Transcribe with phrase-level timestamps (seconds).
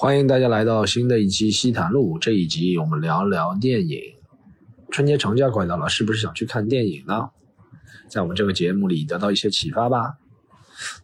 [0.00, 2.18] 欢迎大家来到新的一期西谈路。
[2.18, 4.00] 这一集我们聊聊电影。
[4.90, 7.28] 春节长假快到了，是不是想去看电影呢？
[8.08, 10.14] 在我们这个节目里得到一些启发吧。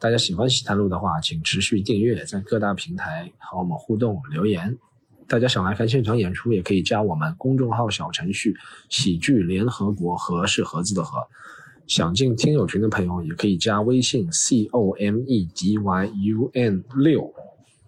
[0.01, 4.79] 大家喜欢西谈路的话，请持续订阅，在各大平台和我们互动留言。
[5.29, 8.57] 大家想来看现场演出，也可以加我们公众号小程序
[8.89, 11.19] “喜剧联合国”，和是盒子的和。
[11.87, 17.31] 想进听友群的朋友，也可以加微信 c o m e d y u n 六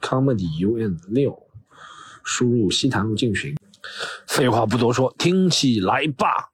[0.01, 1.47] comedy u n 六，
[2.25, 3.55] 输入西坛路进群。
[4.27, 6.51] 废话不多说，听起来吧。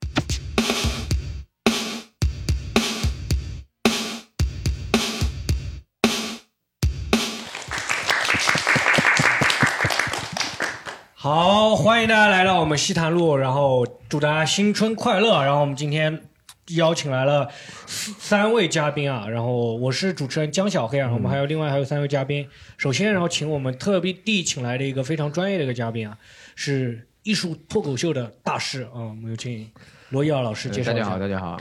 [11.13, 15.43] 好，欢迎大家来到我们西坛路，然后祝大家新春快乐。
[15.43, 16.29] 然后我们今天。
[16.73, 17.47] 邀请来了
[17.85, 22.47] 三位嘉宾啊，然后我是主持人江小黑啊，我们还有另外还有三位嘉宾。
[22.77, 26.17] 首先，然后请我们特别地请来的一个非常专业的一个嘉宾啊，
[26.55, 29.69] 是艺术脱口秀的大师啊，我们有请
[30.09, 31.59] 罗伊尔老师介绍大家好，大家好。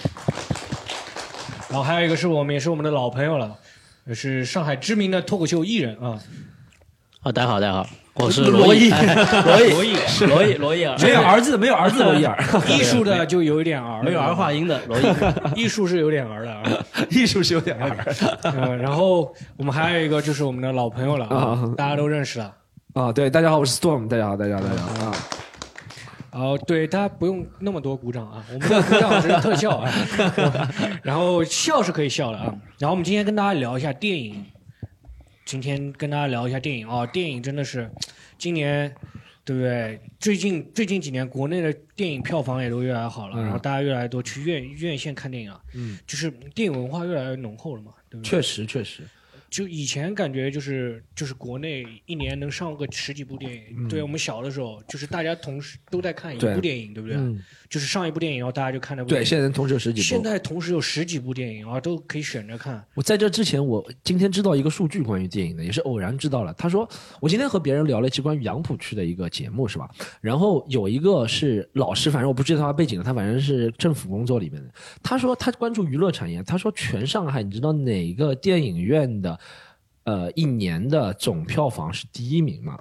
[1.68, 3.58] 然后还有一个是我们也是我们的老朋友了，
[4.14, 6.18] 是上海知名的脱口秀艺人啊。
[7.20, 8.03] 啊，大家好，大家好。
[8.16, 15.02] 我是罗毅，罗毅，罗毅，罗毅，罗毅尔，没有儿子，没有儿子，罗毅尔，艺术的就有一点儿，没有儿化音的罗毅，
[15.56, 18.14] 艺术是有点儿的，艺术是有点儿。
[18.44, 22.54] 嗯，然后我们还有一个就是我们的老朋友了啊，大家都认识了
[22.92, 23.12] 啊。
[23.12, 25.16] 对，大家好，我是 Storm，大家好，大家好，大家好啊。
[26.30, 29.90] 哦，对，大家不用那么多鼓掌啊，我们的鼓掌只是特效啊。
[31.02, 32.54] 然后笑是可以笑的啊。
[32.78, 34.44] 然后我们今天跟大家聊一下电影。
[35.44, 37.90] 今天跟大家聊一下电影啊，电影真的是
[38.38, 38.92] 今年，
[39.44, 40.00] 对不对？
[40.18, 48.28] 最近最近几年，国内的电影票房也都越来越好了，然后大家越来越多去院院线看电影了，嗯，就是电影文化越来越浓厚了嘛，对不对？
[48.28, 49.02] 确实，确实。
[49.54, 57.16] 就以前感觉就是就是国内一年能上个十几部电影，对我们小的时候就是大家同时都在看一部电影，对不对？
[57.70, 59.08] 就是上一部电影，然后大家就看那部。
[59.08, 60.04] 对，现在同时有十几部。
[60.04, 62.84] 现在同时有十几部电影啊，都可以选着看。
[62.94, 66.52] 我在这之前，我今天知道一个数据，关于电影的，也是偶然知道了。
[66.54, 66.88] 他说，
[67.20, 69.88] 我今天和别人聊了一期关于杨浦区的一个节目，是吧？
[70.20, 74.68] 然后有一个是老师，反正我不知道他背景的，他反正是政府工作里面的。
[75.00, 79.38] 他说他关注娱乐产业，他说全上海，你知道哪个电影院的？
[80.04, 82.78] 呃，一年的总票房是第一名嘛？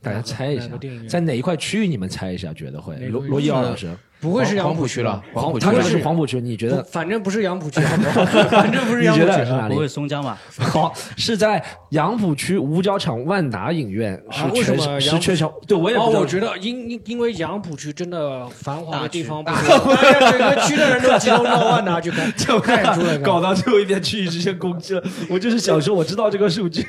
[0.00, 0.68] 大家猜一下，
[1.08, 1.88] 在哪一块区域？
[1.88, 2.96] 你们猜一下，觉得会？
[3.08, 3.96] 罗罗伊奥老师。
[4.22, 6.80] 不会是杨浦区了，黄浦他说是黄浦区，你觉得？
[6.84, 7.80] 反正不是杨浦区，
[8.48, 10.38] 反正不是杨浦区，是哪里不会松江吧？
[10.56, 11.60] 好，是在
[11.90, 15.52] 杨浦区五角场万达影院，是缺是缺少。
[15.66, 19.96] 对，我也哦我觉得因因因为杨浦区真的繁华的地方不多，
[20.30, 25.02] 整 个区的人都集中到万达去看，就看出来，搞到最后一边区域直接攻击了。
[25.28, 26.84] 我就是想说，我知道这个数据，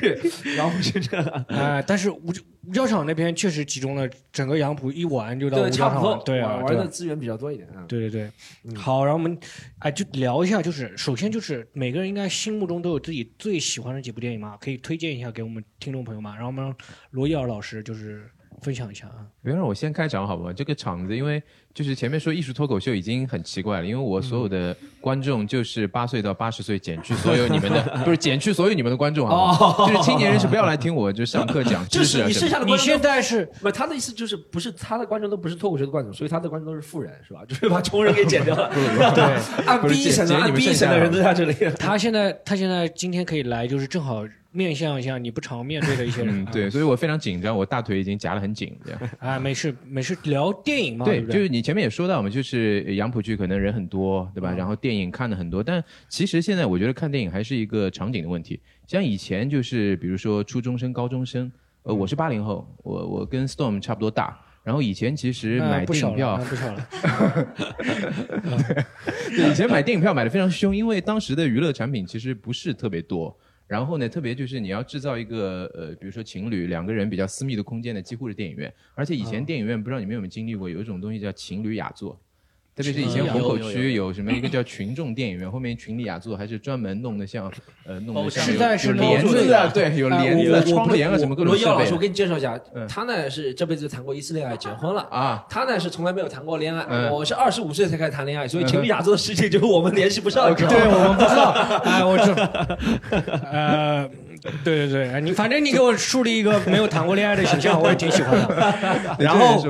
[0.56, 1.18] 杨浦区这，
[1.48, 2.32] 哎，但是五
[2.68, 7.84] 五角场那边确实集中了整个杨浦一玩就到五角场，对啊，玩的资源比较多一点啊。
[7.88, 8.30] 对对
[8.62, 9.38] 对，好，然后我们
[9.78, 16.34] 哎就聊一下，就是首先就是每个人应该心目中都有自己最喜欢的几部电影嘛，可以推荐一下给我们听众朋友嘛。
[16.34, 16.74] 然后我们
[17.10, 18.30] 罗伊尔老师就是
[18.64, 19.26] 分享一下啊。
[19.42, 20.52] 别让我先开场好不好？
[20.52, 21.42] 这个场子因为。
[21.74, 32.28] 就是前面说艺术脱口秀已经很奇怪了，因为我所有的观众就是八岁到八十岁，减去所有你们的， 不是减去所有你们的观众啊，就是青年人是不要来听我就上课讲知识啊。
[32.28, 33.68] 你剩下的你现在是不？
[33.72, 37.40] 他的意思就是不是他的观众都不是脱口秀的观众，所以他的观众都是富人是吧？
[37.48, 38.70] 就是把穷人给减掉了。
[39.12, 39.24] 对，
[39.66, 41.56] 按 B 省的按 B 省的人都在这里。
[41.76, 46.44] 他现在他现在今天可以来，就是正好面向一下你不常面对的一些人。
[46.46, 48.74] 对，所以我非常紧张，我大腿已经夹得很紧。
[48.84, 51.04] 这样啊，没事没事，聊电影嘛。
[51.04, 51.64] 对，就是你。
[51.64, 54.52] 前面也说到嘛，就是杨浦区可能人很多，对吧？
[54.52, 58.60] 然后电影看的很多，但其实现在我觉得看电影还是一个场景的问题。
[58.86, 61.50] 像以前就是比如说初中生、高中生，
[61.84, 64.38] 呃，我是八零后，我我跟 Storm 差不多大。
[64.62, 66.88] 然后以前其实买电影票不少了，
[69.34, 73.34] 对，以前买电影票买的非常凶，因为当时的娱乐产品其实不是特别多。
[73.74, 78.72] 然后呢，特别就是你要制造一个呃，比如说情侣两个人比较私密的空间呢，几乎是电影院。
[78.94, 82.16] 而且以前电影院不知道你们有没有经历过，有一种东西叫情侣雅座。
[82.76, 87.48] 特别是以前虹口区有什么一个叫群众电影院，后面群里雅座还是专门弄得像
[87.86, 91.70] 呃弄得像有帘子啊，对，有帘子、窗帘啊什么各种设备。
[91.70, 95.46] 罗老师，我给你介绍一下，他呢是这辈子谈过一次恋爱，结婚了啊。
[95.48, 100.52] 他呢是从来没有谈过恋爱，我是二十五岁才开始谈恋爱，所以群里雅座的事情就是我们联系不上。
[100.52, 101.50] 对，我们不知道。
[101.84, 102.50] 哎，我知道。
[103.52, 104.10] 呃，
[104.64, 109.16] 对对对，你反正你给我树立一个没有谈过恋爱的形象，我也挺喜欢的。
[109.20, 109.62] 然后。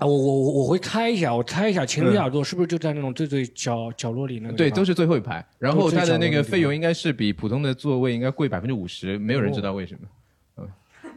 [0.00, 4.56] 啊，我我我我会猜一下，我猜一下，情侣耳朵是不是就在那种最最角角落里那个？
[4.56, 5.44] 对，都是最后一排。
[5.58, 10.00] 然后它的那个费用应该是比普通的座位应该贵百分之五十，没有人知道为什么。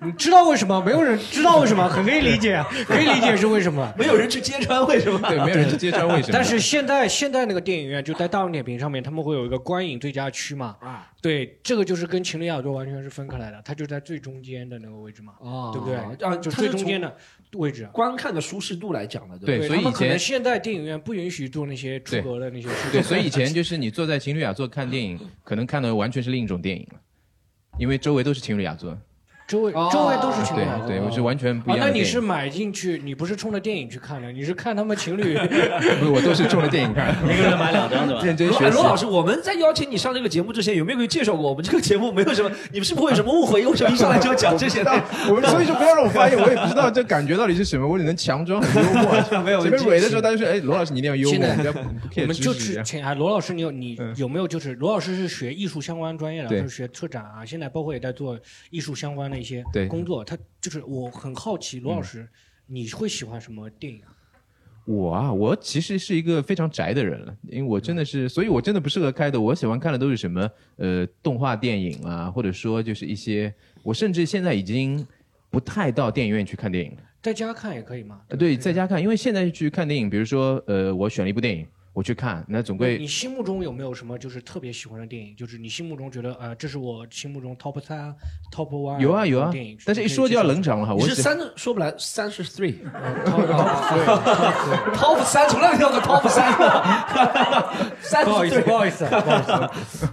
[0.04, 0.82] 你知道为什么？
[0.86, 3.92] 没有人知道为什么，很可以理解，可以理解是为什么。
[3.98, 5.20] 没有人去揭穿为什么？
[5.30, 6.30] 对，没有人去揭穿为什么。
[6.34, 10.76] 但是现在现在那个电影院就在大众点评上面，他们会有一个观影最佳区嘛？
[10.80, 15.96] 啊，对，这个就是跟情侣雅座完全是分开来的，它就在最中间的那个位置嘛，哦对不对？
[16.28, 17.16] 啊，就最中间的
[17.54, 17.88] 位置。
[17.94, 19.60] 观看的舒适度来讲的，对？
[19.60, 22.92] 对所以以前现在电影院不允许做那些出格的那些事情。
[22.92, 27.00] 对，所以以前就是你坐在情侣雅座看电影，可能看的完全是另一种电影了，
[27.78, 28.98] 因为周围都是情侣雅座。
[29.54, 31.86] 周围哦周围都是情侣对我是完全不一啊，样。
[31.86, 35.38] 那你是买进去，你不是冲着电影去看的，你是看他们情侣。
[36.00, 38.22] 不是我都是冲着电影看， 一个人买两张对吧？
[38.26, 38.84] 认真学习罗罗。
[38.84, 42.50] 老师，我们在邀请你上这个节目之前，有没有给介绍过我们这个节目没有什么？
[42.74, 43.64] 你们是不是会有什么误会？
[43.64, 44.92] 为什么一上来就要讲这些呢？
[45.30, 49.44] 我们所以说不要让我发现，我也不知道这感觉到底是什么，我只能强装很幽默。
[49.44, 51.80] 没有前面蕊的时候，大家说：“哎，罗老师你一定要幽默，现在不要不
[52.22, 52.86] 我们就知识这样。
[52.86, 58.40] 是请啊，罗老师，你有你嗯有没有就是罗老师是学艺术相关专业的，对就是学策展啊，现在包括也在做
[58.72, 60.24] 艺术相关的一些对工作。
[60.24, 62.26] 他就是我很好奇，罗老师
[62.66, 64.16] 你会喜欢什么电影啊？
[64.86, 69.40] 我啊，我其实是一个非常宅的人了，因为我真的是，所以我真的不适合开的。
[69.40, 75.06] 我喜欢看的都是什么呃动画电影啊，或者说就是一些，我甚至现在已经
[75.50, 76.98] 不太到电影院去看电影了。
[77.22, 78.20] 在家看也可以吗？
[78.28, 85.36] 呃，对，在家看，因为现在去看电影，比如说呃，我选了一部电影，我去看，那总归你心目中有没有什么就是特别喜欢的电影？
[85.36, 88.14] 就是你心目中觉得呃，这是我心目中 top 三、
[88.52, 90.94] top one 有啊有啊电影，，但是一说就要冷场了哈。
[90.94, 92.76] 我是三说不来，三是 three。
[93.26, 93.46] top
[94.96, 96.52] top 三从来没有个 top 三，
[98.02, 98.74] 三不好意思，是不。
[98.74, 100.10] 好意思，不好意思。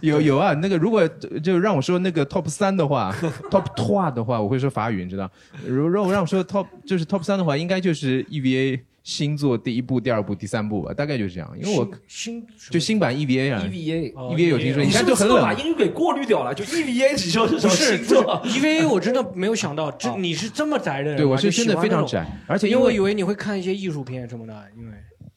[0.00, 1.06] 有有啊，那个如果
[1.42, 3.14] 就让我说那个 top 三的话
[3.50, 5.30] ，top two 的话，我会说法语，你知道？
[5.64, 11.54] 如如果让我说 top 就是 top 三的话，应该就是 EVA 星座第一部、第二部、第三部吧，大概就是这样。
[11.60, 15.42] 因为我新就新版 EVA 啊 EVA，哦 EVA 有听说，你是不就是很冷。
[15.42, 16.54] 把英语给过滤掉了？
[16.54, 22.68] 就 EVA 只说是什么不是星座？EVA，我真的没有想到，这你是这么宅的人，对，我是真的非常就喜欢窄，而且。
[22.70, 24.92] 因为我以为你会看一些艺术片什么的，因为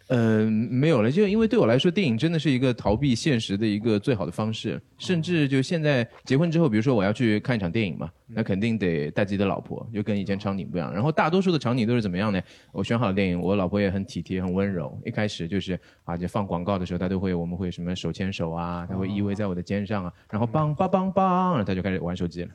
[0.07, 4.81] 呃没有了，就因为对我来说，电影真的是一个逃避现实的一个最好的方式。
[4.97, 10.93] 甚至就现在结婚之后，比如说我要去看一场电影嘛，那肯定得带自己的老婆，就跟以前场景不一样。
[10.93, 12.41] 然后大多数的场景都是怎么样呢？
[12.71, 14.97] 我选好了电影，我老婆也很体贴、很温柔。
[15.05, 22.49] 一开始就是啊，就放广告的时候，她都会我们会什么手牵手啊，她会依偎在我的肩上啊，然后梆梆梆梆，然后她就开始玩手机了。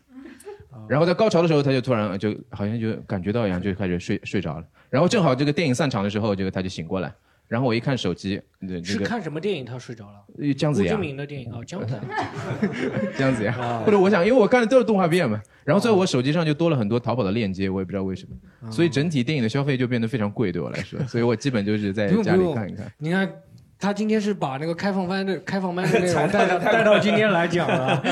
[0.88, 4.64] 然后在高潮的时候，她就突然就好像就感觉到一样，就开始睡睡着了。
[4.88, 7.12] 然后正好这个电影散场的时候，这个她就醒过来。
[7.52, 10.14] 然后我一看手机，对这个是看什么电影他睡着了？
[10.40, 12.00] 呃姜子牙郭敬，明的电影啊，姜子牙。
[13.14, 13.52] 姜子牙，
[13.84, 18.26] 或者我想，因为我看的都是动画片嘛，然后最后我手机上就多了很多淘宝的链接，我也不知道为什
[18.62, 22.90] 么，所以整体电影的消费就变得非常贵对我来说， 所以我基本就是在家不用不用里看一看。
[22.96, 23.30] 你看，
[23.78, 28.02] 他今天是把那个开放班的开放班的内容带到带到今天来讲了。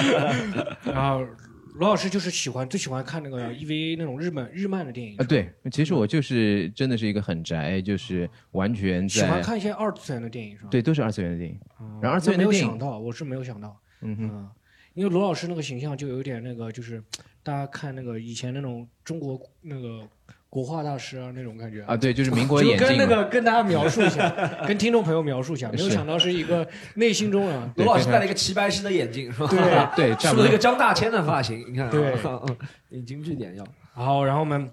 [0.84, 1.24] 然后
[1.74, 10.68] 罗老师就是喜欢最喜欢看那个 EVA 那种日本日漫的电影啊，，对，其实我就是真的是一个很宅，就是完全喜欢在看一些二次元的电影是吧？
[10.70, 11.58] 对，都是二次元的电影。
[11.80, 14.50] 嗯，然后二次元没有的电影想到，我是没有想到，嗯哼，嗯，
[14.94, 17.02] 因为罗老师那个形象就有点那个，就是
[17.42, 20.08] 大家看那个以前那种中国那个
[20.50, 22.98] 国画大师啊那种感觉啊，对，就是民国眼镜跟。
[22.98, 24.28] 那个跟大家描述一下，
[24.66, 29.46] 跟听众朋友描述一下，没有想到是一个内心中啊，罗老师戴了一个齐白石的眼镜，是吧？
[29.94, 30.58] 对 对，梳了一个。
[30.58, 32.56] 张大千的发型，你看啊，对嗯嗯，
[32.88, 33.64] 你精致点要。
[33.94, 34.68] 好，然后我们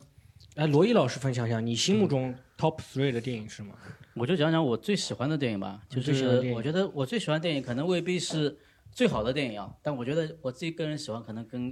[0.55, 3.75] 来罗毅老师分享一下你心目中 top three 的电影是吗？
[4.15, 8.57] 我就讲讲我最喜欢的电影吧，就是我觉得我最喜欢电影可能未必是
[8.91, 11.71] 最好的电影啊，但我觉得我自己个人喜欢可能跟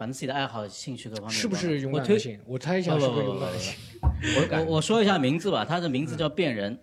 [0.00, 2.40] 反正自己的爱好、兴趣各方面是不是勇我推敢的心？
[2.46, 3.74] 我猜一下是不是勇敢的心？
[4.00, 6.74] 我我我说一下名字吧，他的名字叫《变人》，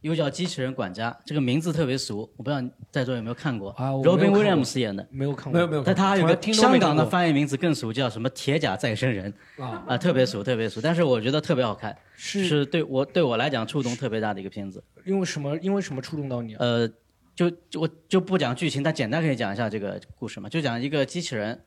[0.00, 3.72] 又叫《机器人管家》，这个名字特别俗，我不知道在座有没有看过。
[3.72, 14.82] 啊我没有 Robin Williams 演的，没有看过，没有没有但他还有个听香港的翻译名字更俗，叫什么“铁甲再生人”啊啊，特别俗，特别俗，但是我觉得特别好看，是是对我对我来讲触动特别大的一个片子。
[15.04, 15.54] 因为什么？
[15.58, 16.58] 因为什么触动到你啊？
[16.60, 16.88] 呃，
[17.34, 21.60] 就就我就不讲剧情，但简单可以讲一下这个故事嘛，就讲一个机器人，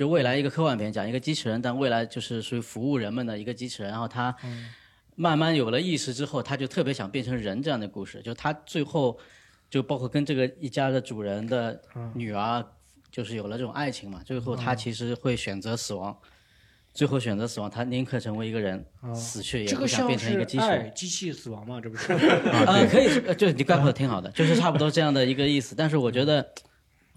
[0.00, 4.34] 就未来一个科幻片，讲一个机器人，但未来就是属于服务人们的一个机器人，然后他
[5.14, 9.18] 慢慢有了意识之后，他就特别想变成人这样的故事，就他最后
[9.68, 11.78] 就包括跟这个一家的主人的
[12.14, 12.64] 女儿，
[13.12, 16.16] 就是有了这种爱情嘛，最后他其实会选择死亡。
[16.94, 18.82] 最后选择死亡，他宁可成为一个人，
[19.14, 20.80] 死去也不想变成一个机器人。
[20.80, 21.78] 爱机器死亡嘛？
[21.78, 22.10] 这不是？
[22.66, 25.74] 呃，可以就你概括的挺好的，就是差不多这样的一个意思。
[25.76, 26.54] 但是我觉得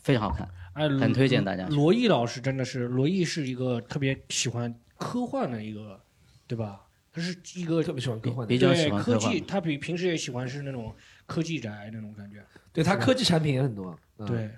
[0.01, 1.67] 非常好看，哎，很推荐大家。
[1.67, 5.99] 罗毅老师真的是，罗毅是一个特别喜欢科幻的一个，
[6.47, 6.81] 对吧？
[7.11, 10.91] 他是一个特别喜欢科幻的比较喜欢科技，他比平时也喜欢是那种
[11.27, 12.43] 科技宅那种感觉。
[12.71, 13.95] 对他科技产品也很多。
[14.17, 14.49] 嗯，对，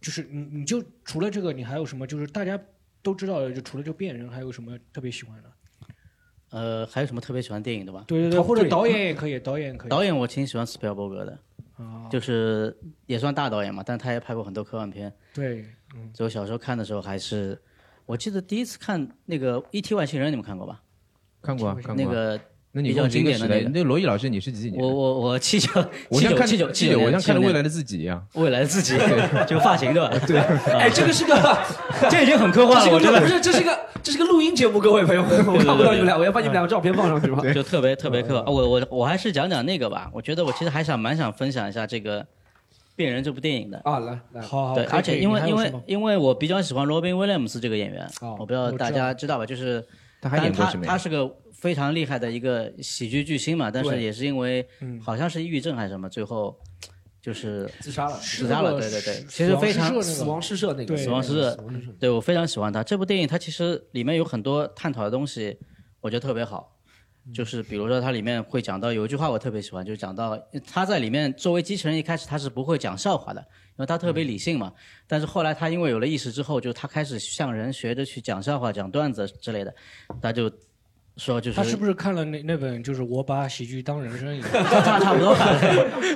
[0.00, 2.06] 就是你你就除了这个，你还有什么？
[2.06, 2.58] 就是大家
[3.02, 5.52] 都知道的，就除了这个变人，还有什么特别喜欢的？
[6.48, 8.04] 呃，还有什么特别喜欢电影的吧？
[8.08, 9.90] 对对对，或者导演也可以，导演也可以。
[9.90, 11.38] 导演我挺喜欢斯皮尔伯格的，
[11.76, 12.76] 啊，就是
[13.06, 15.12] 也算大导演嘛，但他也拍过很多科幻片。
[15.32, 15.64] 对，
[16.12, 17.60] 所以我小时候看的时候还是，
[18.06, 19.94] 我记得第一次看那个《E.T.
[19.94, 20.82] 外星人》，你们看过吧？
[21.42, 21.96] 看过啊，看过啊。
[21.96, 22.40] 那个
[22.76, 24.90] 那你比较经典的那个那罗毅老师，你是几几年我？
[24.92, 25.70] 我我 七九
[26.08, 28.20] 我像看七九七九七九，我像看了未来来的自己一样。
[28.34, 28.98] 未来的自己，
[29.46, 30.10] 就发型 对吧？
[30.26, 30.38] 对，
[30.72, 31.58] 哎，这个是个，
[32.10, 37.40] 这已经很科幻了，我觉得不是，这是一个这是个录音节目，各位朋友，我看不到你们俩，我要把你们两个照片放上去吗？
[37.54, 38.52] 就特别特别科幻。
[38.52, 42.22] 我我我还是讲讲那个吧，我觉得我其实还想蛮想分享一下这个
[42.96, 43.80] 《变人》这部电影的。
[43.84, 49.46] 啊，来来，好好，对，而且因为因为因为我比较喜欢罗宾威廉姆斯这个演员，哦我不知道大家知道吧？
[49.46, 49.84] 就是
[50.20, 50.98] 他还演过什么呀但他他？
[50.98, 51.30] 是个
[51.64, 56.54] 非常厉害的一个喜剧巨星嘛，但是也是因为嗯好像是抑郁症还是什么，最后
[57.22, 58.78] 就是自杀了，自杀了。
[58.78, 61.58] 对对对，其实非常死亡诗社那个，死亡诗社
[61.98, 65.58] 对我非常喜欢他这部电影，它其实里面有很多探讨的东西，
[66.02, 66.70] 我觉得特别好。
[67.32, 70.38] 就是比如说，它里面会讲到有一句话我特别喜欢，就是讲到
[70.70, 74.70] 他在里面作为机器人，一开始他是不会讲笑话的，因为他特别理性嘛。
[75.06, 79.74] 但是后来他因为有了意识之后，就他开始向人学着去讲笑话、讲段子之类的，
[80.20, 80.52] 他就
[81.16, 84.50] 说就是他是不是看了那那本就是我把喜剧当人生一样？
[84.52, 85.46] 差差不多吧？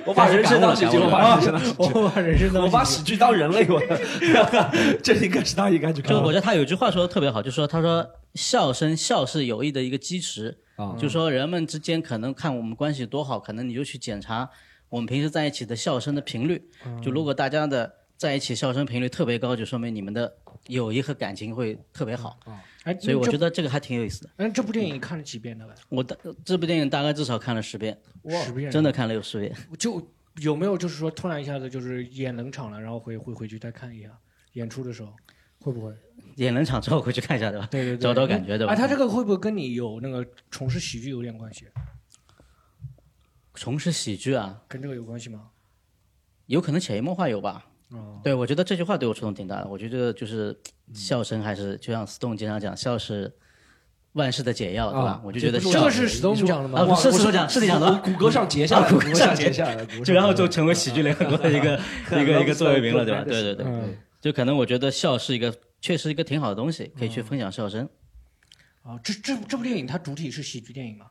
[0.05, 3.81] 我把人生当喜剧，我把人生当喜剧， 我把人生当我把喜喜剧当人类，我
[5.03, 14.51] 这应该是他应该去看就我觉得他有句话说的特别好，就说他说笑声笑是友谊的一个基石，啊就说人们之间可能看我们关系多好，可能你就去检查
[14.89, 16.61] 我们平时在一起的笑声的频率。
[17.01, 20.33] 就如果大家的在一起笑声频率特别高，就说明你们的
[20.67, 22.37] 友谊和感情会特别好。
[22.89, 24.31] 哎，所以我觉得这个还挺有意思的。
[24.37, 25.75] 嗯，这部电影你看了几遍了？
[25.91, 28.01] 我大这部电影大概至少看了十遍，
[28.47, 29.55] 十遍，真的看了有十遍。
[29.79, 34.09] 就有没有就是说突然一下子就是演冷场了，然后回回回去再看一下
[34.55, 35.13] 演出的时候，
[35.61, 35.93] 会不会？
[36.37, 37.69] 演冷场之后回去看一下，对吧？
[37.71, 41.67] 对对对，找到感觉对吧哎，他这个会不会跟你有那个从事喜剧有点关系？
[43.55, 45.51] 从事喜剧啊，跟这个有关系吗？
[46.47, 47.67] 有可能潜移默化有吧。
[47.91, 49.69] 哦，对，我觉得这句话对我触动挺大的。
[49.69, 50.57] 我觉得就是
[50.93, 53.33] 笑声还是就像 Stone 经常讲，笑是
[54.13, 55.11] 万事的解药，对吧？
[55.13, 56.95] 啊我就觉得笑这个是 Stone 讲的啊，吗？
[56.95, 58.01] 不是是我讲，是你讲的吗。
[58.05, 61.81] 骨骼上截下来，骨骼上截下来，就然后就成为喜剧联合国的 一个
[62.21, 63.25] 一个一个座右铭了，对吧？
[63.29, 67.89] 对对对，嗯，就可能我觉得笑是一个确实一个挺好的东西，可以去分享笑声，
[68.83, 71.07] 啊，这这这部电影它主体是喜剧电影嘛？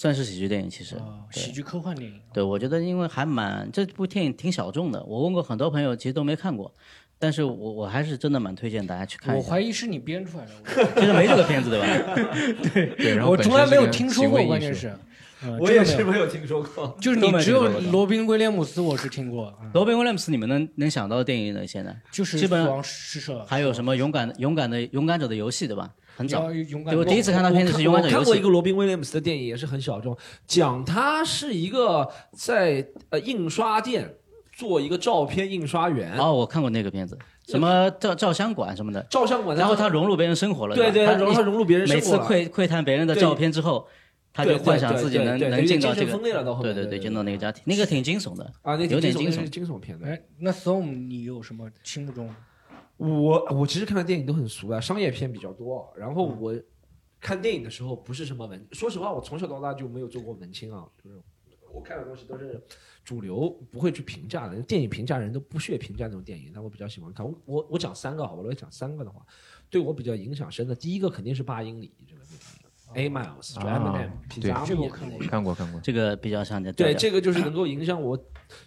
[0.00, 0.94] 算是喜剧电影其实。
[1.32, 2.20] 喜剧科幻电影。
[2.32, 6.72] 对，我觉得因为还蛮这部电影挺小众的，我问过很多朋友，其实都没看过，
[7.18, 9.50] 但是我我还是真的蛮推荐大家去看我一下。
[9.50, 10.52] 怀疑是你编出来的，
[11.00, 12.14] 其实没这个片子对吧？
[12.72, 14.96] 对对，然后我从来没有听说过，关键是，
[15.42, 16.96] 嗯我也是没有听说过。
[17.00, 21.66] 就是都你只有罗宾威廉姆斯我是听过，嗯罗宾威廉姆斯，你们能能想到的电影呢？
[21.66, 25.90] 现在就是基本上死亡诗社，还有什么勇敢勇敢的勇敢者的游戏对吧？
[26.18, 28.48] 很早，勇敢对我第一次看到片子是勇敢者游戏我看过一个。
[28.48, 30.16] 罗宾威廉姆斯的电影，也是很小众，
[30.48, 34.12] 讲他是一个在呃印刷店
[34.52, 43.86] 做一个照片印刷员，哦，我看过那个片子，什么照照相馆什么的，照相馆，然后他融入别人生活了，对对，吧他融他融入别人生每次活了窥窥探别人的照片之后，
[44.32, 48.44] 他就幻想自己能能进到这个对对，对对进到那个家庭，那个挺惊悚的。
[48.62, 50.06] 啊，那有点惊悚惊悚片的。
[50.08, 52.28] 哎，那 Storm 你有什么心目中？
[52.98, 55.90] 我我其实看的电影都很俗啊，商业片比较多。
[55.96, 56.54] 然后嗯我
[57.18, 61.20] 看电影的时候不是什么文，说实话，我从小到大就没有做过文青啊，就是
[61.72, 62.62] 我看的东西都是
[63.04, 64.60] 主流，不会去评价的。
[64.62, 67.24] 电影评价人都不屑评价那种电影，但我比较喜欢看。
[67.26, 69.24] 我我我讲三个好吧，我讲三个的话，
[69.70, 72.20] 对我比较影响深的，第一个肯定是八英里这个
[72.94, 74.50] 电影，A Miles，就 M 啊对
[75.28, 75.80] 看过看过。
[75.80, 76.72] 这个比较像的。
[76.72, 78.18] 对，这个就是能够影响我，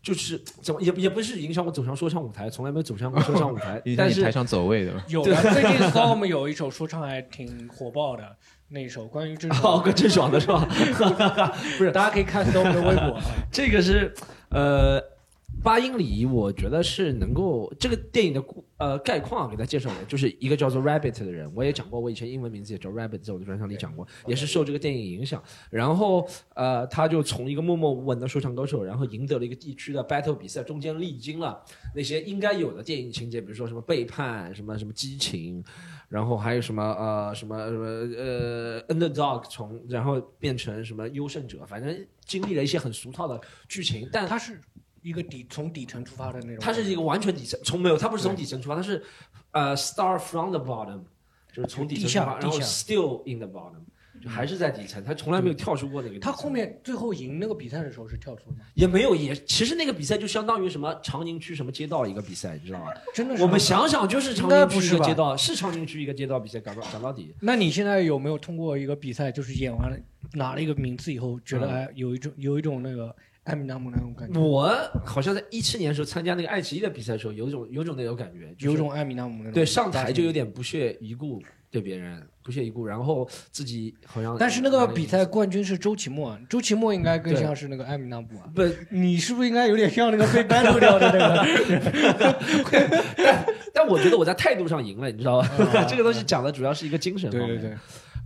[0.02, 5.04] 就是怎么也也不是影响我走上说唱舞台，从来没有走上过说唱舞台 但是台上走位的吧？
[5.08, 8.24] 有的，最近 Storm 有一首说唱还挺火爆的，
[8.70, 10.66] 那首关于这哦，种，跟郑爽的是吧？
[11.78, 13.24] 不是大家可以看 Storm 的微博啊。
[13.52, 14.14] 这个是
[14.50, 15.02] 呃
[15.64, 25.42] 八英里，我觉得是能够这个电影的故呃概况给大家介绍一下，就是一个叫做 Rabbit 的人，我也讲过，我以前英文名字也叫 Rabbit，在我的专场里讲过，也是受这个电影影响。
[25.70, 31.64] 然后呃，他就从一个默默无闻的说唱歌手，然后赢得了一个地区的 battle 比赛，中间历经了
[31.94, 35.64] 那些应该有的电影情节，比如说什么背叛，什么什么激情。
[36.10, 43.40] 然后还有什么呃什么什么呃 underdog 从然后变成什么优胜者，反正经历了一些很俗套的
[43.70, 44.60] 剧情，但他是
[45.02, 49.04] 一个底从底层出发的那种，它是一个完全底层，从没有，它不是从底层出发，它是
[49.52, 51.02] 呃 start from the bottom，
[51.52, 53.82] 就是从底层出发，然后 still in the bottom，
[54.22, 56.20] 就还是在底层，他从来没有跳出过那个。
[56.20, 58.66] 他后面最后赢那个比赛的时候是跳出的吗？
[58.76, 62.92] 也没有，也其实那个比赛就相当于什么长宁区什么街道一个比赛，你知道吗？
[63.16, 67.34] 真的是我们想想就是长应该宁区一不是吧个街道，是长宁区一个街道比赛，讲到讲到底。
[67.40, 69.98] 那你现在有没有通过一个比赛，就是演完了
[70.34, 74.70] 拿了一个名次以后，觉得嗯哎有一种有一种那个艾米纳姆那种感觉，我
[75.04, 80.42] 好像在一七年的时候参加那个爱奇艺的比赛的时候，有一种有种那种感觉，就是有种艾米纳姆那种对上台就有点。
[80.52, 84.36] 不屑一顾对别人，不屑一顾，然后自己好像。
[84.38, 88.50] 但是那个比赛冠军是周奇墨啊，周奇墨应该更像是那个艾米纳姆啊。
[88.54, 93.04] 不，你是不是应该有点像那个被 battle 掉的那个？
[93.18, 95.50] 但但我觉得我在态度上赢了，你知道吧？
[95.88, 97.50] 这个东西讲的主要是一个精神方面。
[97.50, 97.78] 对对对，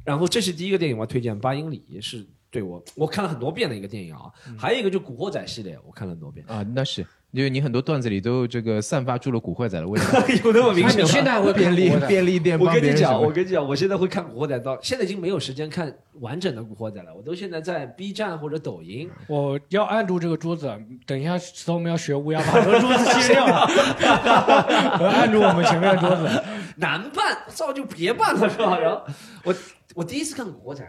[0.03, 4.31] 然后这是第一个电影，我要推荐《八英里》，是对我我看了很多遍的一个电影啊。
[4.47, 6.45] 嗯还有一个就《古惑仔》系列，我看了很多遍。
[6.47, 10.05] 啊，那是，因为你很多段子里都这个散发出了古惑仔的味道。
[10.45, 19.09] 有那么明显现在会便利便利店我跟你讲，我跟你讲，我现在会看《古惑仔》到现在已经没有时间看完整的《古惑仔》了，我都现在在 B 站或者抖音。
[19.27, 20.74] 我要按住这个桌子，
[21.05, 23.45] 等一下 Storm 要学乌鸦把这个桌子切掉，
[24.97, 26.43] 我要按住我们前面的桌子。
[26.77, 28.79] 难办，早就别办了，是吧？
[28.79, 29.01] 然后
[29.43, 29.53] 我
[29.95, 30.83] 我第一次看《古惑仔》，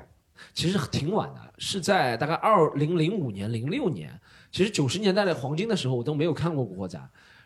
[0.57, 4.19] 其实挺晚的，是在大概二零零五年、零六年。
[4.51, 6.99] 其实九十年代的黄金的时候，我都没有看过《古惑仔》。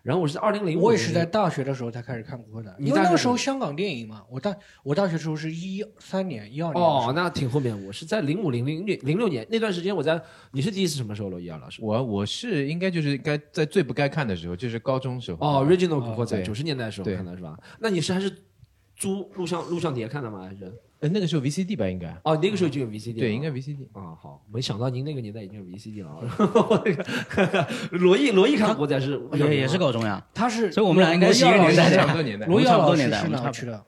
[0.04, 7.76] 然后我是二零零五，我也是在大学的时候才开始看《古惑仔》，因为那个时候香港电影嘛，我大我大学的时候是一三年、一二年哦，那挺后面。
[7.84, 11.28] 我是在零五零零零六年那段时间，我在你是第一次什么时候？
[11.30, 11.82] 罗伊尔老师？
[11.82, 15.38] 我我是应该就是该在最不该看的时候，就是高中时候。
[15.44, 17.58] 哦，Original 古惑仔，对九十年代的时候看的是吧？
[17.80, 18.32] 那你是还是
[18.94, 20.42] 租录像录像碟看的吗？
[20.48, 20.72] 还是？
[21.00, 22.08] 呃，那个时候 VCD 吧，应该。
[22.24, 23.20] 哦，那个时候就有 VCD 了。
[23.20, 23.84] 对，应该 VCD。
[23.92, 30.22] 啊、好，没想到您那个年代已经有 VCD 了 罗毅，罗毅看古惑仔是也也是高中呀。
[30.34, 32.46] 他是，所以我们俩应该是一个年代的差不多年代。
[32.46, 33.84] 罗毅差不多年代我们差不哪区的？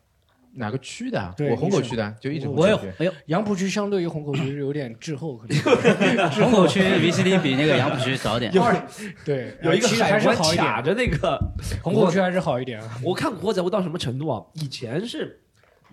[0.54, 1.32] 哪个区的啊？
[1.36, 8.52] 对我虹口区的啊，就一直我我有对哎呦，杨浦区相对于虹口区是有点滞后，可能 虹口区 VCD 比那个杨浦区早点。
[9.24, 11.38] 对，有一个其实还是关好一点，卡着那个
[11.82, 12.98] 虹口区还是好一点啊。
[13.02, 14.42] 我看《古惑仔》会到什么程度啊？
[14.54, 15.40] 以前是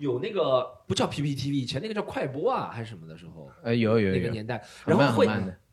[0.00, 5.28] 有那个不叫 PPTV，以前那个叫快播啊，还是什么的时候，呃，有有有，那个年代，然后会。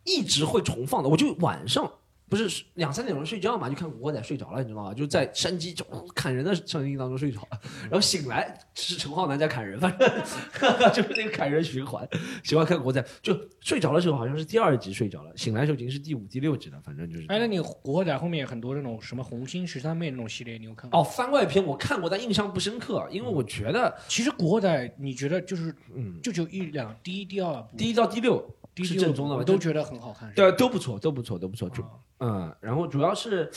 [0.09, 1.09] 一直会重放的。
[1.09, 1.83] 我就晚上
[2.29, 4.93] 不是两三点钟睡觉嘛，就看《古惑仔》睡着了，你知道吗？
[4.93, 12.05] 就在山鸡就砍人的声音当中睡着了，然后醒来是陈浩南在砍人，反正就是那个砍人循环。
[12.43, 17.25] 喜欢看《古惑仔》，就睡着的时候好像是第二集睡着了，醒来的时候已经是第五、第六集了，反正就是。
[17.29, 20.99] 哎，那你古惑仔后面有很多那种什么红星十三妹那种系列，你有看过？
[20.99, 30.29] 哦，番外篇我看过，但印象不深刻，因为我觉得其实古惑仔，你觉得就是嗯，就就一两第一、第二部，第一到第六第一是正宗的我都觉得很好看。
[30.35, 31.69] 对，都不错，都不错，都不错。
[31.69, 31.83] 就
[32.19, 33.49] 嗯，然后主要是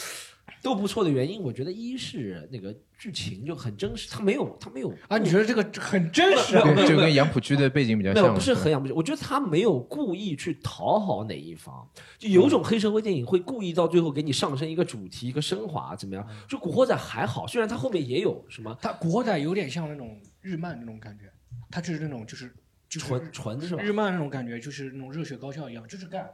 [0.62, 8.22] 都不错的原因，我觉得一是那个剧情就很真实，它没有，它没有啊，你觉得这个很真实就跟杨浦区的背景比较像。
[8.22, 16.26] 没有不是很养不起，我觉得他没有故意去讨好哪一方，就有种黑社会电影会故意到最后给你上升一个主题、一个升华，怎么样？
[16.46, 21.32] 就《古惑仔》还好，虽然他后面也有什么他古惑仔有点像那种日漫那种感觉，
[21.70, 22.54] 他就是那种就是
[22.86, 23.82] 就是纯纯是吧？
[23.82, 26.28] 日漫那种感觉，就是那种热血高校一样，就是干，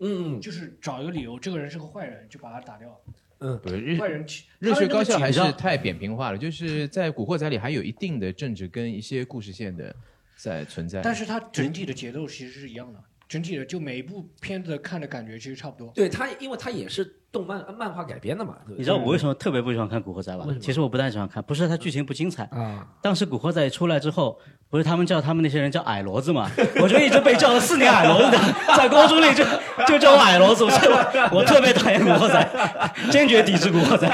[0.00, 3.00] 嗯就是找一个理由，这个人是个坏人，就把他打掉。
[3.42, 9.96] 嗯不是日坏人其热血高校还是太扁平化了，就是在《古惑仔》里还有一定的政治跟一些故事线的
[10.36, 11.00] 在存在。
[11.00, 15.90] 但是它整体的节奏其实是一样的，整体的就每一部片子看的感觉其实差不多。
[15.94, 18.54] 对它，因为它也是动漫漫画改编的嘛。
[18.66, 22.44] 对对你知道我为什么特别不喜欢看《古惑仔》吧其实我不太喜欢看，不是它剧情不精彩。
[22.44, 22.84] 啊？
[23.00, 24.38] 当时《古惑仔》出来之后，
[24.68, 26.50] 不是他们叫他们那些人叫矮骡子嘛？
[26.82, 29.44] 我就一直被叫了四年矮骡子的，在高中里就
[29.86, 34.08] 就叫我矮骡子，所以我我特别讨厌《古惑仔》，坚决抵制《古惑仔》，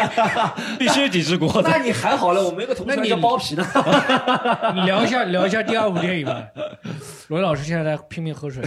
[0.78, 1.78] 必须抵制《古惑仔那》。
[1.82, 3.64] 你还好了，我们有个同学那你叫包皮呢。
[4.74, 6.42] 你聊一下聊一下第二部电影吧。
[7.28, 8.62] 罗老师现在在拼命喝水，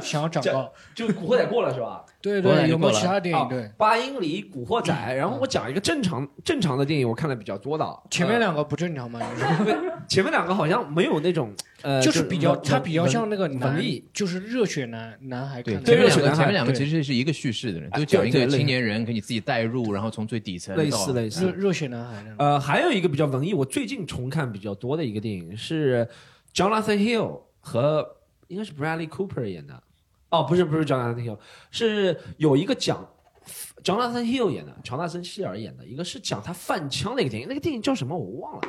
[0.00, 0.72] 想要长高。
[0.94, 2.02] 就《古惑仔》过了是吧？
[2.22, 3.40] 对对，有没有其他电影？
[3.40, 7.84] 啊对，八英里、古惑仔， 然后我讲一个正常正常的电影，我看的比较多的。
[8.10, 9.20] 前面呃两个不正常吗？
[10.06, 11.52] 前面两个好像没有那种
[11.82, 15.90] 呃，就是比较，文他比较像那个文男艺，就是热血男男孩对，看的。
[15.92, 21.50] 前面两个热血男孩前面两个其实是一个叙事的人，哎都讲一个对对青年人给你自己带入，然后从最底层类似类似。
[21.52, 22.34] 热血男孩那种。
[22.38, 26.06] 呃，还有一个比较文艺，我最近重看比较多的一个电影是
[26.54, 28.06] Jonathan Hill 和
[28.48, 29.82] 应该是 Bradley Cooper 演的。
[30.30, 31.38] 哦，不是不是 Jonathan Hill，
[31.70, 33.06] 是有一个讲
[33.82, 38.62] Jonathan Hill 演的，乔纳森希尔演的，一个是讲他贩枪的一个电影，那个电影叫什么我忘了，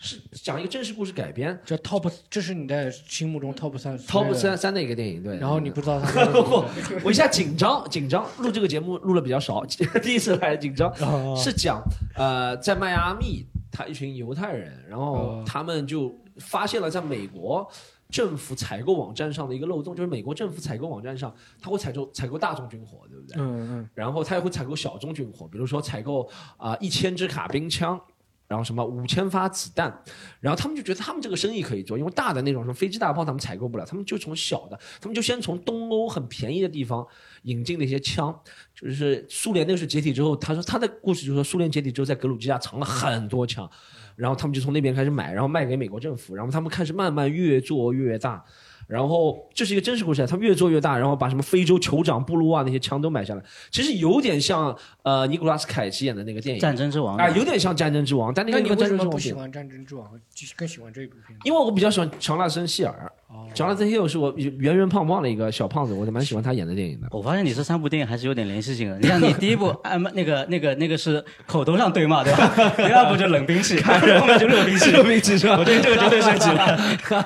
[0.00, 5.36] 是讲一个真实故事改编叫 top，这是你在心目中 top 三，Top 三三的一个电影，对。
[5.38, 6.68] 然后你不知道他 是我
[7.04, 9.64] 我一下紧张紧张，录这个节目录的比较少，
[10.02, 10.90] 第一次来紧张。
[11.00, 11.80] 哦是讲
[12.16, 17.68] 呃，在迈阿密，他一群犹太人，然后哦他们就发现了在美国
[18.10, 23.36] 政府采购网站上的一个漏洞，就是美国政府采购网站上，它会采购采购大众军火，对不对？
[23.38, 28.00] 嗯嗯，然后它也会采购小众军火，比如说采购啊一千支卡宾枪，
[28.46, 30.02] 然后什么五千发子弹，
[30.40, 37.06] 然后他们就觉得他们这个生意可以做，因为大的那种什么飞机大炮他们采购不了，他们就从小的，他们就先从东欧很便宜的地方
[37.42, 38.34] 引进那些枪，
[38.74, 43.70] 就是苏联那时候解体之后，他说他的故事就是说苏联解体之后在格鲁吉亚藏了很多枪，
[44.18, 48.44] 然后他们就从那边开始买，然后卖给美国政府，然后他们开始慢慢越做越大。
[48.88, 61.38] 然后这是一个真实故事，他们越做越大，然后把什么非洲酋长布鲁啊那些枪都买下来，其实有点像呃尼古拉斯凯奇演的那个电影战争之王啊，有点像战争之王，但那个那你为什跟战争之王比么不喜欢《战争之王》，就更喜欢这一部片？
[61.44, 67.06] 因为我比较喜欢乔纳森希尔，哦乔纳森希尔是我圆圆胖胖的一个小胖子，我蛮喜欢他演的电影的。
[67.10, 68.98] 我发现你这三部电影还是有点联系性的。
[68.98, 72.48] 你像，你第一部 啊那个那个那个是口头上对骂，对吧？
[72.76, 73.92] 第二部就冷兵器，后
[74.26, 75.56] 面就热兵器， 热兵器是吧？
[75.58, 76.78] 我对这个绝对升级了，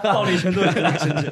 [0.02, 1.28] 暴力程度绝对升级。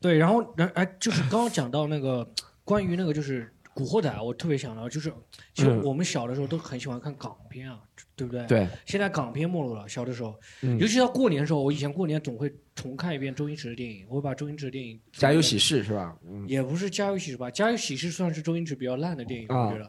[0.00, 2.26] 对，然后然哎，就是刚刚讲到那个
[2.64, 3.44] 关于那个就是
[3.78, 5.12] 《古惑仔》，我特别想到，就是
[5.54, 7.78] 其实嗯我们小的时候都很喜欢看港片啊，
[8.16, 8.44] 对不对？。
[8.48, 16.18] 对，现在港片没落了，小的时候，嗯尤其到过年的时候，我以前过年总会重看一遍周星驰的电影，我会把周星驰的电影家有喜事是吧？
[16.28, 19.88] 嗯，也不是《家有喜事》吧，《家有喜事》算是周星驰比较烂的电影，啊我觉得。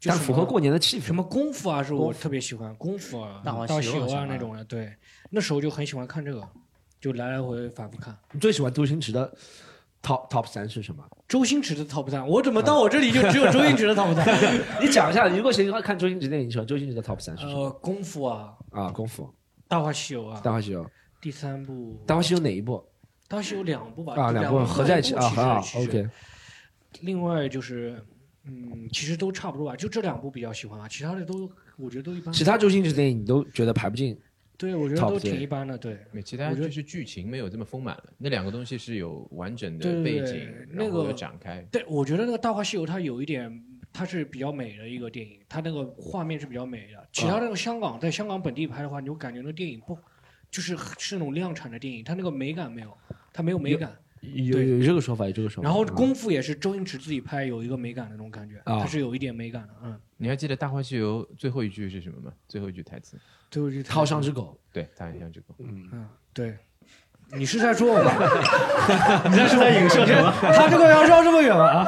[0.00, 1.06] 就符合过年的气氛。
[1.06, 4.92] 什么功夫啊，是我特别喜欢功夫啊、大话西游啊那种的，对，
[5.30, 6.48] 那时候就很喜欢看这个，
[7.00, 8.16] 就来来回回反复看。
[8.32, 9.32] 你最喜欢周星驰的
[10.08, 11.04] top top 三是什么？
[11.28, 14.26] 周星驰的 top 三，我怎么到我这里就只有周星驰的 top 三？
[14.80, 17.64] 你讲一下，如果谁看周星驰电影，喜欢周星驰的 top 三是什么？
[17.64, 19.24] 呃，功夫啊，啊，功夫、
[19.68, 20.88] 《大话西游》啊，大话西游、
[21.20, 22.76] 第三部，大话西游哪一部？
[23.28, 26.08] 《大话西游》两部吧，啊，两两部合在一起啊，好，OK。
[27.02, 28.02] 另外就是，
[28.46, 32.32] 嗯，其实都差不多吧，就这两部比较喜欢啊，其他的都我觉得都一般。
[32.32, 34.18] 其他周星驰电影你都觉得排不进，
[34.58, 35.96] 对我觉得都挺一般的，对。
[36.10, 41.62] 没其他就是剧情没有这么丰满了，那两个东西是有完整的背景，那然后个展开。
[41.70, 47.08] 对，我觉得那个《大话西游》它有一点，它是比较美的一个电影，它那个画面是比较美的。
[47.12, 49.96] 其他那个香港在香港本地拍的话，你会感觉那个电影不，
[50.50, 52.98] 就是是那种量产的电影，它那个美感没有，
[53.32, 53.96] 它没有美感。
[54.20, 55.68] 有对有这个说法，有这个说法。
[55.68, 59.74] 然后嗯功夫也是周星驰自己拍，有一个美感的那种感觉，啊它是有一点美感的。
[59.82, 62.32] 嗯，你还记得《大话西游》最后一句是什么吗？
[62.48, 63.16] 最后一句台词，
[63.50, 65.46] 最后一句套上只狗，对，他很像这个。
[65.58, 66.56] 嗯，对。
[67.30, 68.10] 你是在说我吧？
[69.28, 70.32] 你在说在影射什么？
[70.40, 71.64] 他这个要绕这么远吗？
[71.66, 71.86] 啊！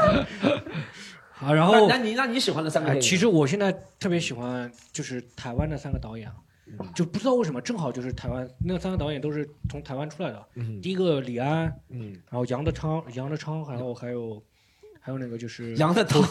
[1.32, 6.30] 好，然后那那你那你喜欢的三个哎，其实我现在特别喜欢就是台湾的三个导演
[6.94, 10.46] 就不知道为什么，正好就是台湾那三个导演都是从台湾出来的。
[10.56, 14.42] 嗯第一个李安，嗯，然后杨德昌，杨德昌，然后还有
[15.00, 16.22] 还有那个就是杨德昌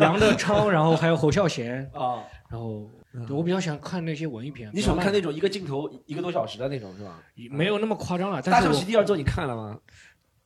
[0.00, 2.88] 杨德昌，然后还有侯孝贤， 啊，然后
[3.26, 4.70] 对我比较喜欢看那些文艺片。
[4.72, 7.22] 你喜欢看那那种一个镜头一个多小时的那种是吧？
[7.50, 9.78] 没有那么夸张了，大象席地而坐你看了吗？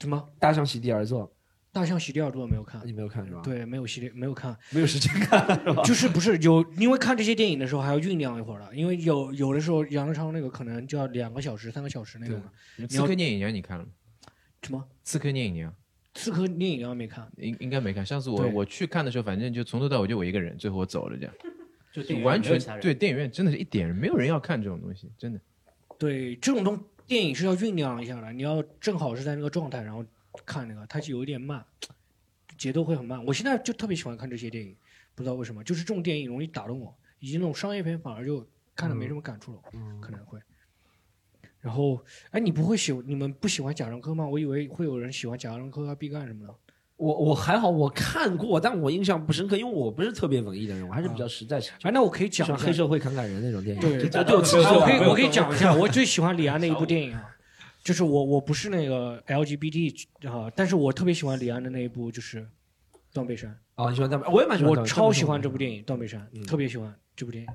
[0.00, 1.30] 什么大象席地而坐
[1.74, 2.80] 大象洗地而坐没有看？
[2.86, 5.82] 你没有看是吧？，对，没有系列没有看，没有时间看是吧？
[5.82, 12.40] 就是不是有，因为看这些电影的时候还要酝酿一会儿了，因为有有的时候杨德昌那个可能就要两个小时、三个小时那种
[12.78, 12.86] 的。
[12.86, 13.90] 刺客聂隐娘你看了吗？
[14.62, 14.82] 什么？
[15.02, 15.74] 刺客聂隐娘
[16.14, 18.06] 刺客聂隐娘没看，应应该没看。
[18.06, 21.34] 上次我我去看的时候，反正就从头到尾就我一个人，最后我走了这样，
[21.92, 25.40] 就完全对电影院真的是一点没有人要看这种东西，真的。
[25.98, 30.04] 对这种东电影是要酝酿一下的，你要正好是在那个状态，然后
[30.44, 31.64] 看那个，它就有一点慢，
[32.58, 33.24] 节奏会很慢。
[33.24, 34.76] 我现在就特别喜欢看这些电影，
[35.14, 39.60] 不知道为什么，就是这种电影容易打动我，以及那种商业片反而就看的没什么感触了，
[40.00, 40.38] 可能会。
[41.60, 44.26] 然后，哎，你不会喜你们不喜欢贾樟柯吗？
[44.26, 46.54] 我以为会有人喜欢贾樟柯啊、毕赣什么的。
[46.96, 53.82] 我我还好，我看过，但我印象不深刻，因为我不是特别文艺的人，我还是比较实在，哎，那我可以讲黑社会砍砍人那种电影。
[53.82, 57.33] 对，这对我其实哎我可以我可以讲一下，我最喜欢李安的一部电影啊，
[57.84, 62.40] 就是我我不是那个 LGBT 啊，但是我特别喜欢李安的那一部就是
[63.12, 64.26] 《断背山啊，你喜欢断背？
[64.32, 67.50] 我也蛮》，喜欢我超喜欢这部，电影《断背山嗯》，特别喜欢这部电影，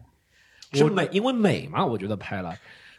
[0.73, 2.55] 我是美，因为美嘛，我觉得拍了。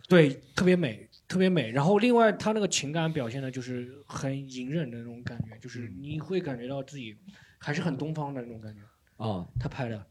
[0.08, 1.70] 对，特别美，特别美。
[1.70, 7.16] 然后另外他那个情感表现的就是很隐忍的那种感觉，就是你会感觉到自己
[7.58, 8.80] 还是很东方的那种感觉。
[9.18, 10.04] 哦，他拍的，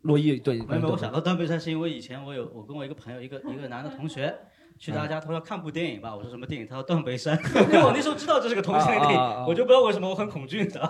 [0.00, 4.34] 洛伊对，没有没有，我想到断背山是因为以前我有我跟我一个朋友一个一个男的同学
[4.78, 6.66] 去他家，他说看部电影吧，我说什么电影？
[6.66, 7.38] 他说断背山，
[7.70, 10.86] 因为我那时候知道这是个同性恋电影我就不知道为什么我很恐惧的。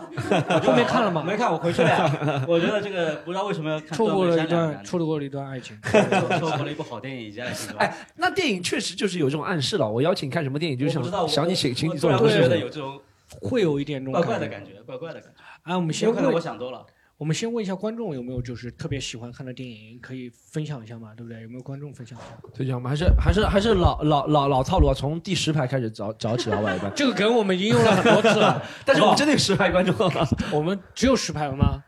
[0.62, 1.22] 后面 看了吗？
[1.26, 2.44] 没看，我回去了呀。
[2.48, 5.78] 我觉得这个不知道为什么要看错过了一断背山两个段，错过了一段爱情。
[5.82, 7.76] 错过了一部好电影，以及爱情。
[7.76, 9.88] 哎，那电影确实就是有这种暗示了。
[9.88, 12.66] 我邀请你看什么电影，就我不知道，想想你请请你做我突然觉得什么事情。
[12.66, 13.00] 有这种
[13.42, 14.72] 会有一点那种怪怪的感觉。
[14.82, 15.40] 怪怪的感觉。
[15.62, 16.84] 哎，我们先有可能我想多了。
[17.16, 21.14] 我们先问一下观众有没有就是特别喜欢看的电影，可以分享一下嘛？
[21.14, 21.42] 对不对？
[21.42, 22.28] 有没有观众分享一下？
[22.52, 22.90] 推荐吗？
[22.90, 24.94] 还是还是还是老老老老套路啊？
[24.94, 26.92] 从第十排开始找找起老板一般。
[26.94, 31.82] 这个梗我们已经用了很多次了， 但是我们真的有十排观众啊， 我们只有十排了吗？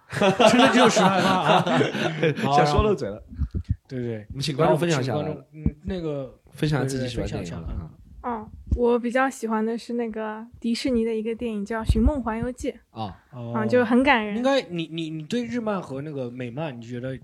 [0.49, 1.29] 真的只有十排吗？
[1.29, 1.81] 啊，
[2.57, 3.21] 想说漏嘴了。
[3.89, 7.91] 对对对，我们请观众分享一下观众，嗯，那个分享自己喜欢的电影啊。
[8.27, 14.37] 哦，我比较喜欢的是那个迪士尼的一个电影叫《寻梦环游记》，啊，哦啊，就很感人。
[14.37, 17.17] 应该你你你对日漫和那个美漫，你觉得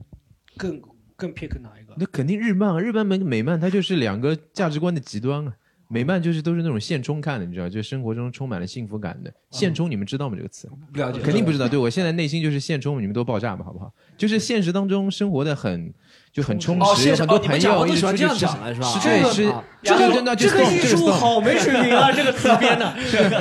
[0.56, 0.80] 更
[1.16, 1.94] 更 pick 哪一个？
[1.96, 5.52] 那肯定日漫啊，日漫跟美漫它就是两个价值观的极端啊。
[5.88, 9.34] 美漫就是都是那种现充看的，你知道，就生活中充满了幸福感的。
[9.50, 10.36] 现充你们知道吗？
[10.36, 11.68] 这个词不了解，肯定不知道。
[11.68, 13.92] 对我现在内心就是现充，你们都爆炸吧，好不好？
[14.16, 15.92] 就是现实当中生活的很
[16.32, 18.86] 就很充哦，实，很多朋友都喜欢这样直出去吃讲的是吧？
[18.86, 22.12] 是对是啊这个这真的这个艺术好没水平啊！
[22.12, 22.94] 这个词编 的，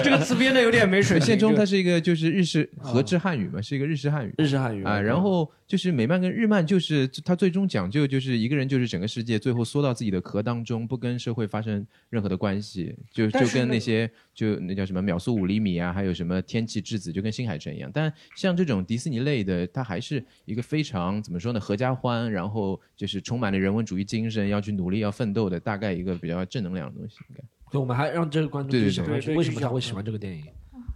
[0.03, 1.25] 这个词编的有点没水平。
[1.25, 4.33] 现充它是一个就是日式哦和制汉语嘛，是一个日式汉语。
[4.37, 17.89] 日式汉语啊，然后就是美漫跟日漫，就是它最终讲究就是一个人就是整个世界最后缩到自己的壳当中，不跟社会发生任何的关系，就就跟那些就那叫什么秒速五厘米啊，还有什么天气之子，就跟新海诚一样。
[17.93, 27.43] 但像这种迪士尼类的，它还是一个非常怎么说呢，合家欢，然后就是充满了人文主义精神，要去努力要奋斗的，大概一个比较正能量的东西，应该。
[27.71, 30.45] 对，我们还让这个观众去想为什么他会喜欢这个电影？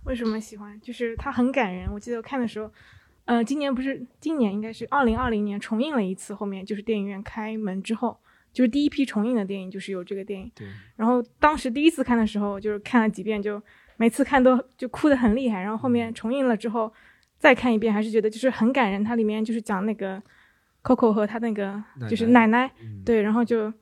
[0.06, 0.80] 为什么喜欢？
[0.82, 1.91] 就是它很感人。
[1.91, 2.71] 我记得我看的时候，
[3.26, 8.17] 呃，今年不是今年应该是二零二零年重映了一次，后面就是电影院开门之后，
[8.54, 10.52] 就是第一批重映的电影就是有这个电影。
[10.54, 10.67] 对。
[10.95, 13.62] 然后当时第一次看的时候，就是看了几遍，就
[13.98, 15.62] 每次看都就哭得很厉害。
[15.62, 16.91] 然后后面重映了之后，
[17.39, 19.04] 再看一遍，还是觉得就是很感人。
[19.04, 20.21] 它里面就是讲那个
[20.84, 23.74] Coco 和他那个就是奶奶，嗯对，然后就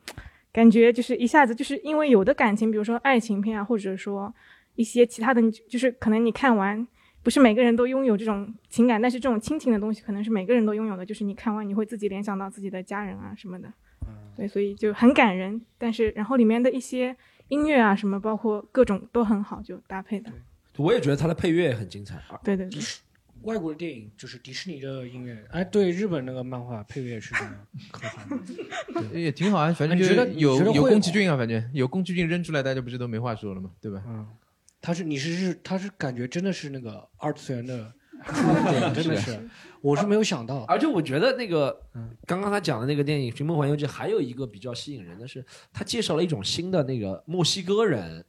[0.54, 4.34] 感觉就是一下子就是因为有的感情，比如说爱情片啊，或者说
[4.76, 6.88] 一些其他的，你就是可能你看完，
[7.24, 13.74] 不是每个人都拥有这种情感，但是这种亲情的东西可能是每个人都拥有的，就是你看完你会自己联想到自己的家人啊什么的，
[14.38, 15.60] 对，所以就很感人。
[15.80, 17.16] 但是然后里面的一些
[17.48, 20.32] 音乐啊什么，包括各种都很好，就搭配的，
[20.78, 22.40] 我也觉得他的配乐也很精彩啊。
[22.44, 22.80] 对对对。
[23.44, 29.04] 外国的电影就是迪士尼的音乐，哎，对，日本那个漫画配乐是这样可好？
[29.14, 33.70] 也挺好啊，反正觉得是有有宫崎骏啊，反正有宫崎骏扔出来，大家不是都没话说了吗？
[33.82, 34.02] 对吧？
[34.08, 34.28] 嗯，
[34.82, 37.92] 他是你是日，他是感觉真的是那个二次元的
[38.24, 39.38] 电影，真的是，
[39.82, 40.64] 我是没有想到。
[40.64, 48.26] 而且我觉得那个嗯刚刚他讲的那个电影《寻梦环游记》，还有一个比较吸引人的是，他介绍了一种新的那个墨西哥人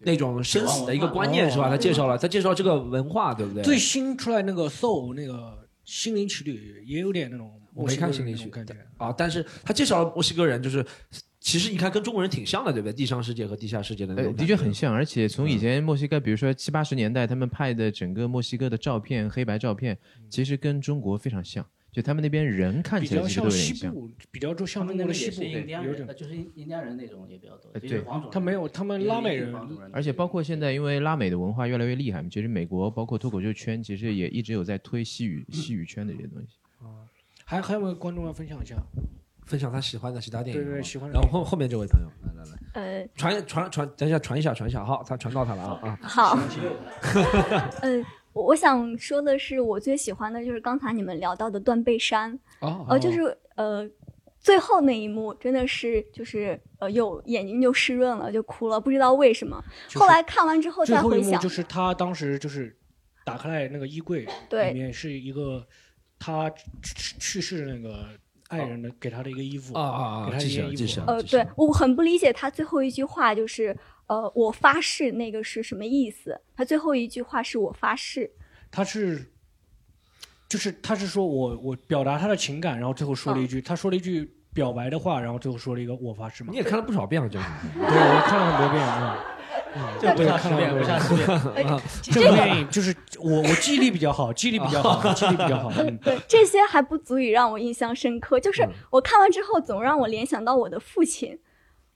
[0.00, 1.68] 那种生死的一个观念，是吧？
[1.68, 3.62] 他介绍了，他介绍这个文化，对不对？
[3.62, 8.74] 最新出来那个 Soul 那个心灵奇旅也有点那种我没看心灵奇那种感觉。
[8.96, 10.84] 啊，但是他介绍了墨西哥人，就是
[11.40, 12.92] 其实你看跟中国人挺像的，对不对？
[12.92, 14.72] 地上世界和地下世界的那呃，种，的确很。
[14.72, 19.96] 像，而且从以前墨西哥，比如说七八十年代，他们拍的整个墨西哥的照片，黑白照片，
[20.28, 21.64] 其实跟中国非常像，
[21.98, 23.92] 就他们那边人看起来其实都较像点像。
[23.92, 26.14] 部，比较就像他们那边也中国的西部，是印第安人，有点呃。
[26.14, 29.52] 就是印印第安人那种也比较多，呃对黄种人他没有，他们拉美人，
[29.92, 36.56] 而且包括现在，因为拉美的文化越来越厉害嘛，其实美国包括脱口秀圈，其实也一直有在推西语西语圈的这些东西。
[37.44, 38.76] 还还有没有观众要分享一下？
[39.46, 45.98] 分享他喜欢的其他电影，对对喜欢然后后后面这位朋友，来来来，呃，传传传，等一下传一下传一下，好，他传到他了啊啊。
[46.02, 46.38] 好，
[47.80, 48.04] 呃，
[48.38, 53.84] 我我想说的是，我最喜欢的就是刚才你们聊到的断背山，哦呃，就是呃，
[54.38, 59.60] 最后那一幕真的是就是呃，有眼睛就湿润了，就哭了，不知道为什么。
[59.88, 62.76] 就是后来看完之后再回想，后一幕就是他当时就是
[63.24, 65.66] 打开来那个衣柜，对里面是一个
[66.16, 68.06] 他去去世的那个
[68.50, 73.76] 爱人的给他的一个衣服啊啊啊给他记一件衣服呃，对我很不理解他最后一句话就是
[74.08, 76.40] 呃，我发誓那个是什么意思？
[76.56, 78.30] 他最后一句话是我发誓，
[78.70, 79.30] 他是，
[80.48, 86.56] 就是他是说我我表达他的情感，然后最后说了一句，他说了一句表白的话，然后最后说了一个我发誓嘛你。
[86.56, 87.46] 也看了不少遍了，就是。
[87.74, 89.24] 对，我看了很多遍啊。
[89.74, 90.74] 嗯，对，这不下十遍。
[90.74, 91.80] 不下十遍。
[92.02, 95.70] 这部电影就是我我记忆力比较好，记忆力比较好，记忆力比较好。
[95.76, 101.38] 嗯，对，这些还不足以让我印象深刻，就是嗯我看完之后总让我联想到我的父亲。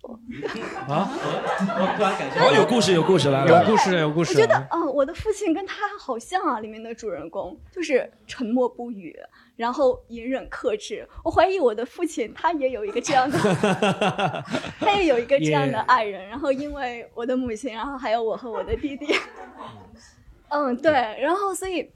[0.88, 3.64] 啊，我突然感觉哦，有故事，有故事，来了。
[3.64, 4.32] 有故事，有故事。
[4.32, 9.16] 我觉得，嗯，我的父亲跟他好像啊，里面的主人公就是沉默不语，
[9.54, 11.08] 然后隐忍克制。
[11.22, 13.38] 我怀疑我的父亲他也有一个这样的，
[14.80, 16.26] 他也有一个这样的爱人。
[16.28, 19.06] 然后因为我的母亲，然后还有我和我的弟弟，
[20.48, 21.88] 嗯，对，然后所以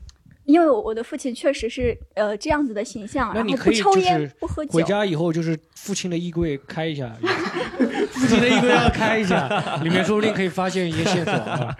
[0.47, 4.83] 因为我我的父亲确实是呃这样子的形象，然后不抽烟不喝酒回。
[4.83, 7.13] 家以后就是父亲的衣柜开一下，
[8.11, 11.77] 父亲的衣柜要开一下，里面说不定可以发现一些线索啊。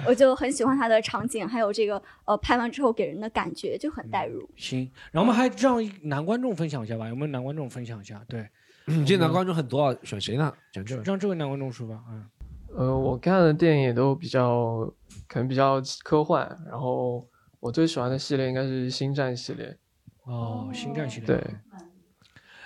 [0.06, 4.48] 我就很喜欢他的场景，还有这个呃拍完之后给人的感觉就很代入。
[4.56, 8.20] 行，然后我们还让男观众分享一下吧，有没有男观众分享一下？
[8.26, 8.48] 对，
[8.86, 10.52] 嗯，这男观众很多啊，选谁呢？
[10.72, 11.02] 选这位。
[11.04, 12.00] 让这位男观众说吧。
[12.10, 12.24] 嗯，
[12.74, 14.90] 呃，我看的电影也都比较
[15.28, 17.26] 可能比较科幻，然后
[17.60, 19.76] 我最喜欢的系列应该是星战系列。
[20.24, 21.26] 哦，星战系列。
[21.26, 21.36] 对，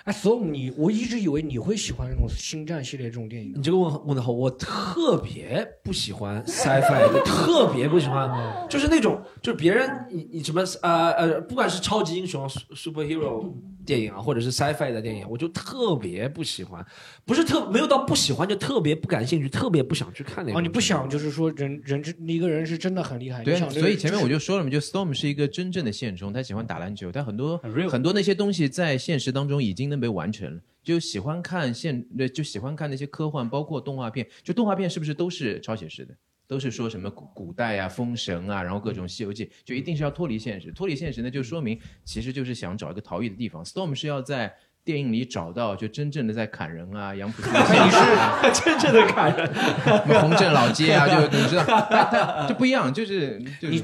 [0.05, 13.51] 哎，Storm，你我一直以为你会喜欢那种星战系列这种电影你这个问问的好，我特别不喜欢 sci-fi 的，特别不喜欢，就是那种就是别人你你什么呃呃，不管是超级英雄 superhero
[13.85, 16.85] 电影啊，或者是 sci-fi 的电影，我就特别不喜欢，
[17.23, 20.59] 不是特没有到不喜欢，就特别不感兴趣，特别不想去看那种。
[20.59, 30.59] 哦，你不想就是说人人这一个人是真的很厉害，对所以前面我就说了嘛，就 Storm 是一个真正的现充，他喜欢打篮球，但很多很很多那些东西在现实当中已经能被完成了。
[30.83, 34.27] 就喜欢看现，对，就喜欢看那些科幻，包括动画片。
[34.43, 36.13] 就动画片是不是都是超写实的？
[36.47, 40.71] 都是说什么古古代啊、封神啊，然后各种《西游记》，就一定是要脱离现实。
[40.71, 43.63] 脱离现实呢，就说明其实就是想找一个逃逸的地方。
[43.63, 44.53] Storm 是要在
[44.83, 49.51] 电影里找到就真正的在砍人啊、杨浦区的现实啊， 真正的砍人。
[49.53, 53.83] 什么红镇老街啊，就你知道，就不一样，就是就是你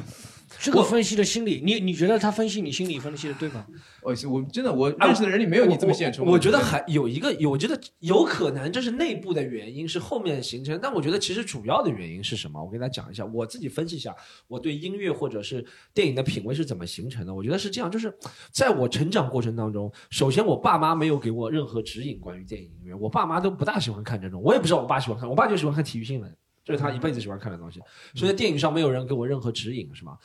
[0.62, 3.65] 这个分析的心理，你你觉得他分析你心理分析的对吗？
[4.04, 6.24] 我我真的我认识的人里没有你这么现充。
[6.24, 10.78] 我我觉得还有一个，有我觉得有可能这是内部的原因，是后面形成。
[10.80, 12.63] 但我觉得其实主要的原因是什么？
[12.63, 14.15] 我给大家讲一下，我自己分析一下，
[14.47, 17.34] 我对音乐或者是电影的品味是怎么形成的。
[17.34, 18.13] 我觉得是这样，就是
[18.52, 27.80] 在我成长过程当中，首先我爸妈没有给我任何指引关于电影音乐，我爸妈都不大喜欢看这种，我也不知道我爸喜欢看，我爸就喜欢看体育新闻，这是他一辈子喜欢看的东西。
[28.13, 30.17] 所以在电影上没有人给我任何指引，是吗？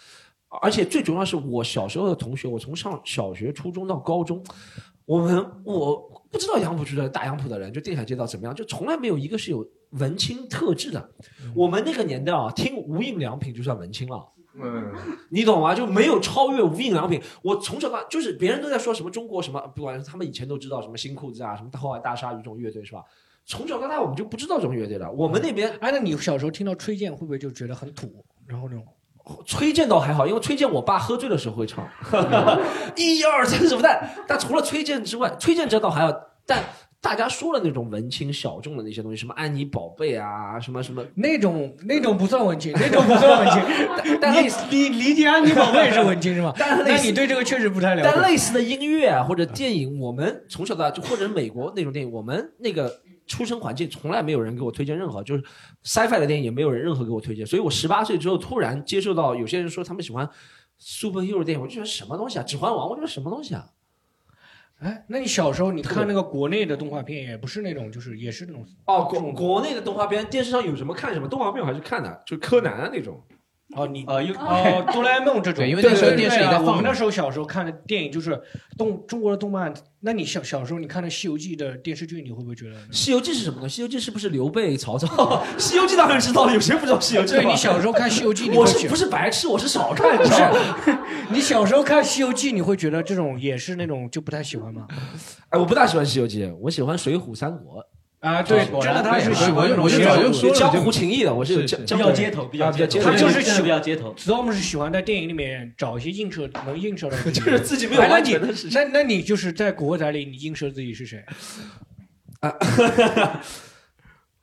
[0.63, 4.43] 而且最主要是我小时候的同学，我从上小学、初中到高中，
[5.05, 5.97] 我们我
[6.31, 11.11] 不知道杨浦区的大杨浦的人，就定海街道怎么样，就从来没有一个是有文青特质的。
[11.55, 14.33] 我们那个年代啊，听无印良品就算文青了。
[14.59, 14.91] 嗯，
[15.31, 15.75] 你懂吗？
[15.75, 17.21] 就没有超越无印良品。
[17.43, 23.03] 我从小到大就是别人都在说什么中国什么，不管是他们以前都知道什么新裤子啊，什么后海大鲨鱼这种乐队是吧？
[23.45, 25.13] 从小到大我们就不知道这种乐队了。
[25.13, 28.25] 我们那边哎，那你小时候听到崔健会不会就觉得很土？
[28.47, 28.85] 然后那种
[29.45, 31.87] 崔健倒还好，因为崔健我爸喝醉的时候会唱，
[32.97, 36.13] 一二三四五但但除了崔健之外，崔健这倒还好，
[36.47, 36.63] 但
[37.01, 43.63] 大家说了那种文青小众的那些东西，什么安妮宝贝啊，什么什么， 那种那种不算文青，那种不算文青。
[44.21, 46.53] 但类似你你理解安妮宝贝是文青是吗？
[46.59, 48.23] 但那你对这个确实不太了解但。
[48.23, 52.93] 类似的音乐啊或者电影，我们从小到大就或者美国那种电影，我们那个
[53.27, 55.43] 出生环境从来没有人给我推荐任何，就是
[55.85, 60.29] sci-fi 的电影也没有人任何给我推荐，所以我十八岁之后突然接受到有些人说他们喜欢
[60.81, 63.71] superhero 电影，我就觉得什么东西啊，指环王，我觉得什么东西啊。
[64.79, 73.23] 哎，那你小时候你看那个国内的动画片，也不是那种，就是也是那种哦，国国内的动画片，电视上有什么看什么，动画片我还是看的，就柯南啊那种。
[73.77, 78.41] 哦，你呃，有哦，哆啦 A 梦这种，对因为那时候对电视里在放我们那时候小时候看的电影就是
[78.79, 79.73] 动中国的动漫。
[80.01, 82.77] 那你小小时候你看的《西游记》的电视剧，你会不会觉得？
[82.93, 83.69] 《西游记》是什么呢？
[83.69, 85.07] 《西游记》是不是刘备、曹操？
[85.61, 87.35] 《西游记》当然知道了，有谁不知道《西游记》？
[87.37, 89.49] 对你小时候看《西游记》， 我是不是白痴？
[89.49, 90.33] 我是少看，不是？
[91.31, 94.87] 你小时候看《西游记》，你会觉得这种也是那种就不太喜欢吗？
[95.51, 97.81] 哎，我不大喜欢《西游记》，我喜欢《水浒》《三国》。
[98.21, 104.15] 啊，对，果然真的他是对喜欢我就写手早就说了江湖情谊的，我是比较街头，比较街头，啊比较街头他就是真的比较街头。
[104.19, 108.81] Storm 是喜欢在电影里面找一些映射能映射的自己，就 是自己没有完哎那你全的事情。
[108.81, 111.23] 那那你就是在古惑仔里，你映射自己是谁？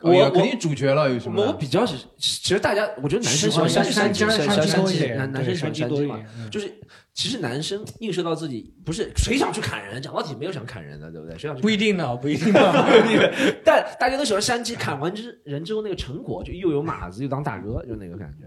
[0.04, 1.42] 我我肯定主角了，有什么？
[1.46, 6.72] 我比较是，其实大家，我觉得男生喜欢山鸡，山鸡男男生喜欢山鸡嘛多一点嗯，就是
[7.14, 11.38] 其实男生映射到自己，不是谁想去砍人，讲到底没有想砍人的，对不对？
[11.38, 13.34] 谁想去不一定呢，不一定的。
[13.64, 18.46] 但大家都喜欢山鸡，砍完之人之后那个成果，就又有马子又当大哥，就那个感觉。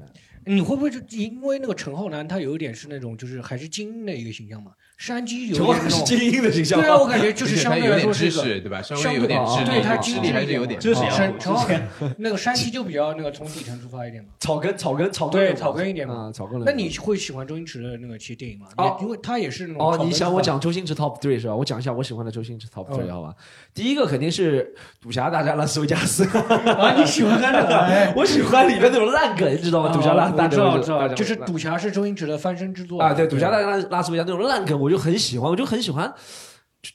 [0.49, 4.71] 你会不会就因为那个陈浩南他有一点是那种就是还是精英的一个形象嘛？
[4.97, 8.31] 山鸡有点那种，英的形象对啊，我感觉就是相对他有点来说是个。
[8.31, 8.81] 知识，对吧？
[8.81, 10.81] 稍相微有点对智力，对他智力还是有点。
[10.81, 11.69] 知识陈啊陈浩
[12.17, 14.31] 那个山鸡就比较那个从底层出发一点嘛。
[14.41, 16.61] 草根，草根，草根，对草根一点嘛啊，草根。
[16.65, 18.67] 那你会喜欢周星驰的那个其实电影吗？
[18.79, 21.55] 哦因为他也是那种哦你想我讲周星驰 top three 是吧？
[21.55, 23.35] 我讲一下我喜欢的周星驰 top three 嗯好吧？
[23.75, 24.65] 第一个肯定是
[25.03, 26.25] 《赌侠大战拉斯维加斯》
[26.73, 26.95] 啊？
[26.97, 27.77] 你喜欢看那个？
[27.85, 29.93] 哎我喜欢里面那种烂梗，你知道吗？
[29.93, 36.15] 赌侠大我知道知道，大战就是赌侠是周星驰的翻身之作啊，对，赌侠大战拉拉斯维加斯那种烂梗，我就很喜欢，我就很喜欢，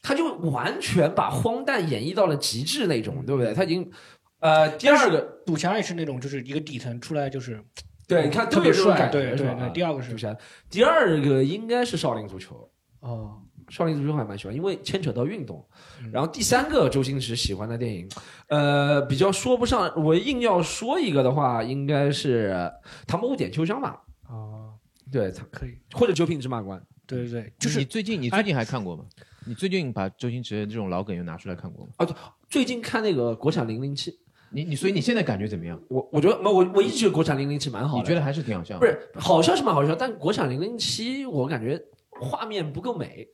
[0.02, 3.54] 他就完全把荒诞演绎到了极致那种，对不对？
[3.54, 3.92] 他已经，
[4.40, 7.62] 呃，第二个，赌侠也是那种就是一个底层出来就是
[8.08, 9.72] 对，你看特别帅，对对对。
[9.74, 10.34] 第二个是赌侠，
[10.70, 12.70] 第二个应该是少林足球。
[13.02, 15.68] 哦，少林足球还蛮喜欢，因为牵扯到运动。
[16.02, 18.08] 嗯然后第三个周星驰喜欢的电影，
[18.48, 22.52] 呃，比较说不上，我硬要说一个的话，应该是
[23.08, 24.02] 《唐伯虎点秋香》吧。
[24.30, 24.74] 哦，
[25.12, 26.80] 对，他可以，或者《九品芝麻官》。
[27.18, 29.06] 对对对，就就是是你最近你最近还看过吗？
[29.46, 31.92] 你最近把周星驰的这种老梗又拿出来看过吗？
[31.98, 32.16] 啊，对，
[32.50, 34.14] 最近看那个国产零零七，
[34.52, 35.82] 你你所以你现在感觉怎么样？
[35.90, 38.02] 我我觉得我我一直觉得国产零零七蛮好的。
[38.04, 38.78] 你觉得还是挺好笑？
[38.78, 41.82] 不是好笑是蛮好笑，但国产零零七我感觉
[42.22, 43.28] 画面不够美，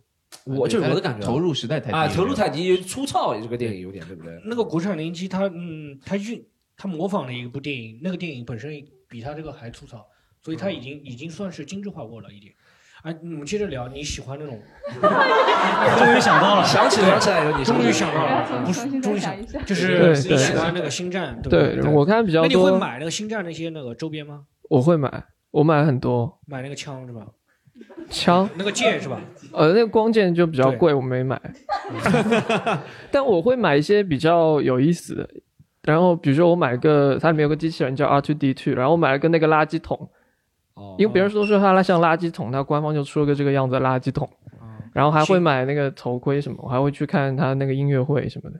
[0.45, 1.27] 我就是我的感觉。
[1.27, 4.39] 投入实在太低啊，投入太低，粗糙，这个电影有点对不对？
[4.45, 6.41] 那个国产零零七，它嗯，它运
[6.77, 8.71] 它模仿了一部电影，那个电影本身
[9.09, 10.05] 比它这个还粗糙，
[10.41, 12.53] 所以它已经已经算是精致化过了一点。
[13.03, 14.59] 哎，我们接着聊，你喜欢那种？
[15.99, 19.33] 终于想到了， 想起来想起来有你终于想到了，不是终于想
[19.65, 21.93] 就是对你喜欢那个星战，对对不对？
[21.93, 24.41] 我看比较那你会，买那个星战那些那个周边吗？
[24.69, 27.21] 我会买，我买很多买那个枪是吧？
[28.09, 29.21] 枪，那个剑是吧？
[29.53, 31.39] 呃，那个光剑就比较贵，我没买。
[33.11, 35.29] 但我会买一些比较有意思的，
[35.83, 40.09] 然后比如说我买个，它里面有个机器人叫 R two D two，然后我买了个那个垃圾桶，哦
[40.97, 44.29] 因为别人都说它像垃圾桶，他官方就出了个这个样子的垃圾桶，
[44.93, 48.59] 然后还会买那个头盔什么，我还会去看他那个音乐会什么的。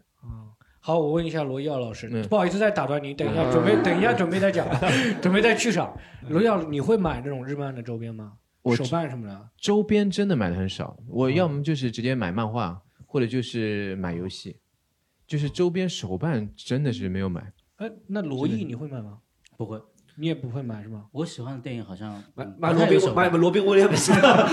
[0.80, 4.66] 好，我问一下罗耀老师，嗯不好意思再打断你，等一下准备，等一下准备再讲，
[5.22, 5.94] 准备再去上。
[6.30, 8.34] 罗耀，你会买这种日漫的周边吗？
[8.62, 9.50] 我手办什么的？
[9.58, 14.58] 周边真的买的很少，哦我要么就是直接买漫画，或者就是买游戏，
[15.28, 17.52] 就是周边手办真的是没有买。
[17.78, 19.18] 哎，那罗毅你会买吗？
[19.58, 19.78] 不会，
[20.20, 21.04] 你也不会买是吗？
[21.12, 24.12] 我喜欢的电影好像买嗯买罗宾买罗宾威廉姆斯，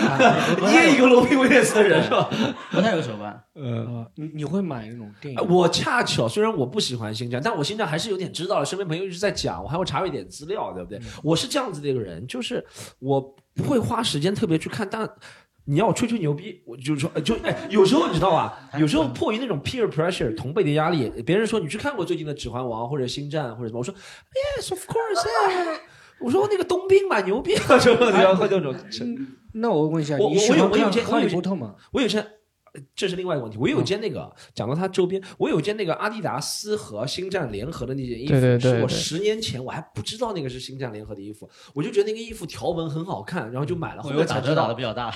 [0.61, 2.29] 你也一个罗宾威廉斯的人是吧？
[2.71, 3.43] 不太有手办。
[3.55, 5.41] 呃，你你会买那种电影？
[5.41, 11.01] 呃我恰巧虽然我不喜欢星战，但我星战还是有点知道了，身边朋友一直在讲，我还会查一点资料，对不对？
[11.23, 12.65] 我是这样子的一个人，就是
[12.99, 13.21] 我
[13.55, 15.09] 不会花时间特别去看，但
[15.67, 18.69] 你要吹吹牛逼，我就说，呃就哎，有时候你知道吧？
[18.79, 25.79] 有时候迫于那种 peer pressure 同辈的压力，别人说你去看过最近的《指环王》或者《星战》或者什么，我说 yes of course，yeah
[26.21, 28.75] 我说那个冬兵蛮牛逼的，什么你要会这种。
[29.55, 31.75] 那我问一下，我我有我有件《哈利我有件波特》吗？
[31.93, 33.57] 我有件，呃这是另外一个问题。
[33.59, 44.03] 我有件那个、讲到它周边，我有件那个阿迪达斯和星战联合的那件衣服，对对对是我十年前我还不知道那个是星战联合的衣服，我就觉得那个衣服条纹很好看，然后就买了。
[44.03, 45.15] 后我以为打折打面才知道的比较大，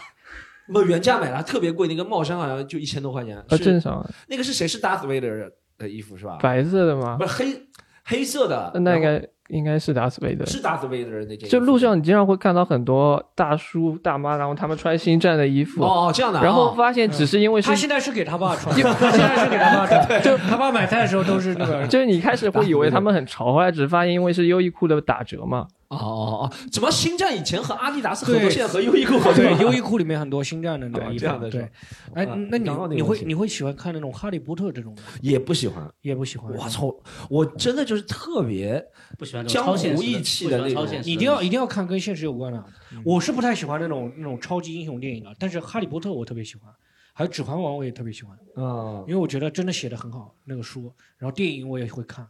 [0.73, 3.37] 不原价买了，特别贵，那个帽衫好像就一千多块钱。
[3.37, 4.69] 啊，正常啊，那个是谁？
[4.69, 6.39] 是 Darth Vader 的衣服是吧？
[6.43, 7.27] 白色的吗不？
[7.27, 7.63] 是黑
[8.05, 10.45] 黑色的，那应该应该是达斯维德。
[10.47, 11.49] 是 Darth Vader 的那件。
[11.49, 21.87] 就路上你经常会看到很多大叔大妈，然后他们穿星战的衣服，哦哦这样的啊，然后哦发现只是因为是他现在是给他爸穿的，他现在是给他爸穿的， 就他爸买菜的时候都是那个。
[21.89, 25.67] 就是你开始会以为他们很潮，后来只是发现因为是优衣库的打折嘛。
[25.89, 29.43] 哦哦哦，怎么星战以前和阿迪达斯合作，对现在和优衣库合作？
[29.43, 31.15] 对，优衣库里面很多星战的那个衣服。
[31.15, 31.69] 哦这样的对吧，
[32.15, 35.03] 哎啊，那你你会你会喜欢看那种哈利波特这种的？
[35.23, 35.91] 也不喜欢。
[36.03, 36.53] 也不喜欢。
[36.55, 36.95] 我操！
[37.31, 38.85] 我真的就是特别
[39.19, 40.69] 不喜欢那种超现实的
[41.03, 42.63] 一定要一定要看跟现实有关的。
[42.93, 46.71] 嗯我是不太喜欢那种那种超级英雄电影的，但是哈利波特我特别喜欢，
[47.15, 50.93] 还有指环王我也特别喜欢，啊因为我觉得真的写的很好那个书。
[51.17, 52.27] 然后电影我也会看，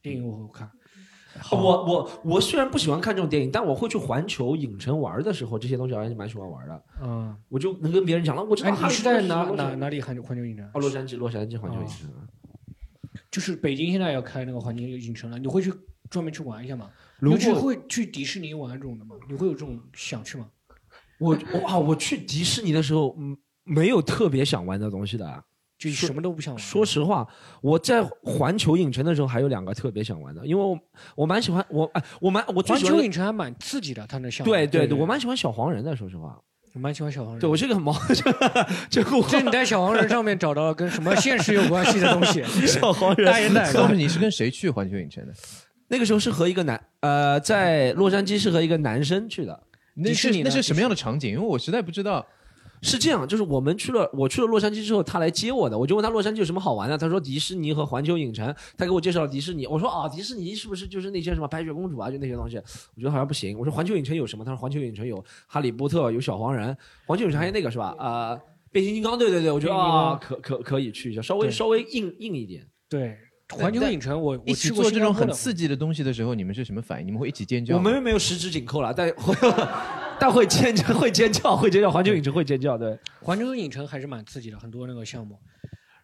[0.00, 0.70] 电影我会看。
[1.50, 6.82] 我我我虽然不喜欢看这种电影，但我会去环球影城玩的时候，这些东西我还是蛮喜欢玩的。
[7.02, 10.66] 嗯，我就能跟别人讲了，我知道哎，你是在哪哪哪里环球环球影城？
[10.74, 12.08] 哦，洛杉矶，洛杉矶环球影城。
[13.30, 15.72] 就是北京现在要开那个环球影城了，你会去
[16.10, 16.90] 专门去玩一下吗？
[17.18, 19.16] 如你会去迪士尼玩这种的吗？
[19.28, 20.46] 你会有这种想去吗？
[21.18, 25.44] 我哇，我去迪士尼的时候，嗯，没有特别想玩的东西的。
[25.90, 26.62] 就什么都不想玩。
[26.62, 27.26] 说实话，
[27.60, 30.78] 我在环球影城的时候还有两个特别想玩的，因为我
[31.16, 34.52] 我蛮喜欢我哎，我蛮我环球影城还蛮刺激的，它那项目。
[34.52, 36.38] 对对对，我蛮喜欢小黄人的，说实话。
[36.74, 37.40] 我蛮喜欢小黄人。
[37.40, 37.92] 对我是个很毛，
[38.88, 42.42] 这这你在小黄人上面找到了跟什么 现实有关系的东西？
[42.66, 45.32] 小黄人大爷奶当时你是跟谁去环球影城的？
[45.88, 49.62] 那个时候是和一个男呃，在洛杉矶是和一个男生去的。
[49.94, 51.32] 那是那是什么样的场景？
[51.32, 52.26] 因为我实在不知道。
[52.82, 62.56] 是这样，就是我们去了，我去了洛杉矶之后，他来接我的，我就问他洛杉矶有什么好玩的，他说迪士尼和环球影城，他给我介绍了迪士尼，我说啊，迪士尼是不是就是那些什么白雪公主啊，就那些东西？
[62.56, 63.58] 我觉得好像不行。
[63.58, 64.44] 我说环球影城有什么？
[64.44, 66.76] 他说环球影城有哈利波特，有小黄人，
[67.06, 67.94] 环球影城还有那个是吧？
[67.98, 68.38] 呃，
[68.72, 72.66] 变形金刚，对对对，我觉得啊，可可可以去一下，稍微稍微硬硬一点。
[72.88, 73.16] 对，
[73.50, 77.06] 环球影城我我一起去做这种很刺激的东西的时候，你们是什么反应？
[77.06, 77.76] 你们会一起尖叫？
[77.76, 79.34] 我们没有十指紧扣了，但会
[80.22, 81.90] 但会尖叫，会尖叫，会尖叫。
[81.90, 82.96] 环球影城会尖叫，对。
[83.20, 85.36] 环球影城还是蛮刺激的，很多那个项目。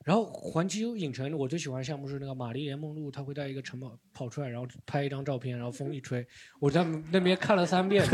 [0.05, 6.27] 然后环球影城我最喜欢的项目是那个玛丽莲梦露，她会带一个城堡跑出来，然后拍一张照片，然后风一吹，
[6.59, 8.05] 我在那边看了三遍。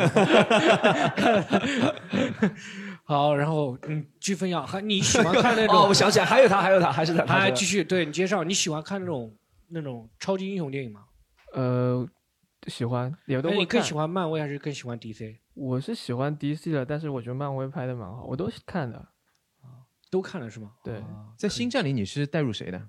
[3.03, 5.75] 好，然后嗯，继分享，还你喜欢看那种？
[5.81, 7.25] 哦，我想起来，还有他，还有他，还是他。
[7.25, 9.35] 还继续对你介绍，你喜欢看那种
[9.71, 11.01] 那种超级英雄电影吗？
[11.55, 12.07] 呃，
[12.67, 13.57] 喜欢，也都会看。
[13.57, 15.37] 那你更喜欢漫威还是更喜欢 DC？
[15.55, 19.09] 我是喜欢 DC 的，但是我觉得漫威拍的蛮好，我都看的。
[20.11, 20.73] 都看了是吗？
[20.85, 21.03] 对，
[21.37, 22.89] 在星战里你是带入谁的？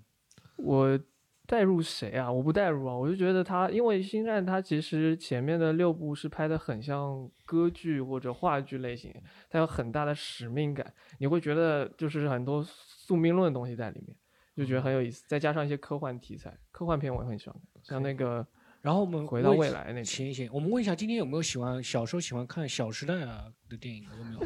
[0.57, 0.99] 我
[1.47, 2.31] 带入谁啊？
[2.31, 9.11] 我不带入啊，我就觉得他，因为星战它其实前面的六部是拍的很像歌剧或者话剧类型，
[9.49, 14.15] 它有很大的使命感，你会觉得就是很多宿命论的东西在里面，
[14.55, 15.25] 就觉得很有意思。
[15.27, 18.45] 再加上一些科幻题材，科幻片我也很喜欢，像那个。
[18.85, 24.03] 然后我们回到未来那行行，我们问一下，今天有没有喜欢小时候喜欢看《小时代》啊的电影？
[24.19, 24.39] 有没有？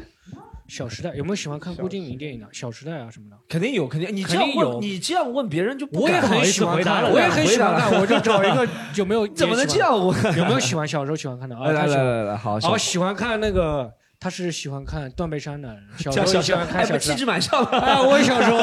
[0.66, 3.36] 小时代》有没有喜欢看郭敬明电影的《小时代》啊什么的？
[3.50, 4.16] 肯定有，肯定。
[4.16, 8.66] 你这样问，你这样问别人就我也很喜欢看，我也很喜欢看，我就找一个
[8.96, 9.26] 有没有？
[9.36, 10.16] 怎么能这样问？
[10.38, 11.54] 有没有喜欢小时候喜欢看的？
[11.56, 12.58] 来来来来，好。
[12.60, 13.92] 好，喜欢看那个。
[14.20, 17.80] 他是喜欢看断背山的， 小时候喜欢看小时代，气质蛮像的。
[17.80, 18.58] 哎，我小时候，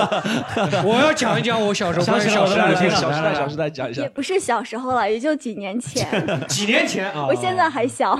[0.87, 4.03] 我要讲一讲我小时候关于小时代，小时代，小时代讲一下。
[4.03, 6.07] 也不是小时候了，也就几年前。
[6.47, 7.25] 几年前啊！
[7.25, 8.15] 我现在还小。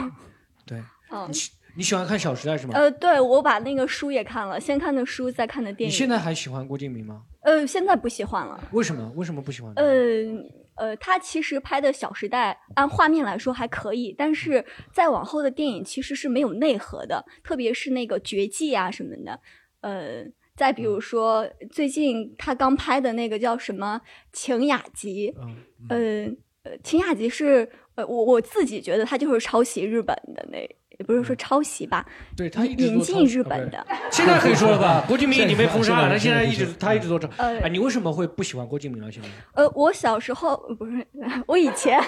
[0.66, 0.82] 对，
[1.12, 1.30] 嗯，
[1.76, 2.74] 你喜欢看小时代是吗？
[2.74, 5.94] 呃，对，我把那个书也看了，先看的书，再看的电影。
[5.94, 7.22] 你现在还喜欢郭敬明吗？
[7.42, 8.60] 呃，现在不喜欢了。
[8.72, 9.12] 为什么？
[9.16, 9.72] 为什么不喜欢？
[9.76, 10.44] 嗯。
[10.78, 14.64] 呃，他其实拍的《小时代》按画面来说还可以，但是
[14.94, 19.40] 再往后的电影其实是没有内核的，特别是那个绝技啊什么的。
[19.82, 20.24] 呃，
[20.56, 24.02] 再比如说最近他刚拍的那个叫什么
[24.32, 25.32] 《晴雅集》，
[25.90, 30.78] 嗯，呃，《晴雅集》是呃我我自己觉得他就是抄袭日本的那。
[30.98, 35.04] 也不是说抄袭吧，对他引进日本的， 现在可以说了吧？
[35.08, 37.30] 郭敬明已经被封杀了，他现在一直他一直都抄。
[37.38, 39.12] 哎，你为什么会不喜欢郭敬明了？
[39.12, 39.30] 现在？
[39.54, 41.06] 呃，我小时候不是，
[41.48, 42.00] 我以前。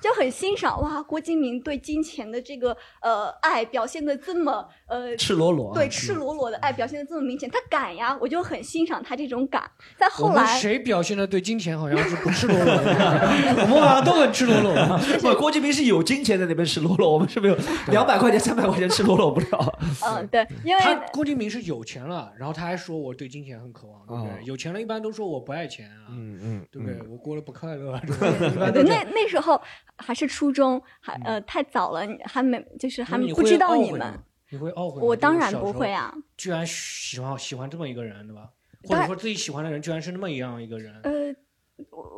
[0.00, 9.62] 就很欣赏哇，郭敬明对金钱的这个呃爱表现的这么呃赤裸裸，对赤裸裸的爱表现的这么明显，他敢呀，我就很欣赏他这种敢。
[9.96, 12.82] 在后来谁表现的对金钱好像是不赤裸裸的？
[13.70, 14.72] 我们好像都很赤裸裸。
[15.20, 17.56] 不，郭敬明是有金钱在那边赤裸裸，我们是没有
[17.88, 19.78] 两百块钱、三百块钱赤裸裸不了。
[20.04, 24.44] 嗯，对，因为郭敬明是有钱了，然后他还说我对金钱很渴望，对不对？
[24.44, 26.98] 有钱了一般都说我不爱钱啊，嗯嗯，对不对？
[27.10, 27.98] 我过得不快乐。
[28.72, 29.60] 对，那那时候。
[29.96, 34.18] 还是初中，还呃太早了，还没就是还不知道你们，
[34.50, 35.00] 你会懊悔？
[35.00, 36.14] 我当然不会啊！
[36.36, 38.48] 居然喜欢喜欢这么一个人，对吧？
[38.84, 40.94] 或者说自己喜欢的人居然是那么一样一个人？
[41.02, 41.34] 呃，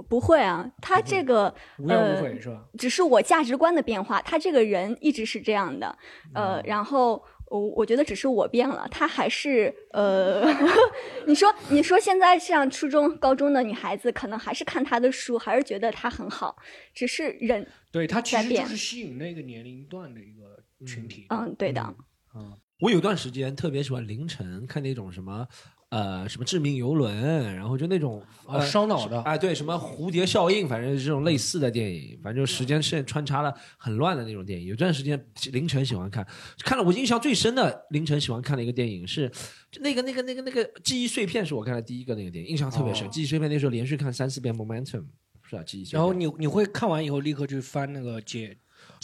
[0.08, 2.64] 不会啊，他这个无怨无悔是吧？
[2.78, 5.98] 只是我价值观的变化，他这个人一直是这样的，
[6.34, 7.22] 呃，然后。
[7.54, 10.44] 我我觉得只是我变了，他还是呃，
[11.26, 16.56] 你说你说现在像初中、高中的女孩子，可能还是看他的书，还是觉得他很好，
[16.92, 21.26] 只是人对他其实就是吸引那个年龄段的一个群体。
[21.30, 21.94] 嗯，对的。
[22.34, 25.46] 嗯，我有段时间特别喜欢凌晨看那种什么。
[25.94, 34.66] 呃，什么致命游轮，然后就那种呃烧脑的，哎，对，什么蝴蝶效应，反正这种类似的电影，反正就时间线穿插了很乱的那种电影。
[34.66, 36.26] 有段时间凌晨喜欢看，
[36.64, 39.30] 看了我印象最深的凌晨喜欢看的一个电影是，
[39.78, 43.08] 那个那个那个那个记忆碎片是我看的第一个那个电影，印象特别深。
[43.08, 45.04] 记忆碎片那时候连续看三四遍 Momentum，
[45.44, 45.62] 是吧？
[45.62, 46.00] 记忆碎片。
[46.00, 48.58] 然后你你会看完以后立刻去翻那个解。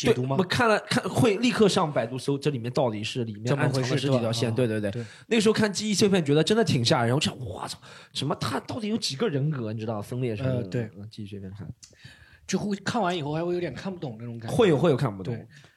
[0.09, 0.37] 解读吗？
[0.39, 4.55] 我看了看，会立刻上百度搜，这里面到底是里面暗藏了十几条线？
[4.55, 4.91] 对对对。
[5.27, 7.15] 那个时候看记忆碎片，觉得真的挺吓人。
[7.15, 7.79] 我想，我操，
[8.13, 9.73] 什么他到底有几个人格？
[9.73, 10.47] 你知道分裂成？
[10.47, 11.69] 呃，对，记忆碎片看，
[12.47, 14.57] 就会看完以后还会有点看不懂那种感觉。
[14.57, 15.37] 会有会有看不懂。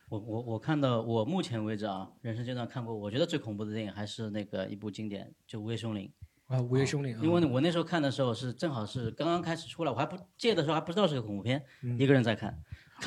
[0.09, 6.07] 我我我看到我目前为止啊，人生阶段看过，我觉得最恐怖的电影还是那个一部经典，就《午夜凶铃》
[6.53, 7.17] 啊，《午夜凶铃》。
[7.23, 11.63] 因为我那时候看的时候是正好是刚刚开始出来，我还不借的时候还不知道是个恐怖片，
[11.97, 12.55] 一个人在看。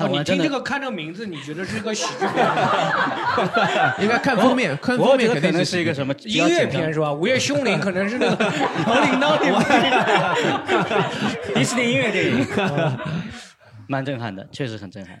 [0.09, 2.45] 你听这个看这个名字，你觉得是个喜剧片？
[4.03, 7.11] 应该看封面，看封面肯定是一个什么音乐片是吧？
[7.13, 9.45] 午夜凶铃可能是那个摇铃铛的
[11.55, 12.45] 迪士尼音乐电影，
[13.87, 15.19] 蛮震撼的，确实很震撼，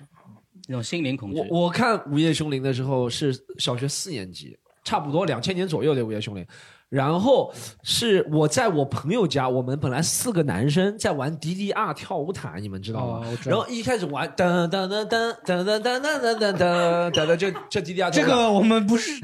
[0.67, 1.39] 那种心灵恐惧。
[1.49, 6.45] 我我看午夜凶铃的时候是小学四年级，差不多两千年左右的午夜凶铃。
[6.89, 13.27] 然后是我在我朋友家，我们本来四个男生在玩 DDR 跳舞毯，你们知道吗？
[13.45, 18.09] 然后一开始玩噔噔噔噔噔噔噔噔噔噔噔噔，就就 DDR。
[18.09, 19.11] 这个我们不是，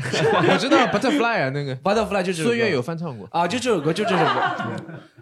[0.52, 4.32] 我知道 Butterfly 啊，那个 Butterfly 就是孙悦有翻唱过啊，就这首歌，就这首歌。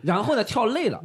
[0.03, 1.01] 然后呢，跳累了。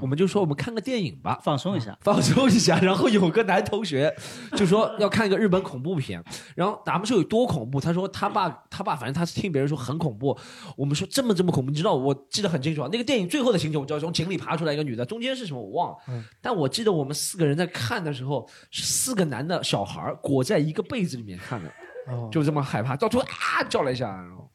[0.00, 2.78] 我们就说我们看个电影吧，放松一下， 放松一下。
[2.80, 4.10] 然后有个男同学
[4.56, 6.24] 就说要看一个日本恐怖片，
[6.56, 10.34] 然后咱们说有多恐怖，他说他爸他爸反正他是听别人说很恐怖。
[10.74, 12.88] 我们说这么这么恐怖，你知道，我记得很清楚啊。
[12.90, 15.98] 那个电影最后的情节，我知道从井里爬出来一个女的，中间是什么我忘了。
[16.08, 21.70] 嗯但我记得我们四个人在看的时候，是四个男的小孩裹在一个被子里面看的，
[22.08, 24.48] 哦就这么害怕，到最后啊叫了一下，然后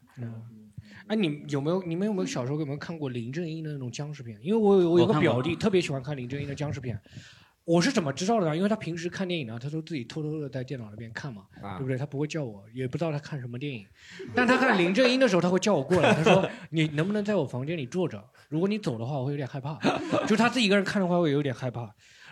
[1.09, 4.37] 哎，你有没有你们有没有小时候有没有看过林正英的那种僵尸片？
[4.43, 6.99] 因为我有我有个表弟特别喜欢看林正英的僵尸片。
[7.65, 8.55] 我是怎么知道的呢？
[8.55, 11.97] 因为他平时看电影呢，他都自己偷偷的在电脑那边看嘛，啊对不对？
[11.97, 13.85] 他不会叫我，也不知道他看什么电影。
[14.35, 18.23] 但他看林正英的时候，他会叫我过来，他说：“你能不能在我房间里坐着？
[18.47, 19.77] 如果你走的话，我会有点害怕。
[20.29, 21.81] ”就他自己一个人看的话，会有点害怕。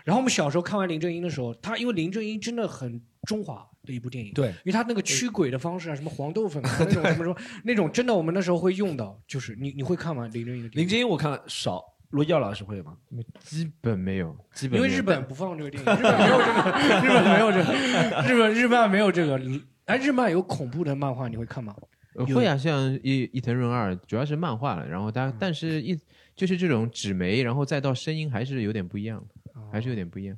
[0.04, 9.20] 然后我们小时候看完林正英的时候，他因为林正英真的很中华的一部电影，对，因为他那个驱鬼的方式啊，什么黄豆粉啊， 那种什么什么那种，真的我们那时候会用到。
[9.26, 10.28] 就是你你会看吗？
[10.28, 10.82] 林正英的电影？
[10.82, 12.96] 林正英我看了少，罗耀老师会吗？
[13.40, 19.40] 基本没有，基本没有因为日本不放这个电影， 日本没有这个，日本没有这个，日本日漫没有这个。
[19.86, 21.74] 哎，日漫有恐怖的漫画，你会看吗？
[22.34, 25.98] 会啊，像伊伊藤润二，主要是漫画了，然后嗯他但是一
[26.34, 30.36] 就是这种纸媒，然后再到声音还是有点不一样的，还是有点不一样。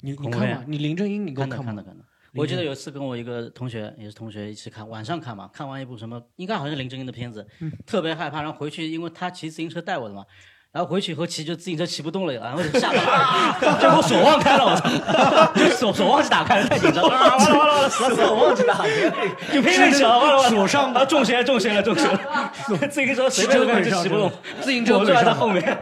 [0.00, 0.30] 你你？
[0.30, 1.72] 看吗你林正英你给我看的看吗？
[1.72, 2.04] 看的看的。
[2.34, 7.72] 我记得有一次跟我一个同学，也是同学一起看，晚上看嘛，看完一部什么，应该好像是林正英的片子，嗯。
[7.86, 10.24] 特别害怕，然后回去，因为他骑自行车带我的嘛，
[10.72, 19.12] 然后回去以后骑就自行车骑不动了，然后就吓到了，啊结果锁忘开了，我操， 就锁锁忘记打开了，太紧张了，啊完了完了完了，死了死了，我忘记打开了，
[19.52, 22.52] 就拼命想，完了完了，锁上啊，中邪了中邪了中邪了，
[22.90, 25.78] 自行车随便开就骑不动，自行车我就在他后面，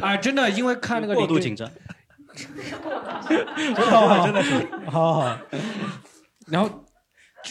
[0.00, 1.68] 啊，真的，因为看那个过度紧张，
[3.90, 5.38] 好 好真的是， 好好。
[6.46, 6.84] 然后，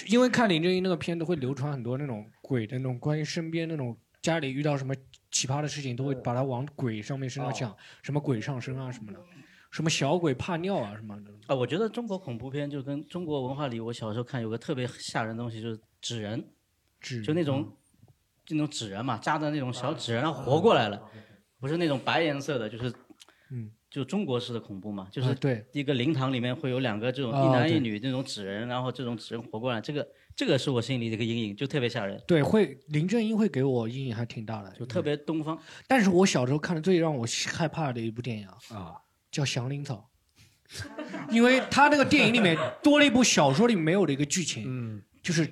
[0.07, 4.93] 因为看林正英那个片子会流传很多那种鬼的那种关于身边那种家里遇到什么
[5.31, 9.19] 奇葩的事情，都会把它往鬼上面身上想，什么鬼上身啊什么的，
[9.71, 11.31] 什么小鬼怕尿啊什么的。
[11.47, 16.45] 啊，我觉得中国恐怖片就跟中国文化里，我小时候看有个特别吓人的东西，就是纸人，
[16.99, 17.63] 纸就那种
[18.45, 21.01] 就那种纸人嘛，扎的那种小纸人，然后活过来了，
[21.59, 22.93] 不是那种白颜色的，就是
[23.51, 35.57] 嗯，就中国式的恐怖嘛，就是啊对一个灵堂里面会有两个这种哦一男一女那种纸人，然后这种纸人活过来，这个这个是我心里的一个阴影，就特别吓人，对，会林正英会给我阴影还挺大的，就特别东方。
[35.87, 38.95] 但是我小时候看的最让我害怕的一部电影啊，啊，
[39.31, 40.09] 叫《祥林草》，
[41.31, 45.51] 因为他那个电影里面多了一部小说里没有的一个剧情，嗯，就是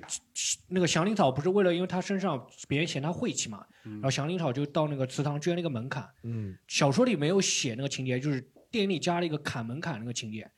[0.68, 8.40] 那个祥林草不是为了因为他身上别人嫌他晦气嘛，然后祥林草就到那个祠堂捐了一个门槛，嗯，小说里没有写那个情节，就是
[8.70, 10.50] 电影里加了一个砍门槛那个情节。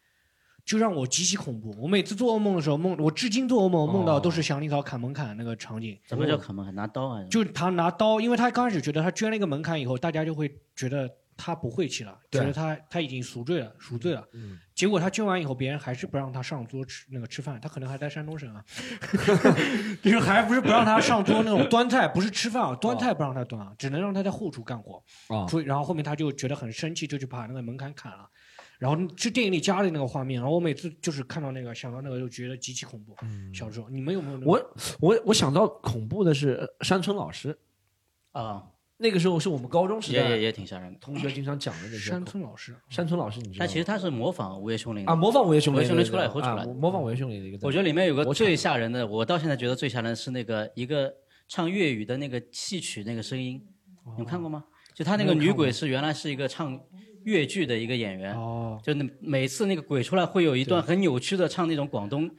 [0.63, 1.75] 就让我极其恐怖。
[1.81, 5.99] 我每次做噩梦的时候梦，我至今做噩梦梦到都是祥林草砍门槛那个场景。
[6.07, 6.73] 什么叫砍门槛？
[6.75, 7.25] 拿刀啊？
[7.29, 11.11] 就是他拿刀，因为他刚开始觉得他捐了一个门槛以后，大家就会觉得
[11.41, 14.29] 他不晦气了，对觉得他他已经赎罪了，赎罪了。
[14.35, 18.65] 嗯结果他捐完以后，别人还是不让他上桌吃那个吃饭，他可能还在山东省啊，
[20.03, 25.03] 就是还不是不让他上桌那种端菜，不是吃饭啊，端菜不让他端啊，只能让他在后厨干活。
[25.29, 28.29] 啊，所以然后后面他就觉得很生气，就去把那个门槛砍了。
[28.79, 33.15] 然后是电影里加的那个画面，然后我每次就是看到那个想到那个就觉得极其恐怖。
[33.53, 34.41] 小时候你们有没有？
[34.47, 37.59] 我我我想到恐怖的是呃山村老师，
[38.33, 38.65] 啊，
[39.01, 40.99] 那个时候是我们高中时代也也也挺吓人的。
[41.01, 43.57] 同学经常讲的那些山村老师，山村老师，你知道吗？
[43.61, 51.11] 但其实他是模仿《午夜凶铃》啊，模仿《午夜凶铃》午夜凶铃出来以后出来啊模仿《午夜凶铃》的一个，我觉得里面有个最吓人的，我到现在觉得最吓人的是那个一个
[51.49, 53.61] 唱粤语的那个戏曲那个声音，
[54.05, 54.65] 你们看过吗？
[54.95, 56.79] 就他那个女鬼是原来是一个唱
[57.25, 62.31] 粤剧的一个演员，哦，就那每次那个鬼出来会有一段很扭曲的唱那种广东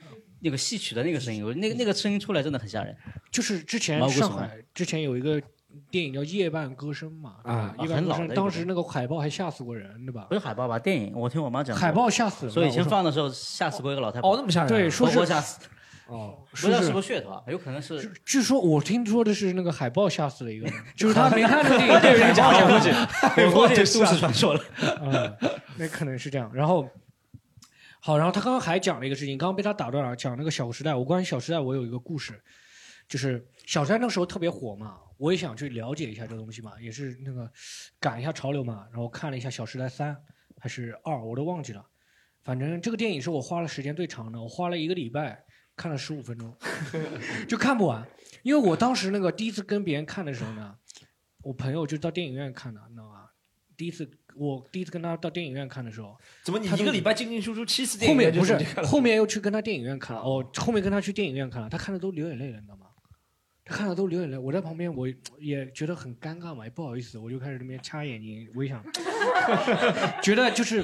[0.42, 2.96] 那个戏曲的那个声音，我那个那个声音出来真的很吓人。
[3.32, 5.42] 就是之前上海之前有一个
[5.90, 10.36] 电影叫《夜半歌声》嘛，啊夜半歌声很老的一个当时那个海报还吓死过人，对吧不？
[10.36, 10.78] 是海报吧？
[10.80, 11.76] 电影，我听我妈讲。
[11.76, 14.34] 海报吓死人了，所以以前放的时候吓死过一个老太婆。
[14.34, 15.60] 哦，那么吓人啊，对说是吓死，
[16.08, 17.44] 哦，不知道是是不是噱头啊？
[17.48, 18.12] 有可能是。
[18.26, 23.48] 据说我听说的是那个海报吓死了一个人， 就是他没看那个电影，对海报吓死了。
[23.48, 24.62] 我估计都市传说了。
[25.02, 25.38] 嗯，
[25.78, 26.52] 那可能是这样。
[26.54, 26.90] 然后，
[28.00, 30.92] 好，然后他刚刚还讲了一个事情，刚刚被他打断了，讲那个《小时代》。
[30.98, 32.42] 我关于《小时代》，我有一个故事，
[33.08, 37.50] 就是《小时代》那时候特别火嘛，我也想去了解一下这个东西嘛，也是那个
[38.00, 38.88] 赶一下潮流嘛。
[38.92, 40.16] 然后看了一下《小时代三》
[40.58, 41.86] 还是二，我都忘记了。
[42.42, 45.46] 反正这个电影是我花了时间最长的，我花了一个礼拜
[45.76, 46.52] 看了十五分钟，
[47.48, 48.04] 就看不完。
[48.42, 50.76] 因为我当时那个第一次跟别人看的时候呢，
[51.44, 53.28] 我朋友就到电影院看的，你知道吗？
[53.78, 62.81] 第一次我第一次跟他到电影院看的时候，怎么你一个礼拜进进出出七次电影院后面不是后面又去跟他电影院看了，哦，后面跟他去电影院看了，他看的都流眼泪了，你知道吗？
[63.64, 65.08] 他看到都流眼泪，我在旁边我
[65.40, 68.84] 也觉得很尴尬嘛，也不好意思，我就开始那边掐眼睛，我也想，
[70.22, 70.84] 觉得就是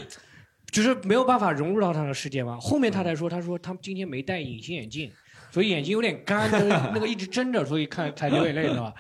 [0.72, 2.58] 就是没有办法融入到他的世界嘛。
[2.60, 5.12] 后面他才说，他说他今天没戴隐形眼镜，
[5.52, 6.50] 所以眼睛有点干，
[6.94, 8.94] 那个一直睁着，所以看才流眼泪，的吧？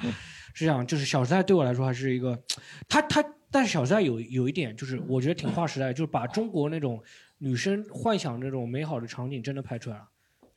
[0.53, 2.37] 是这样，就是《小时代》对我来说还是一个，
[2.89, 6.99] 他他，但是《小时代有》有一点就是我觉得挺划时代，就是把中国那种
[7.37, 10.03] 女生幻想那种美好的场景真的拍出来了。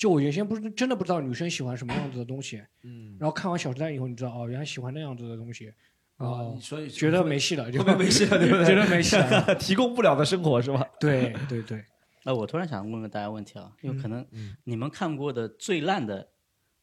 [0.01, 5.71] 就我原先不是真的不知道女生喜欢什么样子的东西，嗯，然后看完《小时代》以后，你知道哦，原来喜欢那样子的东西，
[6.17, 8.65] 哦，所以觉得没戏了，就后面没戏了，对不对？
[8.65, 10.83] 觉得没戏了， 提供不了的生活是吧？
[10.99, 11.85] 对对对。
[12.25, 16.29] 那我突然想问问大家问题啊，有可能嗯你们看过的最烂的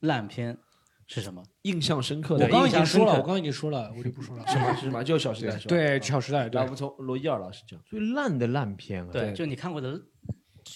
[0.01, 0.55] 烂片
[1.07, 1.41] 是什么？
[1.63, 4.45] 印象深刻的我刚刚已经说了，我刚刚已经说了，我就不说了。
[4.45, 5.03] 什么是吗？
[5.03, 5.69] 就是《小时代》是吧？
[5.69, 6.67] 对，《小时代》对来，我。
[6.67, 7.79] 们从罗伊尔老师讲。
[7.85, 9.99] 最烂的烂片啊，对，就你看过的，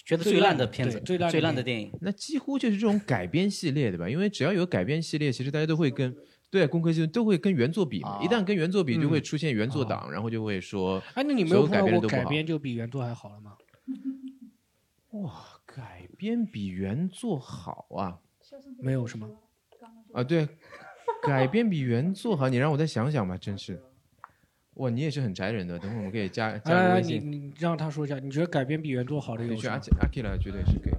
[0.04, 1.92] 觉得最烂的片子，最烂的最烂的电影。
[2.00, 4.08] 那几乎就是这种改编系列对吧？
[4.08, 6.14] 因为只要有改编系列，其实大家都会跟
[6.50, 8.10] 对工科系都会跟原作比嘛。
[8.10, 12.08] 啊一旦跟原作比，就会嗯出现原作党，然后就会说哎，那你没有改编的都。
[12.08, 13.56] 改编就比原作还好了吗？
[15.10, 15.32] 哇，
[15.66, 18.18] 改编比原作好啊！
[18.80, 19.28] 没有什么？
[20.12, 20.48] 啊，对，
[21.22, 23.80] 改编比原作好，你让我再想想吧，真是。
[24.74, 27.32] 哇，你也是很宅人的，等会儿我们可以加加个哎，你微信。
[27.32, 29.98] 你让他说一下，你觉得改编比原作好的有对，去阿什么？
[30.00, 30.94] 阿基拉，绝对是可以。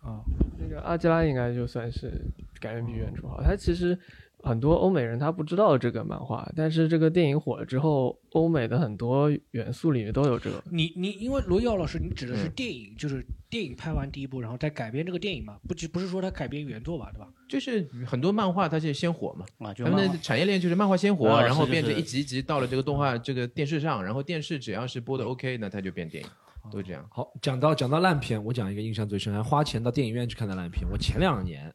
[0.00, 0.24] 啊，
[0.58, 2.10] 那个阿基拉应该就算是
[2.58, 3.42] 改编比原著好。
[3.42, 3.98] 他其实
[4.46, 10.62] 很多欧美人他不知道这个漫画，但是这个电影火了之后，欧美的很多元素里面都有这个。
[10.70, 15.58] 你你因为罗耀老师，你指的是嗯电影，就是电影拍完第一部，然后再改编这个电影嘛？
[15.66, 17.28] 不只不是说他改编原作吧，对吧？
[17.48, 26.30] 就是很多漫画它是先火嘛，他们的产业链就是漫画先火，啊然后变成一集一集到了这个动画这个电视上，然后电视只要是播的 OK，那它就变电影，
[26.70, 27.06] 都这样。
[27.10, 30.86] 好，讲到讲到烂片，我讲一个印象最深，还花钱到电影院去看的烂片。
[30.90, 31.72] 我前两年，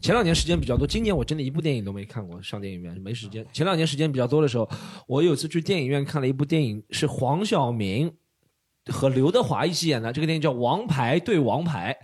[0.00, 3.46] 前两年时间比较多，今年我真的一部电影都没看过，上电影院没时间。
[3.52, 4.68] 前两年时间比较多的时候，
[5.06, 8.12] 我有一次去电影院看了一部电影，是黄晓明
[8.86, 11.96] 和刘德华一起演的，这个电影叫《王牌对王牌》。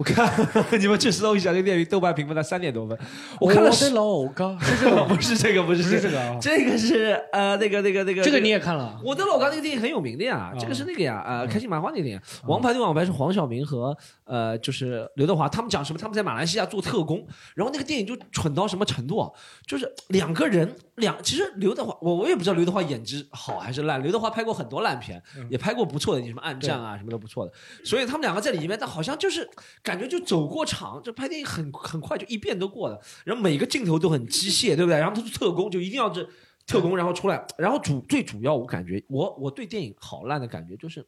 [0.00, 0.26] 我看
[0.80, 2.98] 你们去搜一下这个电影，豆瓣评分才三点多分。
[3.38, 8.98] 我看了是我的老哥，是这个不是这个，不是是这个啊，这个是呃那个那个那个这个你也看了？
[9.04, 13.94] 我的老刚那个电影很有名的呀，这个是那个呀，呃，开心麻花那个电影，《王牌对王牌》是黄晓明和
[14.24, 15.98] 呃，就是刘德华，他们讲什么？
[15.98, 19.30] 他们在马来西亚做特工，然后那个电影就蠢到什么程度啊？
[19.66, 27.52] 就是两个人两，其实刘德华，我我也不知道刘德华演技好还是烂，刘德华拍过很多烂片，也拍过不错的，什么暗战啊什么都不错的，
[27.84, 29.46] 所以他们两个在里面，但好像就是
[29.90, 34.98] 感觉就走过场，就拍电影很很快就一遍都过了，然后每个镜头都很机械，对不对？
[34.98, 36.22] 然后他是特工，就一定要这
[36.66, 41.04] 特工，然后出来，然后主最主要，我感觉我我对电影好烂的感觉就是。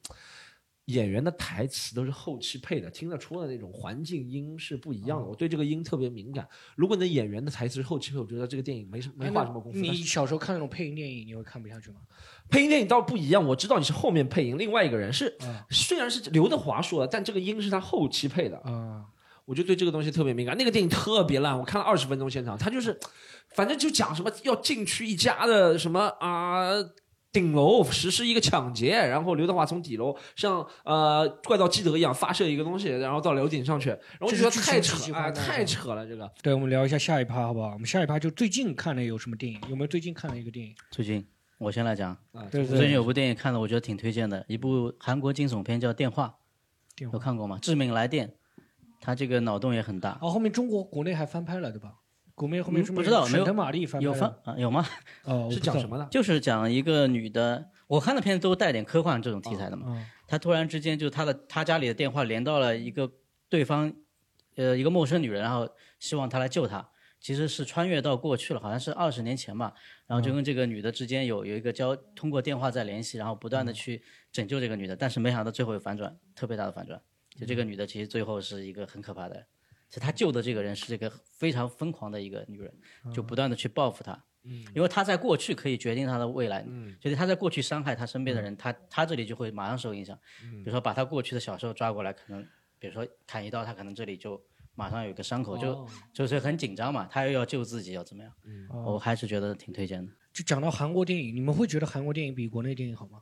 [0.87, 5.25] 演员的台词都是后期配的，听得出的那种环境音是不一样的。
[5.25, 6.47] 我对这个音特别敏感。
[6.75, 9.79] 如果你的演员的台词是后期配，我觉得这个电影没什没花什么功夫。
[9.79, 11.99] 你小时候看那种配音电影，你会看不下去吗？
[12.53, 18.59] 配音电影倒不一样，我知道你是后面配音，另外一个人是啊虽然是刘德华说的，但这个音是他后期配的。
[18.59, 19.03] 啊，
[19.47, 20.57] 我就对这个东西特别敏感。
[20.57, 22.97] 那个电影特别烂，我看了二十分钟现场，他就是，
[23.55, 26.71] 反正就讲什么要进去一家的什么啊。
[27.33, 36.31] 顶楼实施一个抢劫，然后刘德华从底楼像呃怪盗基德一样发射一个东西，然后到楼顶上去，然后我就觉得太扯啊、欢的太扯了这个。
[36.43, 37.73] 对，我们聊一下下一趴好不好？
[37.73, 39.59] 我们下一趴就最近看的有什么电影？
[39.71, 40.75] 有没有最近看的一个电影？
[40.91, 41.27] 最近
[41.63, 46.37] 我先来讲，啊，对最近有部电影看了，我觉得挺推荐的，一部韩国惊悚片叫《电话
[46.97, 47.57] 电》，话有看过吗？
[47.63, 48.35] 致命来电，
[49.01, 50.19] 他这个脑洞也很大。
[50.21, 51.95] 哦，后面中国国内还翻拍了对吧？
[52.35, 54.85] 国内后面嗯是不知道没有沈腾、马丽翻有翻啊有吗？
[55.23, 56.05] 哦，是讲什么的？
[56.11, 59.87] 就是讲一个女的，我看的片子都带点科幻这种题材的嘛。
[59.89, 63.09] 嗯她突然之间就她的她家里的电话连到了一个
[63.51, 63.93] 对方，
[64.57, 65.69] 呃，一个陌生女人，然后
[66.01, 66.89] 希望她来救她。
[67.23, 69.73] 其实是穿越到过去了，好像是二十年前吧。
[70.07, 74.03] 然后就跟这个女的之间有有一个交通过电话在联系，然后不断的去
[74.33, 77.01] 拯救这个女的，但是没想到最后有反转，特别大的反转。
[77.39, 79.47] 就这个女的其实最后是一个很可怕的人，
[79.89, 82.75] 就她救的这个人是这个非常疯狂的一个女人，
[83.15, 84.23] 就不断的去报复她。
[84.75, 86.67] 因为她在过去可以决定她的未来，
[87.01, 90.19] 就是她在过去伤害她身边的人，她她这里就会马上受影响。
[90.41, 92.45] 比如说把她过去的小时候抓过来，可能
[92.81, 94.45] 比如说砍一刀，她可能这里就
[94.75, 98.33] 马上有一个伤口，就就是很紧张嘛，他又要救自己，要怎么样？
[98.85, 100.13] 我还是觉得挺推荐的。
[100.33, 103.21] 就讲到韩国电影，你们会觉得韩国电影比国内电影好吗？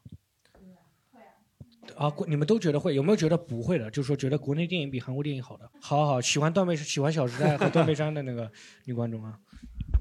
[1.96, 3.90] 啊，国你们都觉得会，有没有觉得不会的？
[3.90, 5.68] 就是说觉得国内电影比韩国电影好的？
[5.80, 8.50] 好好，喜欢断背喜欢《小时代》和《断背山》的那个
[8.86, 9.36] 女观众啊，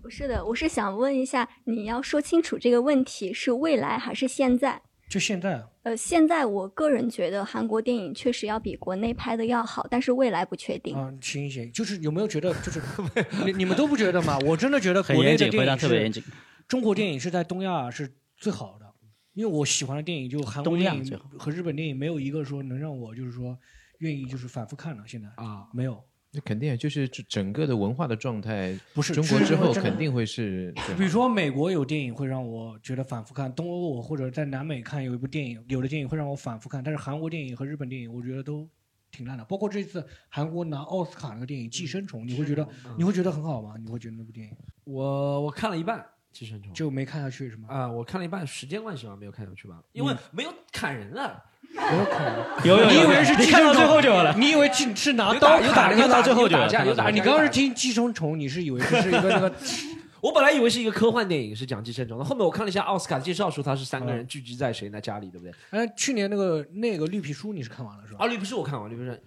[0.03, 4.83] 不是的，我是想问一下，你要说清楚这个问题是未来还是现在？
[5.09, 10.95] 就现在啊，呃，现在我个人觉得韩国电影确实要比国内拍的要好，但是未来不确定。
[10.95, 12.79] 啊，行行，就是有没有觉得，就是
[13.43, 14.37] 你你们都不觉得吗？
[14.45, 16.23] 我真的觉得国内很严谨，回答的电影是特别严谨。
[16.67, 18.85] 中国电影是在东亚是最好的，
[19.33, 23.57] 因为我喜欢的电影就韩国电影东亚和日本电影没有一个说能让我就是说
[23.97, 25.03] 愿意就是反复看了。
[25.07, 30.71] 现在啊，没有，那肯定就是这整个的文化的状态，不是中国之后肯定会是。
[30.95, 38.69] 比如说美国有电影会让我觉得反复看，东欧或者在南美看有一部电影，有的电影会让我反复看，但是韩国电影和日本电影我觉得都
[39.09, 39.43] 挺烂的。
[39.45, 43.73] 包括这次韩国拿奥斯卡那个电影《寄生虫》，你会觉得你会觉得很好吗？
[43.83, 45.99] 你会觉得那部电影我我看了一半
[46.31, 47.69] 《寄生虫》就没看下去是吗？
[47.69, 51.43] 啊、我看了一半，时间关系嘛没有看下去吧，因为没有砍人啊。
[51.73, 54.35] 没有看，有有有你以为是看到生虫最后就有了。
[54.37, 59.53] 你以为是是拿刀打有打人到最后有打就有了架有打架你刚刚是听寄生虫，你是以为这是一个那个
[60.21, 62.23] 我本来以为是一个科幻电影，是讲寄生虫的。
[62.25, 65.53] 后面我看了一下奥斯卡介绍，说他是三个人聚集在谁的家里，对不对？
[65.69, 68.25] 哎，去年那个那个绿皮书你是看完了是吧？
[68.25, 69.17] 啊，绿皮书我看完，绿皮书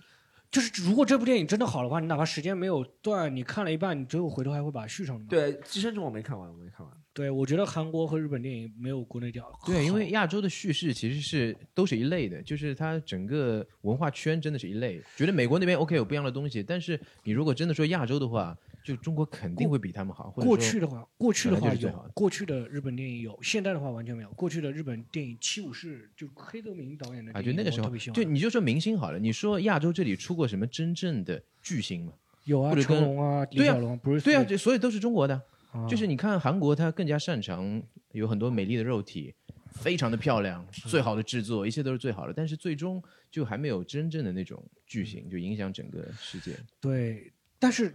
[0.53, 5.25] 就是如果这部电影真的好的话，你哪怕时间没有断，你看了一半，你最后回头还会把它续上的。
[5.25, 6.95] 对寄生虫我没看完，我没看完。
[7.15, 9.51] 对，我觉得韩国和日本电影没有国内屌。
[9.65, 15.03] 对，因为亚洲的叙事其实是都是一类的，就是它整个文化圈真的是一类。
[15.17, 18.55] 觉得美国那边 OK 有不一样的东西，但是你如果真的说亚洲的话，
[18.85, 20.31] 就中国肯定会比他们好。
[20.31, 24.31] 过去的话，过去的话是最好的，过去的日本电影有，现在的话完全没有。
[24.31, 32.13] 过去的日本电影《七武士》就黑泽明导演的啊，就那个时候我特别喜，欢就你就说明星好了，你说亚洲这里出过什么真正的巨星吗？
[32.45, 35.35] 有啊，成龙啊，李小龙，不是对啊，这所以都是中国的。
[35.71, 39.33] 啊就是你看韩国，它更加擅长有很多美丽的肉体，
[39.71, 46.55] 非常的漂亮，最好的制作，一切都是最好的，但是最终就还没有真正的那种巨星，就影响整个世界。
[46.79, 47.33] 对，
[47.63, 47.95] 但是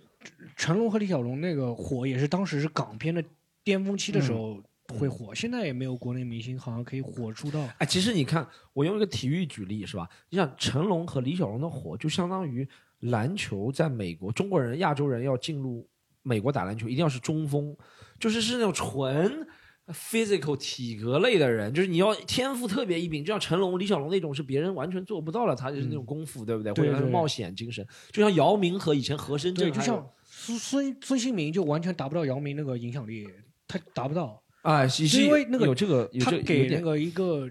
[0.56, 3.22] 成龙和李小龙那个火也是当时是港片的
[3.66, 4.64] 巅峰期的时候
[4.98, 7.68] 会火，现在也没有国内明星好像可以火出道。
[7.78, 10.08] 哎，其实你看，我用一个体育举例是吧？
[10.30, 12.66] 你想成龙和李小龙的火，就相当于
[13.00, 15.86] 篮球在美国，中国人、亚洲人要进入
[16.24, 17.76] 美国打篮球，一定要是中锋，
[18.18, 19.46] 就是是那种纯
[19.94, 26.72] physical 体格类的人，就是你要天赋特别异禀，就像成龙、李小龙那种是别人完全做不到了，他就是那种功夫，对不对？
[26.74, 33.28] 或者是冒险精神，就像姚明和以前和珅这种，就像孙孙孙兴民就完全达不到姚明那个影响力，
[33.68, 34.42] 他达不到。
[34.64, 37.50] 啊，是是因为那个有这个，有他给那个一个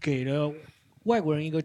[0.00, 0.50] 给了
[1.04, 1.62] 外国人一个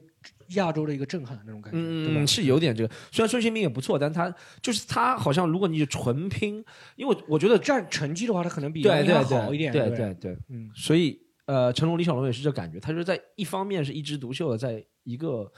[0.56, 2.28] 亚洲的一个震撼那种感觉，嗯，？
[2.28, 2.94] 是有点这个。
[3.12, 6.64] 虽然孙兴民也不错，但他就是他好像，如果你纯拼，
[6.96, 15.52] 因为我我觉得占成绩的话，他可能比姚明还对对对好一点，对对对对，嗯，所以呃，成龙、李小龙也是这感觉，他就是在一方面是一枝独秀的，在一个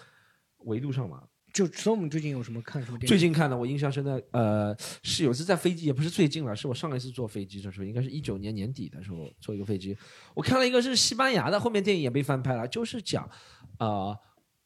[0.65, 1.23] 维度上嘛。
[1.53, 3.09] 就所以我们最近有什么看什么电影？
[3.09, 4.73] 最近看的我印象深的，呃，
[5.03, 9.93] 是有一次在飞机，也不是最近了，是我上一次坐飞机的时候，应该是一九年年底的时候坐一个飞机，
[10.33, 13.29] 我看了一个是西班牙的，后面电影也被翻拍了，就是讲，
[13.79, 14.17] 呃，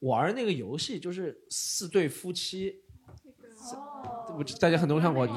[0.06, 2.76] 玩那个游戏，就是四对夫妻，
[4.38, 5.28] 我大家很多人看过，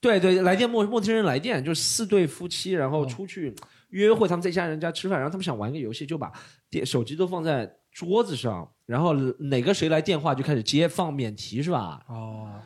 [0.00, 3.54] 对对，来电陌陌生人来电，就是四对夫妻，然后出去
[3.90, 6.32] 约会，他们在一家人家吃饭，然后他们想玩个游戏，就把
[6.70, 12.02] 电手机都放在桌子上，然后哪个谁来电话就开始接放免提，是吧？
[12.08, 12.62] 哦，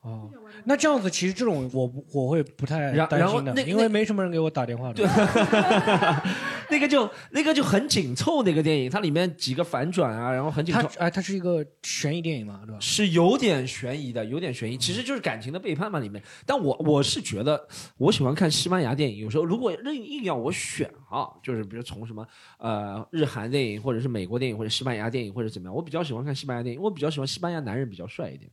[0.00, 0.30] 哦，
[0.64, 5.04] 那这样子其实这种我我会不太然担心的，因为没什么人给我打电话的。
[6.70, 12.78] 那个就那个就很紧凑，那个电影它里面几个反转啊，然后很紧凑，它哎，它是一个悬疑电影嘛，对吧？
[12.80, 16.20] 是有点悬疑的，有点悬疑，其实就是感情的背叛嘛里面。
[16.46, 22.26] 但我我是觉得我喜欢看西班牙电影，有时候如果硬硬要我选啊，就是比如从什么
[22.58, 28.50] 呃日韩电影，或者是美国电影，或者西班牙电影，或者怎么样，我比较喜欢看西班牙电影，我比较喜欢西班牙男人比较帅一点。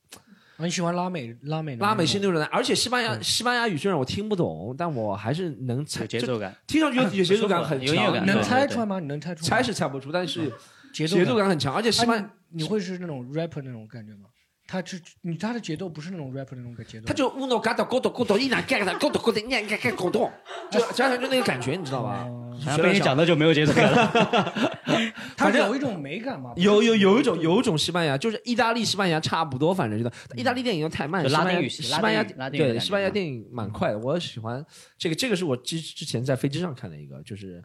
[0.62, 9.00] 啊你喜欢拉美拉美拉美人吗是那种男，而且西班牙西班牙语虽然我听不懂，但我还是能猜节奏感，听上去有有节奏感很强，有音乐感能猜出来吗？
[9.00, 9.50] 你能猜出来？
[9.50, 10.52] 猜是猜不出，但是
[10.94, 14.30] 节奏节奏感很强，而且西班牙啊你你会是那种 rapper 那种感觉吗？
[14.72, 20.32] 他是你他的节奏不是那种 rapper 那种节奏，他就 uno gato goto goto 一拿 gato goto goto 一拿 gato goto，
[20.72, 22.26] 就加上就那个感觉，你知道吧？
[22.64, 24.72] 好像被你讲的就没有节奏感了。
[25.36, 26.54] 他有一种美感嘛。
[26.56, 34.66] 有有有一种有一种西班牙，就是意大利、西班牙差不多，反正觉得意大利电影又太慢，拉丁语系西班牙对西班牙电影蛮快的，我喜欢
[34.98, 37.62] 这个这个是我之之前在飞机上看的一个，就是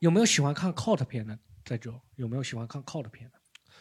[0.00, 1.38] 有没有喜欢看 cult 片的？
[1.64, 3.37] 在这有没有喜欢看 cult 片的？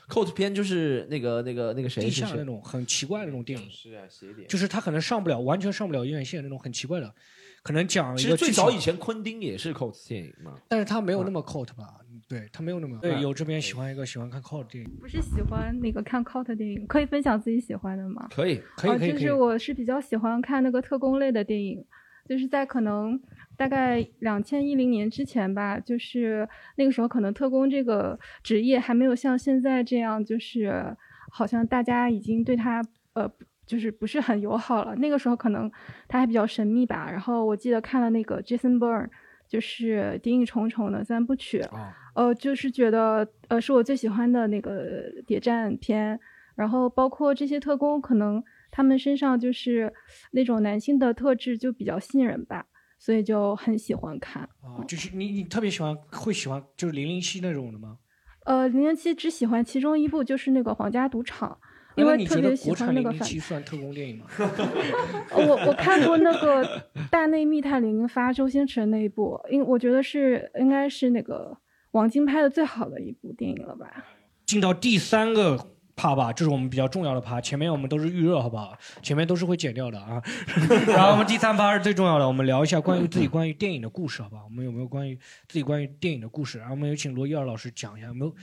[0.07, 7.13] Cult 片，就是那个那个那个谁地下那种很奇怪的那种电影，是啊，写点就是他可能上不了，完全上不了院线那种很奇怪的，
[7.61, 11.99] 可能讲一个其实最剧情早以前昆汀也是 cult 电影嘛，但是他没有那么 cult 吧？
[12.27, 13.13] 对他没有那么对。
[13.13, 18.27] 嗯有这边喜欢一个喜欢看 cult 电影，不是喜欢那个看 cult 电影，可以分享自己喜欢的吗？
[18.31, 19.33] 可以哦，可以可以可以就是。
[19.33, 21.85] 我是比较喜欢看那个特工类的电影，
[22.27, 23.19] 就是在可能
[23.57, 26.47] 大概两千一零年之前吧，就是
[26.77, 30.95] 那个时候可能特工这个职业还没有像现在这样，就是
[31.31, 32.81] 好像大家已经对他
[33.13, 33.29] 呃。
[33.67, 35.69] 就是不是很友好了，那个时候可能
[36.07, 37.11] 他还比较神秘吧。
[37.11, 39.09] 然后我记得看了那个 Jason Bourne，
[39.45, 46.17] 就是《谍影重重》的三部曲，哦呃，就是觉得呃是我最喜欢的那个谍战片，
[46.55, 48.41] 然后包括这些特工，可能
[48.71, 49.93] 他们身上就是
[50.31, 52.65] 那种男性的特质就比较吸引人吧，
[52.97, 54.43] 所以就很喜欢看。
[54.61, 57.97] 啊，就是你你特别喜欢会喜欢就是零零七那种的吗？
[58.45, 61.57] 呃，零零七只喜欢其中一部，就是那个皇家赌场，
[61.95, 63.27] 因为特别喜欢那个反。
[63.27, 64.25] 算特工电影吗？
[65.35, 66.63] 我我看过那个
[67.09, 71.57] 《大内密探零零发》周星驰的那一部，因我觉得是应该是那个
[71.91, 74.05] 王晶拍的最好的一部电影了吧。
[74.45, 75.57] 进到第三个
[75.97, 78.77] 趴吧，这是我们比较重要的趴，前面我们都是预热，好不好？
[79.01, 80.21] 前面都是会剪掉的啊。
[80.87, 84.43] 然后我们第三趴是最重要的，我们聊一下关于自己关于电影的故事，好不好？
[84.45, 85.15] 我们有没有关于
[85.47, 86.59] 自己关于电影的故事？
[86.59, 88.35] 然后我们有请罗伊尔老师讲一下，有没有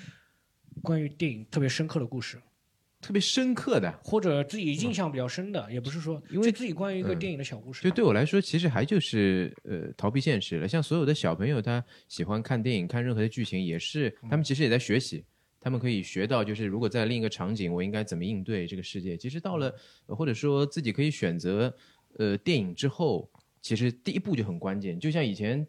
[0.82, 2.42] 关于电影特别深刻的故事？
[3.00, 7.82] 特别深刻的，或者自己印象比较深的，也不是说因为自己关于一个电影的小故事。
[7.82, 10.66] 就对我来说，其实还就是呃逃避现实了。
[10.66, 15.22] 像所有的小朋友，他喜欢看电影、看任何的剧情，也是他们其实也在学习。
[15.64, 19.16] 他们可以学到，就是如果在另一个场景，我应该怎么应对这个世界。
[19.16, 21.74] 其实到了，呃或者说自己可以选择，
[22.18, 23.26] 呃，电影之后，
[23.62, 25.00] 其实第一步就很关键。
[25.00, 25.66] 就像以前，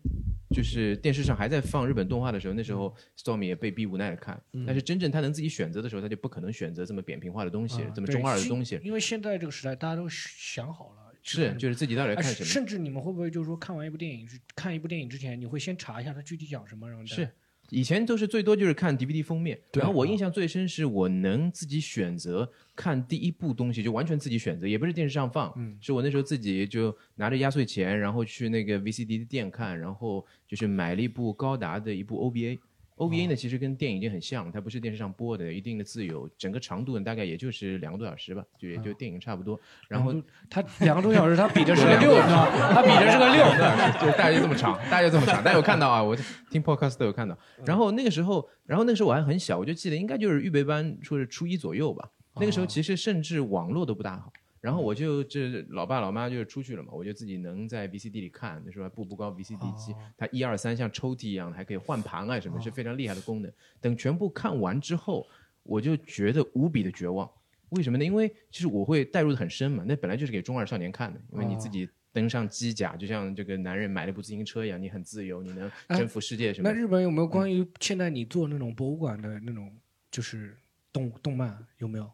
[0.53, 4.37] 就是电视上还在放日本动画的时候，那时候 Storm 也被逼无奈的看。
[4.51, 8.77] 嗯但是真正他能自己选择的时候，他就不可能选择这么扁平化的东西，这么中二的东西。
[8.83, 17.29] 因为现在这个时代，大家都想好了，是就是自己到底哎看什么甚至你们会不会就是说看完一部电影，是看一部电影之前，你会先查一下它具体讲什么，然后再是，
[17.69, 32.59] 以前都是最多就是看 DVD 封面，对然后我印象最深是我能自己选择看第一部东西，就完全自己选择，也不是电视上放，嗯是我那时候自己就拿着压岁钱，然后去那个 VCD 的店看，然后就是买了一部高达的一部 OVA。
[32.97, 39.59] OVA 呢，其实跟电影已经很像，它不是电视上播的，一定的自由，整个长度呢大概也就是两个多小时吧，就也就电影差不多。
[39.89, 40.13] 然后
[40.49, 42.15] 它两个多小时，它比的是个两六？
[42.21, 43.43] 它比的是个六，
[43.99, 45.43] 对，大概就这么长，大概就这么长。
[45.43, 46.01] 大家有看到啊？
[46.01, 46.15] 我
[46.49, 47.37] 听 podcast 都有看到。
[47.65, 52.09] 然后那个时候，然后那个时候我还很小，我就记得应该就是预备班，说是初一左右吧。
[52.37, 54.31] 那个时候其实甚至网络都不大好。
[54.65, 63.53] 然后我就这老爸老妈就出去了嘛，我就自己能在 VCD 里看，那时候还步步高 VCD 机，它一二三像抽屉一样的，还可以换盘啊什么，是非常厉害的功能。
[63.79, 65.27] 等全部看完之后，
[65.61, 67.29] 我就觉得无比的绝望。
[67.69, 68.03] 为什么呢？
[68.03, 76.73] 因为其实我会代入的很深嘛，那本来就是给中二少年看的，因为你自己登上机甲，就像这个男人买了部自行车一样，你很自由，你能征服世界什么的。
[76.73, 79.71] 那日本有没有关于现在你做那种博物馆的那种
[80.09, 80.57] 就是
[80.91, 82.09] 动动漫有没有？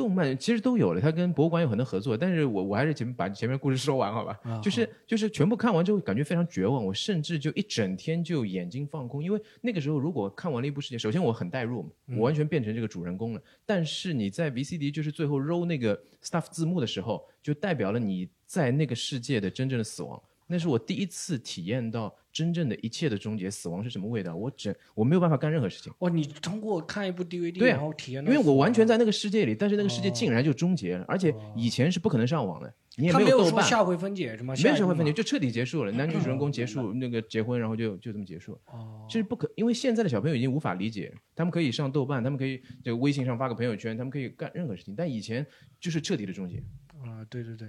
[0.00, 4.40] 动漫其实都有了，它跟博物馆有很多合作，但是我我还是前把前面故事说完好吧？
[4.44, 11.86] 啊就是就是全部看完之后感觉非常绝望，我甚至就一整天就眼睛放空，因为那个时候如果看完了一部世界，首先我很代入
[12.16, 13.42] 我完全变成这个主人公了。
[13.66, 20.20] 但是你在 VCD 就是最后揉那个 stuff 字幕的时候，就代表了你在那个世界的真正的死亡。
[20.50, 24.34] 那是我第一次体验到真正的一切的终结，死亡是什么味道。
[24.34, 25.92] 我整我没有办法干任何事情。
[26.00, 35.92] 哇，你通过看一部 DVD，对啊然后体验因为我完全在那个世界里，但是那个世界竟然就终结了，而且以前是不可能上网的，你也他没有豆瓣，说下回分解什么，没有社会分解，就彻底结束了。
[35.92, 38.58] 男 女主人公结束那个结婚，然后就就这么结束。
[38.66, 45.46] 哦，这是不可，因为现在的小朋友已经无法理解，他们可以上豆瓣，他们可以这个微信上发个朋友圈，他们可以干任何事情，但以前
[45.78, 46.56] 就是彻底的终结，
[47.04, 47.68] 啊，对对对，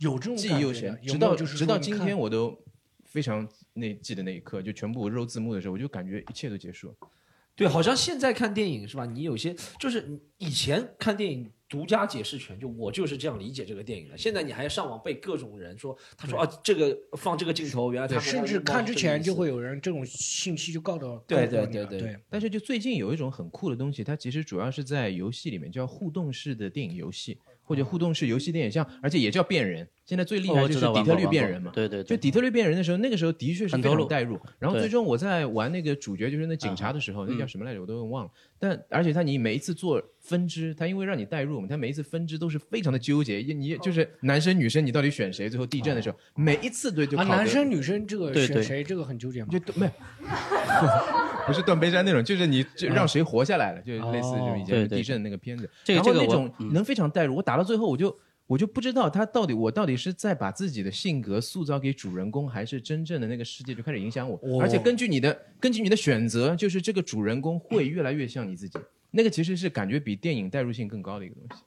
[0.00, 2.58] 有这种记忆感觉的，犹新直到就是直到今天我都
[3.04, 6.94] 非常那记得那一刻，就全部肉字幕的时候，我就感觉一切都结束了。
[7.54, 9.04] 对，好像现在看电影是吧？
[9.04, 14.16] 你有些就是以前看电影独家解释权，就我就是这样理解这个电影的。
[14.16, 19.60] 现在你还上网被各种人说，他说啊，这个放这个镜头，原来他甚至看之前就会有。
[19.60, 27.36] 人这种信息就告到对对对对，但是就最近有一种很酷的东西，它其实主要是在游戏里面叫互动式的电影游戏，
[27.70, 29.88] 或者互动式游戏电影，像而且也叫变人。
[30.06, 34.38] 现在最厉害就是底特律变人嘛，对对对，就底特律变人的时候，那个时候的确是非很投入常代入。
[34.58, 37.80] 然后最终我在玩那个主角，就是那警察的时候，那叫嗯什么来着？
[37.80, 38.30] 我都有点忘了。
[38.58, 43.36] 但而且他你每一次做分支，他因为让你代入嘛，他每一次分支都是非常的纠结。
[43.38, 45.48] 你就是男生女生，你到底选谁？
[45.48, 49.48] 最后地震的时候，每一次对就啊，男生女生这个对对选谁这个很纠结吗？
[49.52, 49.92] 就都没有，
[51.46, 55.70] 不是断背山那种，就是你就让谁活下来了，就类似就以前对对地震那个片子。
[55.84, 58.14] 这个这个我然后那种嗯能非常代入，我打到最后我就
[58.50, 64.36] 我就不知道他到底我到底是在把自己的性格塑造给主人公，还是真正的那个世界就开始影响我。
[64.42, 68.76] 哦而且根据你的根据你的选择，就是这个主人公会越来越像你自己。
[69.12, 71.62] 那个其实是感觉比电影代入性更高的一个东西。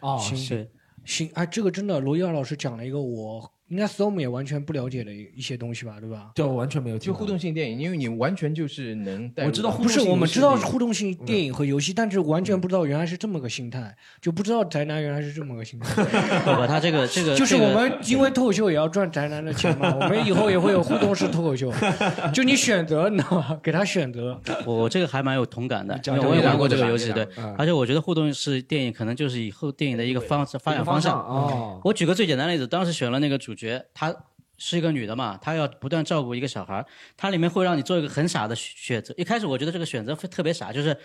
[0.00, 0.70] 哦，行对
[1.04, 6.30] 行，哎，这个真的，罗伊尔老师讲了一个我应该 Storm 也完全不了解的一些东西吧，对吧？
[6.34, 16.04] 对，我完全没有听就互动性电影，因为你完全就是能带我知道到不是，我们知道互动性电影和游戏，但是完全不知道原来是这么个心态，就不知道宅男原来是这么个心态。
[16.44, 21.72] 不不，他这个这个就是我们因为脱口秀也要赚宅男的钱嘛，我们以后也会有互动式脱口秀，
[22.34, 23.58] 就你选择，你知道吗？
[23.62, 24.38] 给他选择。
[24.66, 31.18] 我我这个还蛮有同感的，讲因为我也玩过这个游戏，对嗯，而且我觉得互动式电影可能就是以后电影的一个方发展方向。
[31.18, 34.14] 哦，我举个最简单的例子，当时选了那个主角，她
[34.58, 36.86] 是一个女的嘛，她要不断照顾一个小孩儿，
[37.16, 39.14] 它里面会让你做一个很傻的选择。
[39.16, 40.96] 一开始我觉得这个选择特别傻，就是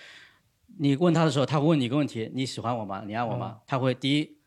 [0.79, 3.03] 你问她的时候，她会问你一个问题：你喜欢我吗？
[3.05, 3.59] 你爱我吗？
[3.65, 4.37] 她会第一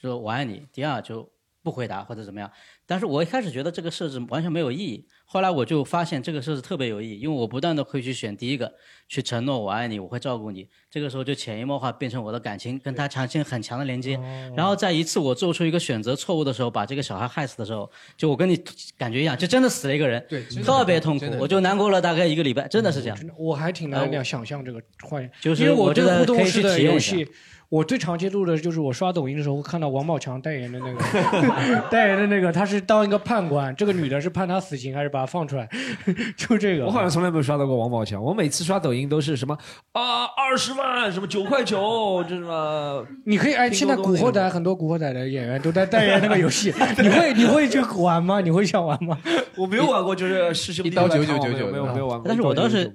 [0.00, 1.30] 说我爱你，第二就
[1.62, 2.50] 不回答或者怎么样。
[2.86, 8.72] 但是我一开始觉得这个设置完全没有意义，后来我就发现这个设置特别有意义，因为我不断的会去选第一个，
[9.10, 10.66] 去承诺我爱你，我会照顾你。
[10.90, 14.18] 这个时候就潜移默化变成我的感情跟他产生很强的连接。
[14.56, 18.58] 然后在一次我做出一个选择错误的时候，把这个小孩害死的时候，就我跟你
[18.96, 23.18] 感觉一样，就真的死了一个人，对，特别痛苦，我就难过了大概一个礼拜，真的是这样。
[23.36, 27.28] 我还挺难想想象这个画面，就是因为我觉得对互动式的游戏，
[27.70, 31.00] 我最常接触的就是我刷抖音的时候会看到王宝强代言的那个
[31.90, 35.68] 代言的那个，他是当一个判官，这个女的是判他死刑还是把他放出来？
[36.34, 39.56] 就这个，我好像从来没有刷到过王宝强，我每次刷抖音都是什么
[39.92, 48.40] 啊二十万什么九块九，这什么 你可以哎，现在古惑仔很多古惑仔的演员都在代言那个游戏，你会你会去玩吗？
[48.40, 49.18] 你会想玩吗？
[49.58, 52.22] 我没有玩过，就是师兄弟一刀九九九九没有没有玩过。
[52.26, 52.90] 但是我当时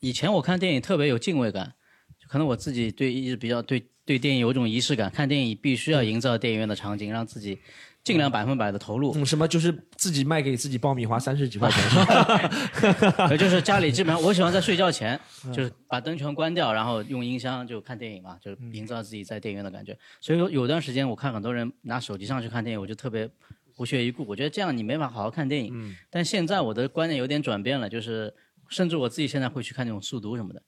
[0.00, 1.74] 以前我看电影特别有敬畏感，
[2.20, 7.58] 就可能我自己对一直比较对对电影有一种仪式感，看电影必须要营造电影院的场景，让自己
[8.04, 9.12] 尽量百分百的投入。
[9.16, 15.20] 嗯，什么就是自己卖给自己爆米花三十几块钱， 就是家里基本上我喜欢在睡觉前，
[15.52, 19.98] 就是把灯全关掉，然后用音箱就看电影嘛，就是营造自己在电影院的感觉。
[20.20, 23.28] 所以有有段时间我看很多人拿手机上去看电影，我就特别
[23.74, 25.92] 不屑一顾，我觉得这样你没法好好看电影。
[26.08, 28.32] 但现在我的观念有点转变了，就是
[28.68, 30.62] 甚至我自己现在会去看那种速读什么的。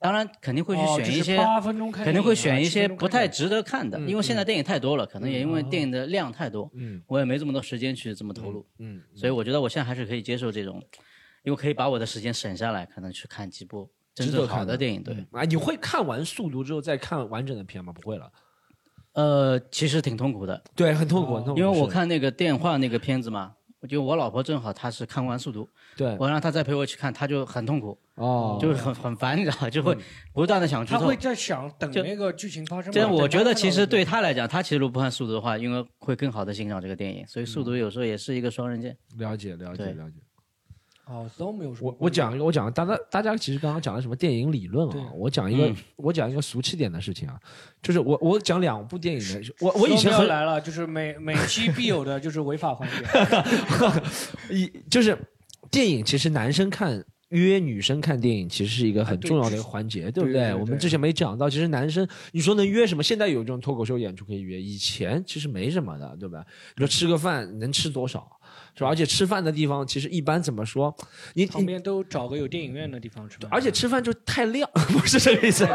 [0.00, 1.36] 当然肯定会去选一些，
[1.92, 10.80] 肯定会选一些10分钟看不太值得看的，因为现在电影太多了，可能也因为电影的量太多，嗯我也没这么多时间去这么投入，嗯，所以我觉得我现在还是可以接受这种，
[11.42, 15.02] 因为可以把我的时间省下来，可能去看几部真正好的电影。
[15.02, 17.92] 对，啊，你会看完速读之后再看完整的片吗？
[17.92, 18.30] 不会了，
[19.14, 21.60] 呃，其实挺痛苦的，对，很痛苦，很痛苦。
[21.60, 23.54] 因为我看那个电话那个片子嘛，
[23.86, 29.96] 就我老婆正好她是看完速读，对我让她再陪我去看，她就很痛苦，哦，就是很很烦，你知道吧，就会
[30.32, 31.16] 不断的想剧透他会。
[31.16, 32.92] 在想等就那个剧情发生嘛。
[32.92, 38.96] 这样我觉得其实对他他来讲，她其实如果不看速读的话，应该会更好的欣赏这个电影，所以速读有时候也是一个双刃剑。
[39.16, 40.16] 了解了解对了解。
[41.08, 47.40] 哦都没有说我我讲一个，我讲大家大家其实刚刚讲的什么电影理论啊，我讲一个嗯我讲一个俗气点的事情啊，
[47.82, 52.96] 就是我我讲两部电影的，我我以前来了，就是每每期必有的就是违法环节。
[54.54, 55.16] 一就是
[55.70, 63.02] 电影，其实男生看约女生看电影，其实是一个很重要的一个环节，对不对对对我们之前没讲到，其实男生你说能约什么？
[63.02, 66.44] 现在有这种脱口秀演出可以约，以前其实没什么的，对吧？
[66.76, 68.37] 你说吃个饭能吃多少？
[68.78, 68.88] 是吧？
[68.90, 70.94] 而且吃饭的地方其实一般怎么说？
[71.34, 73.50] 你你旁边都找个有电影院的地方吃饭。
[73.50, 75.66] 而且吃饭就太亮， 不是这个意思，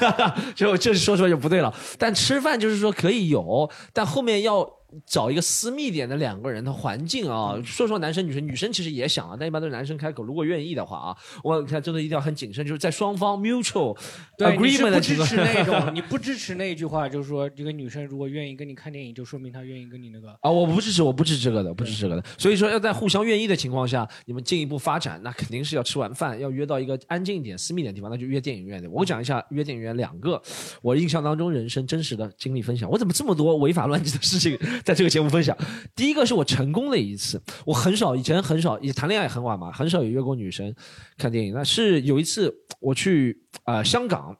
[0.56, 1.72] 就这说出来就不对了。
[1.98, 4.68] 但吃饭就是说可以有，但后面要
[5.04, 7.60] 找一个私密点的两个人的环境啊。
[7.64, 10.22] 说说男生女生，女生其实也想啊，但一般都是男生开口。
[10.22, 13.96] 如果愿意的话啊，我看真的一定要很谨慎，就是在双方 mutual
[14.38, 20.28] agreement 不支的情况持那种， 你不支持那一句话，就是说这个女生如果愿意跟你看电影，就说明她愿意跟你那个。
[20.40, 22.24] 啊，我不支持，我不支持这个的，不支持这个的。
[22.38, 28.88] 所以说，要在互相愿意的情况下，你们进一步发展，那肯定是要吃完饭，要约到一个安静一点、私密点的地方，那就约电影院的。
[28.90, 30.40] 我讲一下约电影院两个
[30.82, 32.90] 我印象当中人生真实的经历分享。
[32.90, 35.56] 我怎么这么多违法乱纪的事情在这个节目分享？
[35.96, 40.72] 第一个是我成功的一次，我很少以前很少也谈恋爱很晚嘛，很少有约过女生
[41.18, 41.52] 看电影。
[41.52, 44.36] 那是有一次我去啊、呃香港。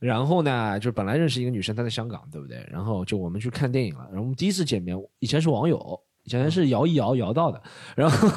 [0.00, 2.64] 然后呢，就本来认识一个女生，她在香港，对不对？
[2.70, 4.04] 然后就我们去看电影了。
[4.10, 7.60] 然后我们第一次见面，以前是网友，以前是摇一摇摇到的。
[7.96, 8.28] 然后，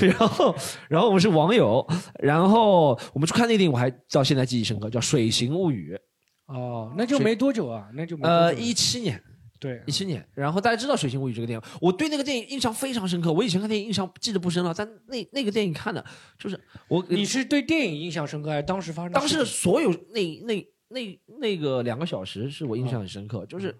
[0.00, 0.54] 然后，
[0.88, 1.86] 然后我们是网友。
[2.20, 5.98] 然后我们去看那电影，我还到现在记忆深刻，叫《水形物语
[6.46, 8.14] 哦，那就没多久啊，那就》。
[8.18, 9.22] 没多呃，一七年，
[9.62, 10.26] 对一七年。
[10.34, 13.32] 然后大家知道《水形物语》这个电影，我对那个电影印象非常深刻。
[13.32, 16.04] 我以前看电影印象记得不深了，但那那个电影看的，
[16.36, 16.58] 就是
[16.88, 19.44] 我你是对电影印象深刻，还是当时发生当时？
[19.44, 23.74] 所有那那那那个两个小时是我印象很深刻，就是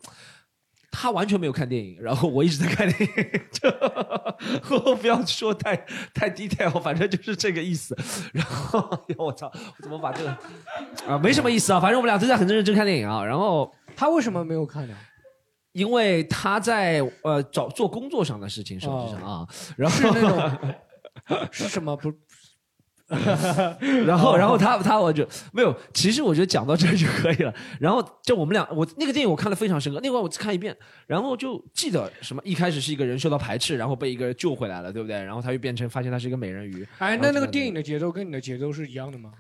[0.93, 5.77] 他完全没有看电影，然后我一直在看电影， 就我不要说太
[6.15, 7.97] 太 detail，反正就是这个意思。
[8.33, 8.79] 然后
[9.17, 10.31] 我操，我怎么把这个
[11.09, 13.25] 啊没什么意思啊，反正我们俩都在很认真看电影啊。
[13.25, 14.95] 然后他为什么没有看呢？
[15.73, 19.47] 因为他在呃找做工作上的事情，实际上啊，
[19.77, 20.77] 然后是那种
[21.51, 22.13] 是什么不？
[24.07, 25.75] 然后，然后他他我就没有。
[25.93, 27.53] 其实我觉得讲到这儿就可以了。
[27.79, 30.01] 然后就我们俩，我那个电影我看了非常深刻。
[30.03, 30.75] 那会儿我只看一遍，
[31.07, 35.23] 然后就记得什么，一开始是一个人受到排斥，然后被一个人救回来了，对不对？
[35.23, 36.89] 然后他又变成发现他是一个美人鱼。
[36.99, 39.31] 哎，那那个电影的节奏跟你的节奏是一样的吗？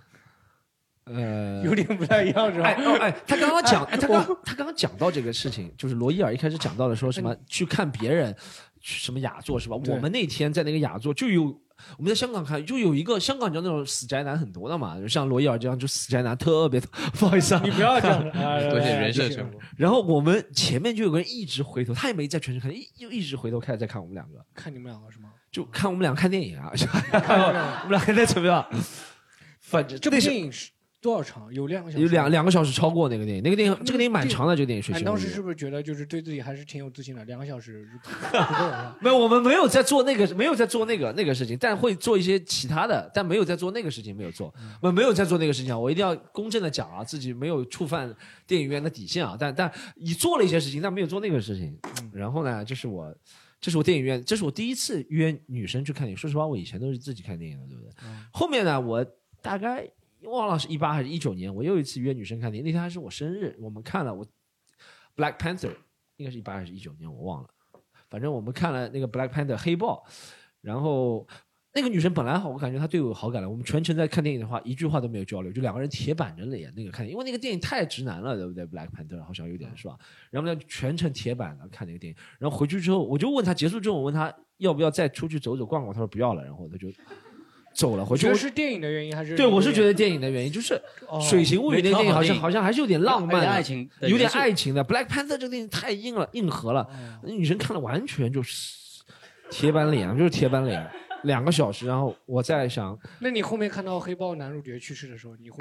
[1.05, 2.69] 呃，有点不太一样，是吧？
[2.69, 8.35] 哎哦哎，他刚刚讲，哎他刚他刚刚讲到这个事情，就是罗伊尔一开始讲到了说什么去看别人
[8.81, 9.77] 去什么雅座是吧？
[9.89, 11.61] 我们那天在那个雅座就有。
[11.99, 16.89] 我们在香港看，就有一个香港，你知道那种死宅男很多的嘛，就像罗伊尔这样，就死宅男特别多。
[17.15, 19.29] 不好意思啊，你不要这样哎多谢人设。
[19.77, 25.31] 然后我们前面就有个人一直回头，他也没在全程看，一又一直回头开始在看我们两个，看你们两个是吗？
[25.51, 26.71] 就看我们俩看电影啊，
[27.83, 28.65] 我们俩还在怎么样？
[29.59, 30.71] 反正这部电影是
[31.03, 31.53] 多少长？
[31.53, 32.03] 有两个小时？
[32.05, 35.05] 有两两个小时超过那个电影，那个电影这个电影蛮长的，这个电影学哎，习。
[35.05, 37.25] 当时是不是觉得就是对自己还是挺有自信的？
[37.25, 37.87] 两个小时
[38.31, 38.97] 不够了。
[39.01, 45.79] 没有，我们没有在做那个，没有在做那个那个事情，但会做一些其他的，但没有在做那个事情，没有做，我们没有在做那个事情啊！
[45.79, 48.15] 我一定要公正的讲啊，自己没有触犯
[48.47, 51.77] 电影院的底线啊，但但你做了一些事情，但没有做那个事情。
[52.13, 53.13] 然后呢，这是我，
[53.61, 56.17] 这是我电影院，这是我第一次约女生去看电影。
[56.17, 57.91] 说实话，我以前都是自己看电影的，对不对？
[58.31, 59.05] 后面呢，我
[59.41, 59.85] 大概
[60.25, 64.25] 忘了是一八还是一九年，我又一次约女生看电影，那天还是我生日，我们看了我
[65.17, 65.73] Black Panther，
[66.17, 67.49] 应该是一八还是一九年，我忘了。
[68.09, 70.05] 反正我们看了那个 Black Panther 黑豹，
[70.61, 71.27] 然后
[71.75, 73.49] 那个女生本来好，我感觉她对我有好感了。
[73.49, 79.99] 我们全程在看电影的话，一句话都没有交流，就两个人铁板着脸那个看，因为那个电影太直男了，对不对？Black Panther 好像有点是吧？
[80.31, 86.89] 然后呢，全程铁板的看那个电影，然后回去之后，我就问她，结束之后我问她要不要再出去走走逛逛，她说不要了，然后她就
[87.73, 88.05] 走了。
[88.05, 89.35] 回去我觉得是电影的原因还是？
[89.37, 90.75] 对，我是觉得电影的原因就是
[91.09, 94.85] 哦《水形物语》那个电影好像好像还是有点浪漫的、有点爱情的有点爱情的。
[94.85, 96.87] Black Panther 这个电影太硬了，硬核了，
[97.23, 99.03] 那女生看了完全就是
[99.51, 100.91] 铁板脸，就是铁板脸，
[101.25, 101.87] 两个小时。
[101.87, 105.59] 然后我在想， 那你后面看到黑豹男主角去世的时候，你会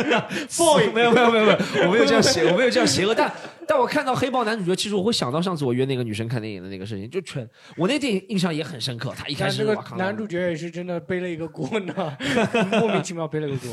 [0.58, 3.14] 报应没有没有没有没有，我没有这样邪，我没有这样邪恶。
[3.14, 3.32] 但
[3.66, 9.12] 但我看到黑豹男主角，其实我会想到上次我约那个女生看电影的那个事情，就全我那电影印象也很深刻。
[9.16, 9.64] 他一开始
[9.96, 12.16] 男主角也是真的背了一个锅呢，
[12.80, 13.70] 莫名其妙背了个锅。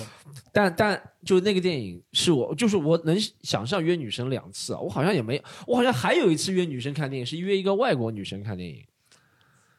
[0.51, 8.83] 但但就那个电影是我，就是我能想象约女生两次啊，我好像也没，我好像还有一次约女生看电影，是约一个外国女生看电影，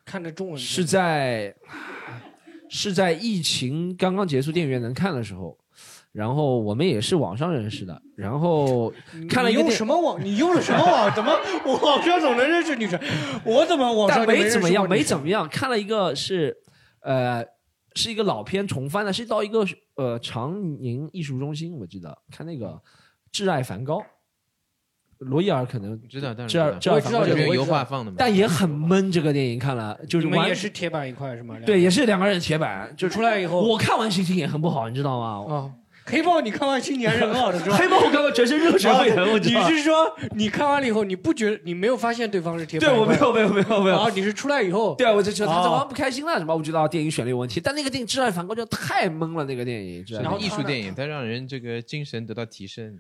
[0.05, 1.55] 看着中文片是在
[2.69, 5.57] 是在疫情刚刚结束，电影院能看的时候，
[6.13, 8.93] 然后我们也是网上认识的，然后
[9.29, 10.23] 看了用个什么网？
[10.25, 11.15] 你用了什么网？
[11.15, 11.33] 怎么
[11.65, 13.01] 我好像总能认识女生？
[13.45, 15.49] 我怎么网上没怎么样，没怎么样。
[15.49, 16.57] 看了一个是，
[17.01, 17.45] 呃，
[17.95, 19.67] 是一个老片重翻的，是到一个
[19.97, 22.67] 呃长宁艺术中心，我记得看那个
[23.33, 23.99] 《挚爱梵高》，
[25.19, 29.11] 罗伊尔可能知道当然挚爱知道这个这个油画放的嘛但也很闷。
[29.13, 31.57] 这个电影看了就是完也是铁板一块是吗？
[31.65, 35.55] 对，也是两个人铁板，就出来以后，我看完心情也很不好，你知道吗？
[35.55, 35.71] 啊。
[36.07, 37.77] 黑豹，你看完心情还是很好的，是吧？
[37.81, 42.99] 黑豹我看完全身热血沸腾你是说你看完了以后，你不觉得你没有发现对方是铁板对？
[42.99, 50.05] 我没有没有没有没有啊，你是出来以后，对，我就觉得他哦好像不开心了什么，我觉得电影选了有问题，但那个电影《挚爱梵高》就太闷了，那个电影。
[50.11, 52.99] 然后艺术电影，它让人这个精神得到提升。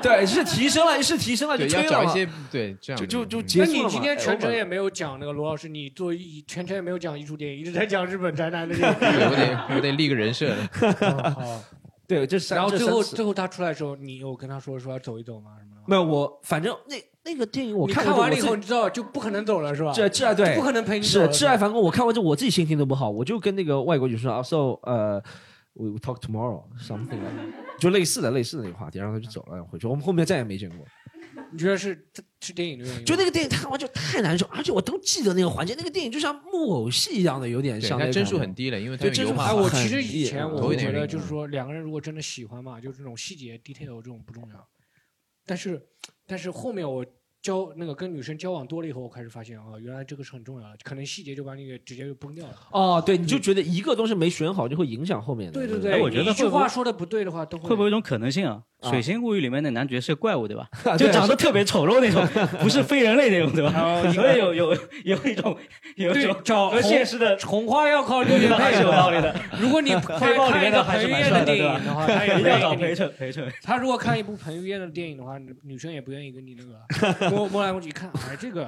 [0.02, 3.82] 对，是提升了，是提升了，就对，要吹了嘛找一些对这样的就就就结束了嘛。
[3.82, 8.98] 那你今天全程哎也没有讲那个罗老师，你做一全程也没有讲艺术电影，一直在讲日本宅男的电影。
[9.00, 11.30] 对我得我得立个人设的。
[11.30, 11.60] 好，
[12.08, 15.50] 对，这三然后最后三次最后他出来的时候，你有跟他说说要走一走吗？
[15.58, 15.82] 什么的？
[15.86, 19.92] 没有我，反正那那个电影我你看看完了以后，你知道就不可能走了是吧？
[19.94, 21.32] 这挚爱对，就不可能陪你走是了。
[21.32, 24.56] 挚爱梵高，我看完之后我自己心情都不好，我就跟那个外国女生说，so
[24.90, 25.22] 呃。
[25.80, 30.86] We will talk tomorrow something，like 就类似的类似的那个话题，然后他就走了回去，我们后面再也没见过。
[31.50, 32.06] 你觉得是
[32.40, 33.04] 是电影的原因？
[33.06, 44.68] 就那个电影看完就太难受，而且我都记得那个环节，那个电影就像木偶戏一样的，有点像那个它帧数很低了因为它对帧数哎，我其实以前我觉得，就是说两个人如果真的喜欢嘛，就是这种细节 detail 这种不重要。
[45.46, 45.82] 但是，
[46.26, 47.04] 但是后面我
[47.42, 52.54] 交那个跟女生交往多了以后，我开始发现啊，原来这个是很重要的，可能细节就把你给直接就崩掉了。
[52.72, 55.58] 哦，对，你就觉得一个东西没选好，就会影响后面的。
[55.58, 58.64] 对对对，哎我觉得你一句话说的不对的话，都会不会有一种可能性啊？
[58.80, 60.96] 啊《水形物语》里面的男爵是怪物，对吧 啊？
[60.96, 62.26] 就长得特别丑陋那种，
[62.60, 64.12] 不是非人类那种，对吧哦？
[64.12, 65.56] 所以有有有一种
[65.96, 69.34] 有一种找和现实的红花要靠六点配是有道理的。
[69.60, 73.52] 如果你黑豹里面的还是蛮帅的，看一个彭于晏的电影的话，他也一定要找陪衬陪衬。
[73.62, 78.66] 他如果看一部彭于晏的电影的话，女生也不愿意跟你那个摸摸来摸去，一看，哎，这个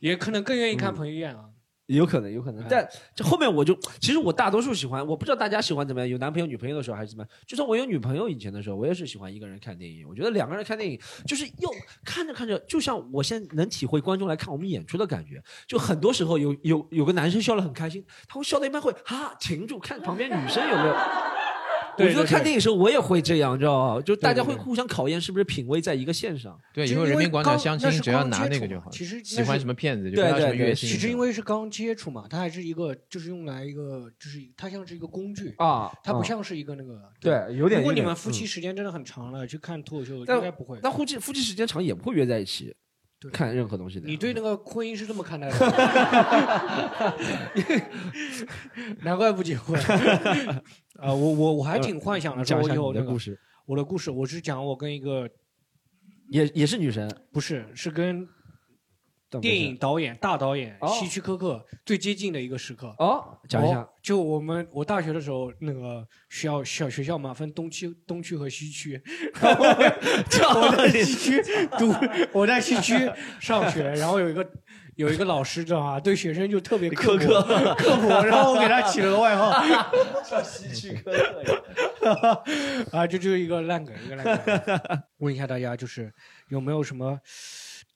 [0.00, 1.44] 也可能更愿意看彭于晏啊。
[1.86, 7.28] 有可能，有可能，但这后面我就，其实我大多数喜欢，我不知道大家喜欢怎么样，有男朋友、女朋友的时候还是怎么样。
[7.46, 10.08] 就算我有女朋友以前的时候，我也是喜欢一个人看电影。
[10.08, 11.70] 我觉得两个人看电影，就是又
[12.04, 15.42] 看着看着，就像我现在能体会观众来看我们演出的感觉。
[15.66, 20.94] 就很多时候有有有个男生笑得很开心，他会笑到一半会哈停住，看旁边女生有没有。
[21.98, 24.02] 我觉得看电影时候我也会这样，知道吧？
[24.02, 26.58] 就大家会互相考验是不是品味在一个线上。
[26.72, 28.90] 对，以后人民广场相亲只要拿那个就好。
[28.90, 30.88] 其实喜欢什么片子就对不要什么对对月薪。
[30.88, 40.78] 其实因为是刚接触嘛，它还是一个就是用来一个就是它像是一个工具啊啊它不像是一个那个对有点如果你们夫妻嗯时间真的很长了，去看脱口秀应该不会。
[40.82, 42.74] 但夫妻夫妻时间长也不会约在一起对
[43.32, 44.06] 看任何东西的。
[44.06, 45.56] 你对那个婚姻是这么看待的？
[49.02, 49.80] 难怪不结婚
[51.00, 51.12] 啊！
[51.12, 55.28] 我我我还挺幻想的，说以后的故事，我的故事，我是讲我跟一个
[56.28, 57.08] 也也是女神。
[57.32, 58.26] 不是是跟
[59.40, 62.94] 电影导演大导演哦希区柯克最接近的一个时刻。
[62.98, 63.88] 哦，讲一下哦。
[64.02, 69.00] 就我们我大学的时候，那个学校小学校嘛，分东区、东区和西区。
[69.40, 69.54] 然
[70.52, 71.42] 后我 在西区
[71.78, 71.94] 读，
[72.32, 74.46] 我在西区上学，然后有一个
[74.96, 75.98] 有一个老师知道吗？
[76.00, 79.50] 对学生就特别苛刻薄刻薄，然后我给他起了个外号，
[80.28, 82.44] 叫希区柯克。
[82.92, 85.02] 啊，这就是一个烂梗，一个烂梗。
[85.18, 86.12] 问一下大家，就是
[86.50, 87.18] 有没有什么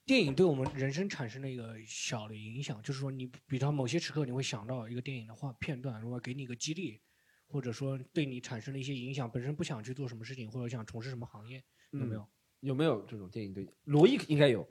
[0.09, 2.81] 电影对我们人生产生了一个小的影响？
[2.81, 6.99] 就是说你，比方某些时刻你会想到一个电影的画片段，如果给你一个激励，
[7.45, 12.27] 或者说对你产生了一些影响，本身不想去做什么事情，或者想从事什么行业，有没有？
[12.61, 13.69] 有没有这种电影对？
[13.83, 14.67] 罗毅应该有。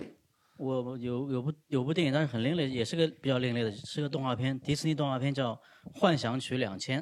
[0.56, 5.54] 我我有有部有部电影，但是很另类，也是个比较另类的，是个动画片，迪士尼动画片叫
[5.94, 7.00] 《幻想曲两千》。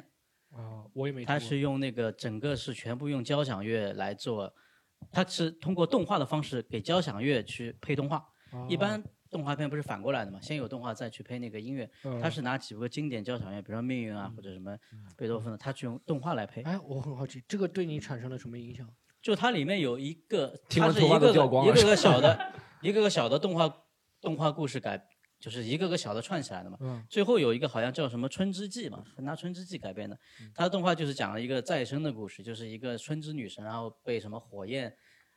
[0.55, 1.25] 啊，我也没。
[1.25, 4.53] 它是用那个整个是全部用交响乐来做，
[5.11, 8.17] 它是通过动画的方式给交响乐去配动画。
[8.51, 11.89] 哦一般动画片不是反过来的嘛，先有动画再去配那个音乐。
[12.05, 14.77] 嗯它是拿几个经典交响乐，比如说《命运》啊，或者什么
[15.17, 16.61] 贝多芬的，他去用动画来配。
[16.61, 18.87] 哎，我很好奇，这个对你产生了什么影响？
[19.21, 23.69] 就它里面有一个，它是一个一个个小的，一个个小的动画
[24.21, 25.05] 动画故事改，
[25.39, 26.77] 就是一个个小的串起来的嘛。
[26.81, 30.17] 嗯最后有一个好像叫什么《春之祭》嘛，是拿《春之祭》改编的。
[30.53, 34.93] 它的动画就是讲了一个再生的故事，就是一个春之女神，然后被什么火焰、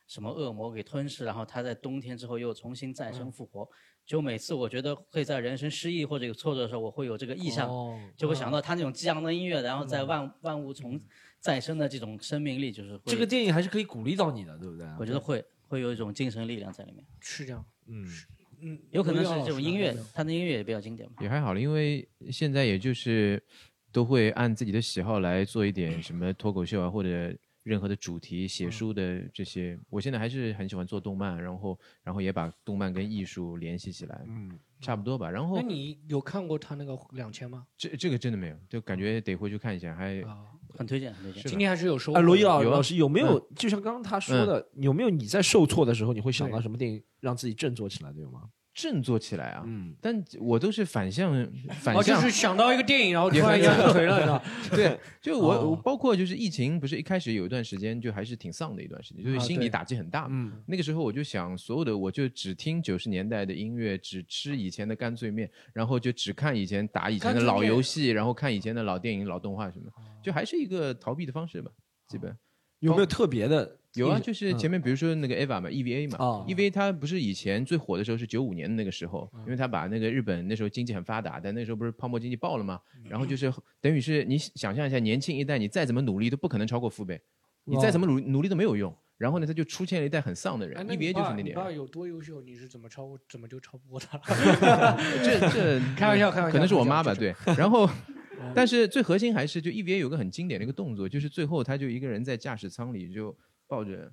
[0.07, 3.67] 什么恶魔给吞噬，然后她在冬天之后又重新再生复活。
[4.03, 10.99] 就每次我觉得会在人生失意或者有挫折的时候，我会有这个意向，哦就会想到他那种激昂的音乐，然后在万万物从
[11.39, 14.87] 再生的这种生命力，就是这个电影还是可以鼓励到你的，对不对？
[14.99, 17.05] 我觉得会会有一种精神力量在里面。
[17.19, 18.03] 是这样，嗯，
[18.61, 21.15] 嗯，有可能是这种音乐，他的音乐也比较经典嘛。
[21.19, 23.41] 也还好了，因为现在也就是
[23.91, 29.77] 都会按自己的喜好来做一点什么脱口秀啊，或者任何的主题写书的这些。
[29.89, 35.29] 我现在还是很喜欢做动漫，然后然后也把动漫跟艺术联系起来，嗯，差不多吧。
[35.29, 37.65] 然后那你有看过他那个两千吗？
[37.77, 40.45] 这这个真的没有，就感觉得回去看一下，还啊，
[40.77, 41.43] 很推荐，很推荐。
[41.49, 42.21] 今天还是有收获。
[42.21, 48.41] 罗毅老师有没有，就像刚刚他说的，有没有你在受挫的时候，你会想到什么电影让自己振作起来的有吗？
[48.73, 49.63] 振作起来啊。
[49.65, 51.31] 嗯，但我都是反向
[51.81, 54.43] 反哦，就向是想到一个电影，然后突然一下就颓了，是吧？
[54.75, 60.27] 对，就我、哦我包括就是疫情，不是一开始有一段时间就还是挺丧的一段时间，就是心理打击很大。
[60.29, 69.91] 嗯，那个时候我就想，所有的我就只听九十年代的音乐，只吃以前的干脆面，然后就只看以前打以前的老游戏，然后看以前的老电影、老动画什么，
[70.23, 71.71] 就还是一个逃避的方式吧，
[72.07, 72.35] 基本。
[72.79, 73.77] 有没有特别的？
[73.95, 83.51] 有啊，就是前面比如说那个 EVA 嘛，EVA 嘛、哦 e v a 它不是以前最火的时候是九五年的那个时候，嗯因为它把那个日本那时候经济很发达，但那时候不是泡沫经济爆了嘛，嗯然后就是
[83.81, 87.19] 等于是你想象一下，年轻一代你再怎么努力都不可能超过父辈，
[87.65, 88.95] 你再怎么努努力都没有用。
[89.17, 91.45] 然后呢，他就出现了一代很丧的人，EVA 就是那点人。
[91.49, 94.97] 你爸有多优秀，你是怎么超过，怎么就超不过他了？
[95.23, 97.31] 这这 开玩笑开玩笑可能是我妈吧，对。
[97.55, 97.87] 然后，
[98.55, 103.35] 但是最核心还是就 EVA 有个很经典的一个动作，就是最后他就一个人在驾驶舱里就
[103.71, 104.11] 抱着。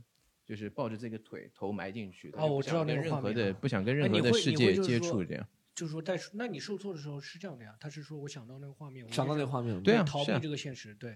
[0.49, 5.47] 就是抱着这个腿，头埋进去，他就不哦我知道跟那个任何的不想跟任何的世界接触，这样。
[5.75, 7.77] 就是说，但是那你受挫的时候是这样的呀？
[7.79, 10.95] 他是说我想到那个画面，我想到那个画面对啊逃避这个现实。
[10.95, 11.15] 对，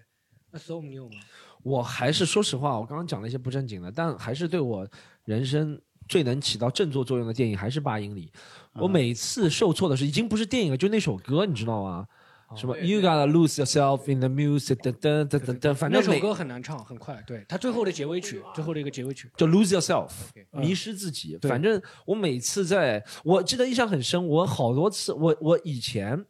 [0.50, 1.14] 那 Storm 你有吗？
[1.62, 4.86] 我还是说实话，我刚刚讲了一些不正经的，但还是对我
[5.24, 8.26] 人生最能起到振作作用的电影还是《八英里》。
[8.74, 12.06] 我每次受挫的时候，已经不是电影了，就那首歌，你知道吗？
[12.56, 17.22] 什么 You gotta lose yourself in the music，噔噔噔噔噔，反正每那首歌很难唱，很快。
[17.26, 19.30] 对它最后的结尾曲，最后的一个结尾曲。
[19.36, 20.10] 就 lose yourself，
[20.52, 21.36] 嗯迷失自己。
[21.38, 26.24] 对反正我每次在，我记得印象很深，我好多次，我我以前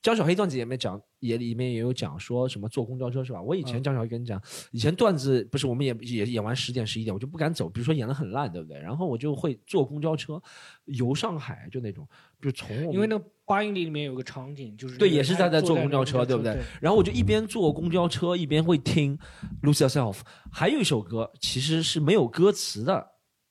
[0.00, 3.42] 江小黑段子里面讲，也里面也有讲说什么坐公交车是吧？
[3.42, 4.40] 我以前嗯江小黑跟你讲，
[4.70, 8.78] 以前段子不是我们也也演完十点十一点，我就不敢走，比如说演的很烂，对不对？
[8.78, 10.40] 然后我就会坐公交车
[10.84, 12.08] 游上海，就那种，
[12.40, 16.62] 就从因为那个八英里里面有个场景，就是对，也是在在坐公交车，对不对对？
[16.80, 19.18] 然后我就一边坐公交车一边会听
[19.62, 20.18] Lose Yourself，
[20.52, 23.06] 还有一首歌其实是没有歌词的，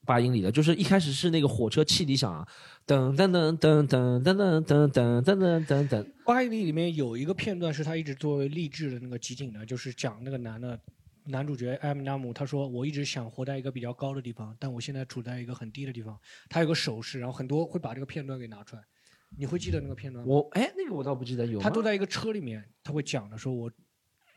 [0.06, 2.48] 八英里的，就是一开始是那个火车汽笛响啊，
[2.86, 10.80] 噔噔噔噔噔噔噔噔噔噔噔噔噔，八英里里面有一个片段是他一直作为励志的那个集锦的，就是讲那个男的。
[11.28, 16.18] 男主角艾米纳姆他说：“我一直想活在一个比较高的地方，但我现在处在一个很低的地方。”
[16.50, 18.82] 他有个手势，然后很多会把这个片段给拿出来。
[19.38, 20.34] 你会记得那个片段吗？
[20.34, 21.60] 我哎，那个我倒不记得有。
[21.60, 23.70] 他坐在一个车里面，他会讲的说：“我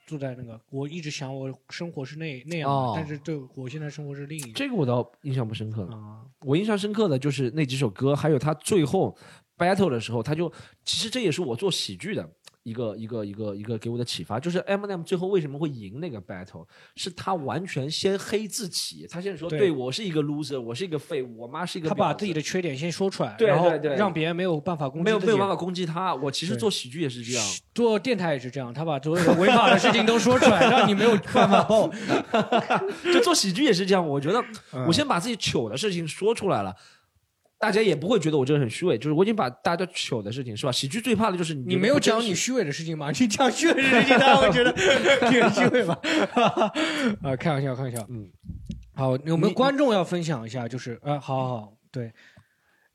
[0.07, 4.53] 坐在那个，我一直想我生活是那那样的，哦但是对我现在生活是另一个。
[4.53, 5.97] 这个我倒印象不深刻了。
[5.97, 9.17] 啊，我印象深刻的就是那几首歌，还有他最后
[9.57, 10.53] battle 的时候，他就
[10.85, 12.29] 其实这也是我做喜剧的
[12.71, 16.65] 一个一个一个一个给我的启发，就是 Eminem 最后为什么会赢那个 battle，
[16.95, 26.15] 是他完全先黑自己，他先说对对我是一个 loser，我是一个废物，我妈是一个他把自己的缺点先说出来，对然后让别人没有办法攻击没有没有办法攻击他。
[26.15, 27.45] 我其实做喜剧也是这样，
[27.75, 31.91] 做电台也是这样，他把所有的违法的事情都说出来，让你没有办法报。
[33.13, 34.07] 就做喜剧也是这样。
[34.07, 34.41] 我觉得
[34.73, 36.75] 嗯我先把自己糗的事情说出来了。
[37.61, 40.73] 大家也不会觉得我这个很虚伪，就是我已经把大家糗的事情是吧？
[40.73, 43.11] 喜剧最怕的就是你你没有讲你虚伪的事情嘛？
[43.11, 44.73] 你讲虚伪的事情，大家会觉得
[45.29, 46.01] 挺虚伪吧？
[47.23, 47.99] 啊，开玩笑，开玩笑。
[48.09, 48.27] 嗯，
[48.95, 50.67] 好，有没有观众要分享一下？
[50.67, 52.11] 就是，呃，好好好，对，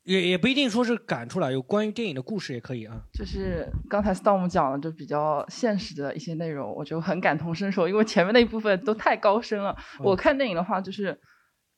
[0.03, 2.99] 也也不一定说是赶出来，有关于电影的故事也可以啊。
[3.13, 9.75] 就是刚才 Storm 讲的，就比较现实的一些内容，我就很感同身受，因为前面那一部分都太高深了。
[9.99, 11.15] 嗯我看电影的话，就是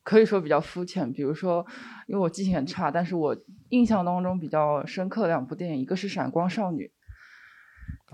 [0.07, 1.65] 可以说比较肤浅，比如说，
[2.07, 3.35] 因为我记性很差，但是我
[3.71, 6.89] 印象当中比较深刻的两部电影，一个是《闪光少女》。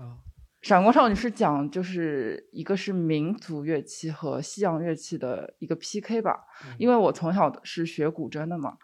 [0.02, 0.18] 啊，
[0.60, 6.34] 闪光少女是讲就是一个是民族乐器和西洋乐器的一个 PK 吧，
[6.78, 8.76] 因为我从小是学古筝的嘛，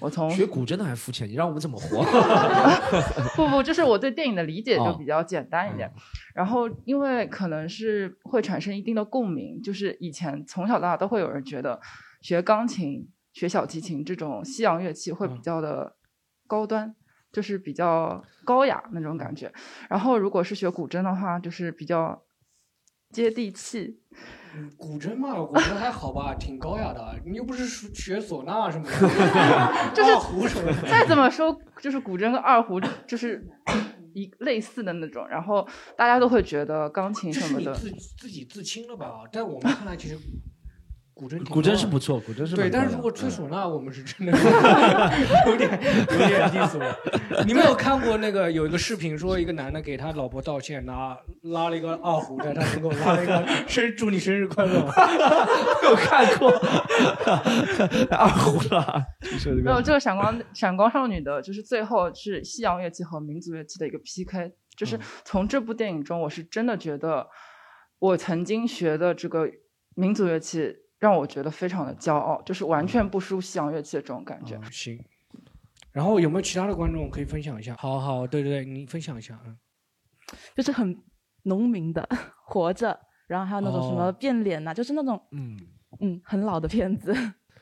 [0.00, 2.04] 我从学古筝的还肤浅，你让我们怎么活？
[3.34, 5.90] 不不，就是我对电影的理解就哦比较简单一点。
[6.34, 11.80] 然后，因为可能是会产生一定的共鸣，就是以前从小到大都会有人觉得
[12.28, 15.96] 学钢琴、学小提琴这种西洋乐器会比较的
[16.46, 16.94] 高端，
[17.32, 19.50] 就是比较高雅那种感觉。
[19.88, 22.22] 然后，如果是学古筝的话，就是比较
[23.14, 24.02] 接地气。
[24.54, 27.18] 嗯古筝嘛，我觉得还好吧，挺高雅的。
[27.24, 28.92] 你又不是学唢呐什么的
[29.96, 30.82] 就是二胡什么的。
[30.86, 33.42] 再怎么说，就是古筝跟二胡就是
[34.12, 37.72] 一类似的那种，然后大家都会觉得钢琴什么的。
[37.74, 39.22] 自自己自清了吧？
[39.32, 40.18] 在我们看来，其实
[41.18, 44.32] 古筝古筝是不错，古筝是对，但是如果吹唢呐，我们是真的
[45.50, 45.68] 有点
[46.12, 46.96] 有点低俗了。
[47.44, 54.94] 你们有看过那个有一个视频，说一个男的给他老婆道歉，拿拉了一个二胡在他门口拉了一个生祝你生日快乐吗？
[55.82, 56.50] 有看过
[58.16, 64.52] 二胡了，你说这没有，这个闪光闪光少女的，就是最后是西洋乐器和民族乐器的一个 PK。
[64.76, 67.26] 就是嗯从这部电影中，我是真的觉得，
[67.98, 69.50] 我曾经学的这个
[69.96, 74.56] 民族乐器让我觉得非常的骄傲，就是完全不输西洋乐器的这种感觉。
[74.56, 75.04] 嗯行。
[75.92, 77.74] 然后有没有其他的观众可以分享一下？
[77.76, 79.40] 好好，对对对，你分享一下。
[79.46, 79.56] 嗯，
[80.56, 80.96] 就是很
[81.44, 82.06] 农民的
[82.46, 85.56] 活着，然后还有那种什么哦变脸呐、就是那种嗯
[86.00, 87.14] 嗯很老的片子。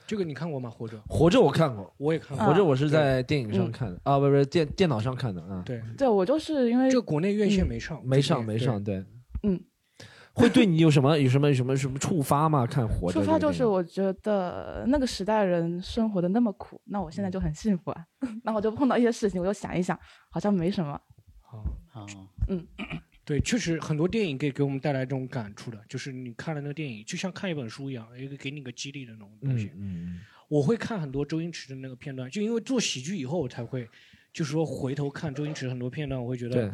[0.06, 0.68] 这个你看过吗？
[0.68, 2.46] 活着，活着我看过，我也看过。
[2.46, 9.04] 活着我是在电影上嗯看的啊，不是电电脑上看的啊，对，对我就是因为这个国内院线嗯没上，没上没上，对，
[9.44, 9.58] 嗯，
[10.36, 12.66] 会对你有什么有什么有什么什么触发吗？
[12.66, 18.06] 看活着触发就是我觉得那个时代人生活的那么苦，那我现在就很幸福啊。
[18.44, 19.98] 那我就碰到一些事情，我就想一想，
[20.28, 21.00] 好像没什么。
[21.40, 22.06] 好，好
[22.48, 22.66] 嗯，
[23.24, 29.72] 对，确实很多电影可以给我们带来这种感触的，就是你看了那个电影，就像看一本书一样，一个给你个激励的那种东西。
[29.74, 33.84] 嗯我会看很多周星驰的那个片段，就因为做喜剧以后我才会，
[34.32, 36.72] 就是说回头看周星驰很多片段，我会觉得，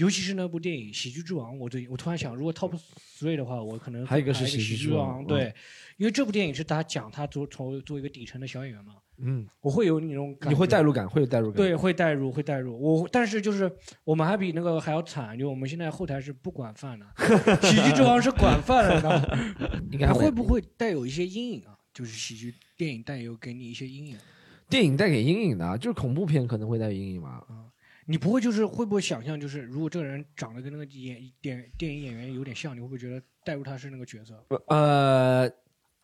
[0.00, 2.72] 尤其是那部电影《喜剧之王》，我最我突然想，如果 Top
[3.18, 5.54] Three 的话，我可能还有一个是喜喜剧之王对，
[5.98, 12.80] 因为这部电影是他讲他做从做一个底层的小演员嘛，嗯，我会有那种感你会代入感，会有代入感，对，会代入，会代入。
[12.80, 13.70] 我但是就是
[14.02, 17.06] 我们还比那个还要惨，就我们现在后台是不管饭的，
[17.60, 19.80] 喜剧之王是管饭的，你知道吗？
[19.92, 21.76] 应该会不会带有一些阴影啊？
[21.92, 24.16] 就是喜剧电影带有给你一些阴影，
[24.70, 27.42] 电影带给阴影的啊，就是恐怖片可能会带有阴影嘛。
[28.10, 34.34] 你不会就是会不会想象，就是如果这个人长得跟那个演电电影演员有点像，你会不会觉得带入他是那个角色？
[34.66, 35.48] 呃，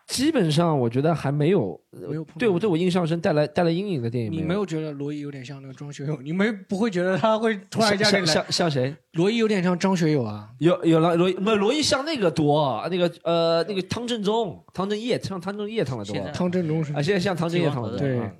[0.06, 6.22] 基本上我觉得还没有，呃没有碰对我对我印象深带来带来阴影的电影你没没有觉得罗伊有点像那个张学友？
[6.22, 8.94] 你没不会觉得他会突然一下给你来像像像谁？
[9.14, 10.48] 罗伊有点像张学友啊。
[10.60, 17.98] 有有了罗伊不罗伊像那个多，那个呃那个汤镇宗、汤镇业像汤镇业唱的多现在，汤镇宗是啊，现在像汤镇业唱的多。
[17.98, 18.32] 对啊，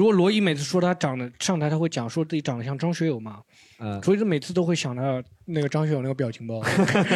[0.00, 3.42] 如果罗伊每次说他长得上台，他会讲说自己长得像张学友嘛，
[3.80, 6.62] 嗯，所以就每次都会想到那个张学友那个表情包。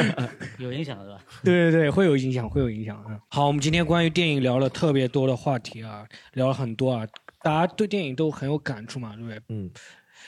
[0.61, 1.19] 有影响是吧？
[1.43, 3.19] 对对对，会有影响，会有影响啊。
[3.28, 7.09] 好，我们今天关于电影聊了特别多的话题啊，聊了很多啊，
[7.43, 9.40] 大家对电影都很有感触嘛，对不对？
[9.48, 9.70] 嗯。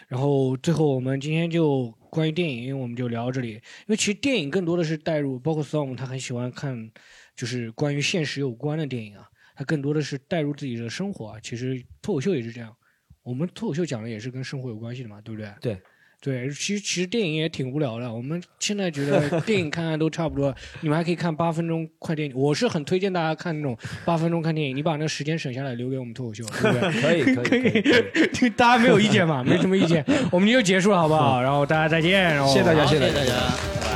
[0.08, 3.50] 然后最后我们今天就关于电影，我们就聊到这里。
[3.50, 6.90] 因为其实电影更多的是带入，包括 Storm 他很喜欢看，
[7.36, 11.38] 就是关于现实有关的电影啊，他更多的是带入自己的生活啊。
[11.42, 12.72] 其实脱口秀也是这样，
[13.24, 15.50] 我们脱口秀讲的也是跟生活有关系的嘛，对不对？
[15.60, 15.76] 对。
[16.18, 18.12] 对，其实其实电影也挺无聊的。
[18.12, 22.34] 我们现在觉得 电影看看都差不多，你们还可以看八分钟快电影。
[22.34, 26.90] 我是很推荐大家看那种八分钟看电影，你把那个时间省下来留给我们脱口秀，对不对？
[27.02, 29.44] 可以 可以可以，大家没有意见嘛？
[29.44, 31.40] 没什么意见，我们就结束了，好不好？
[31.40, 33.95] 然后大家再见，然后谢谢大家谢谢大家谢谢大家。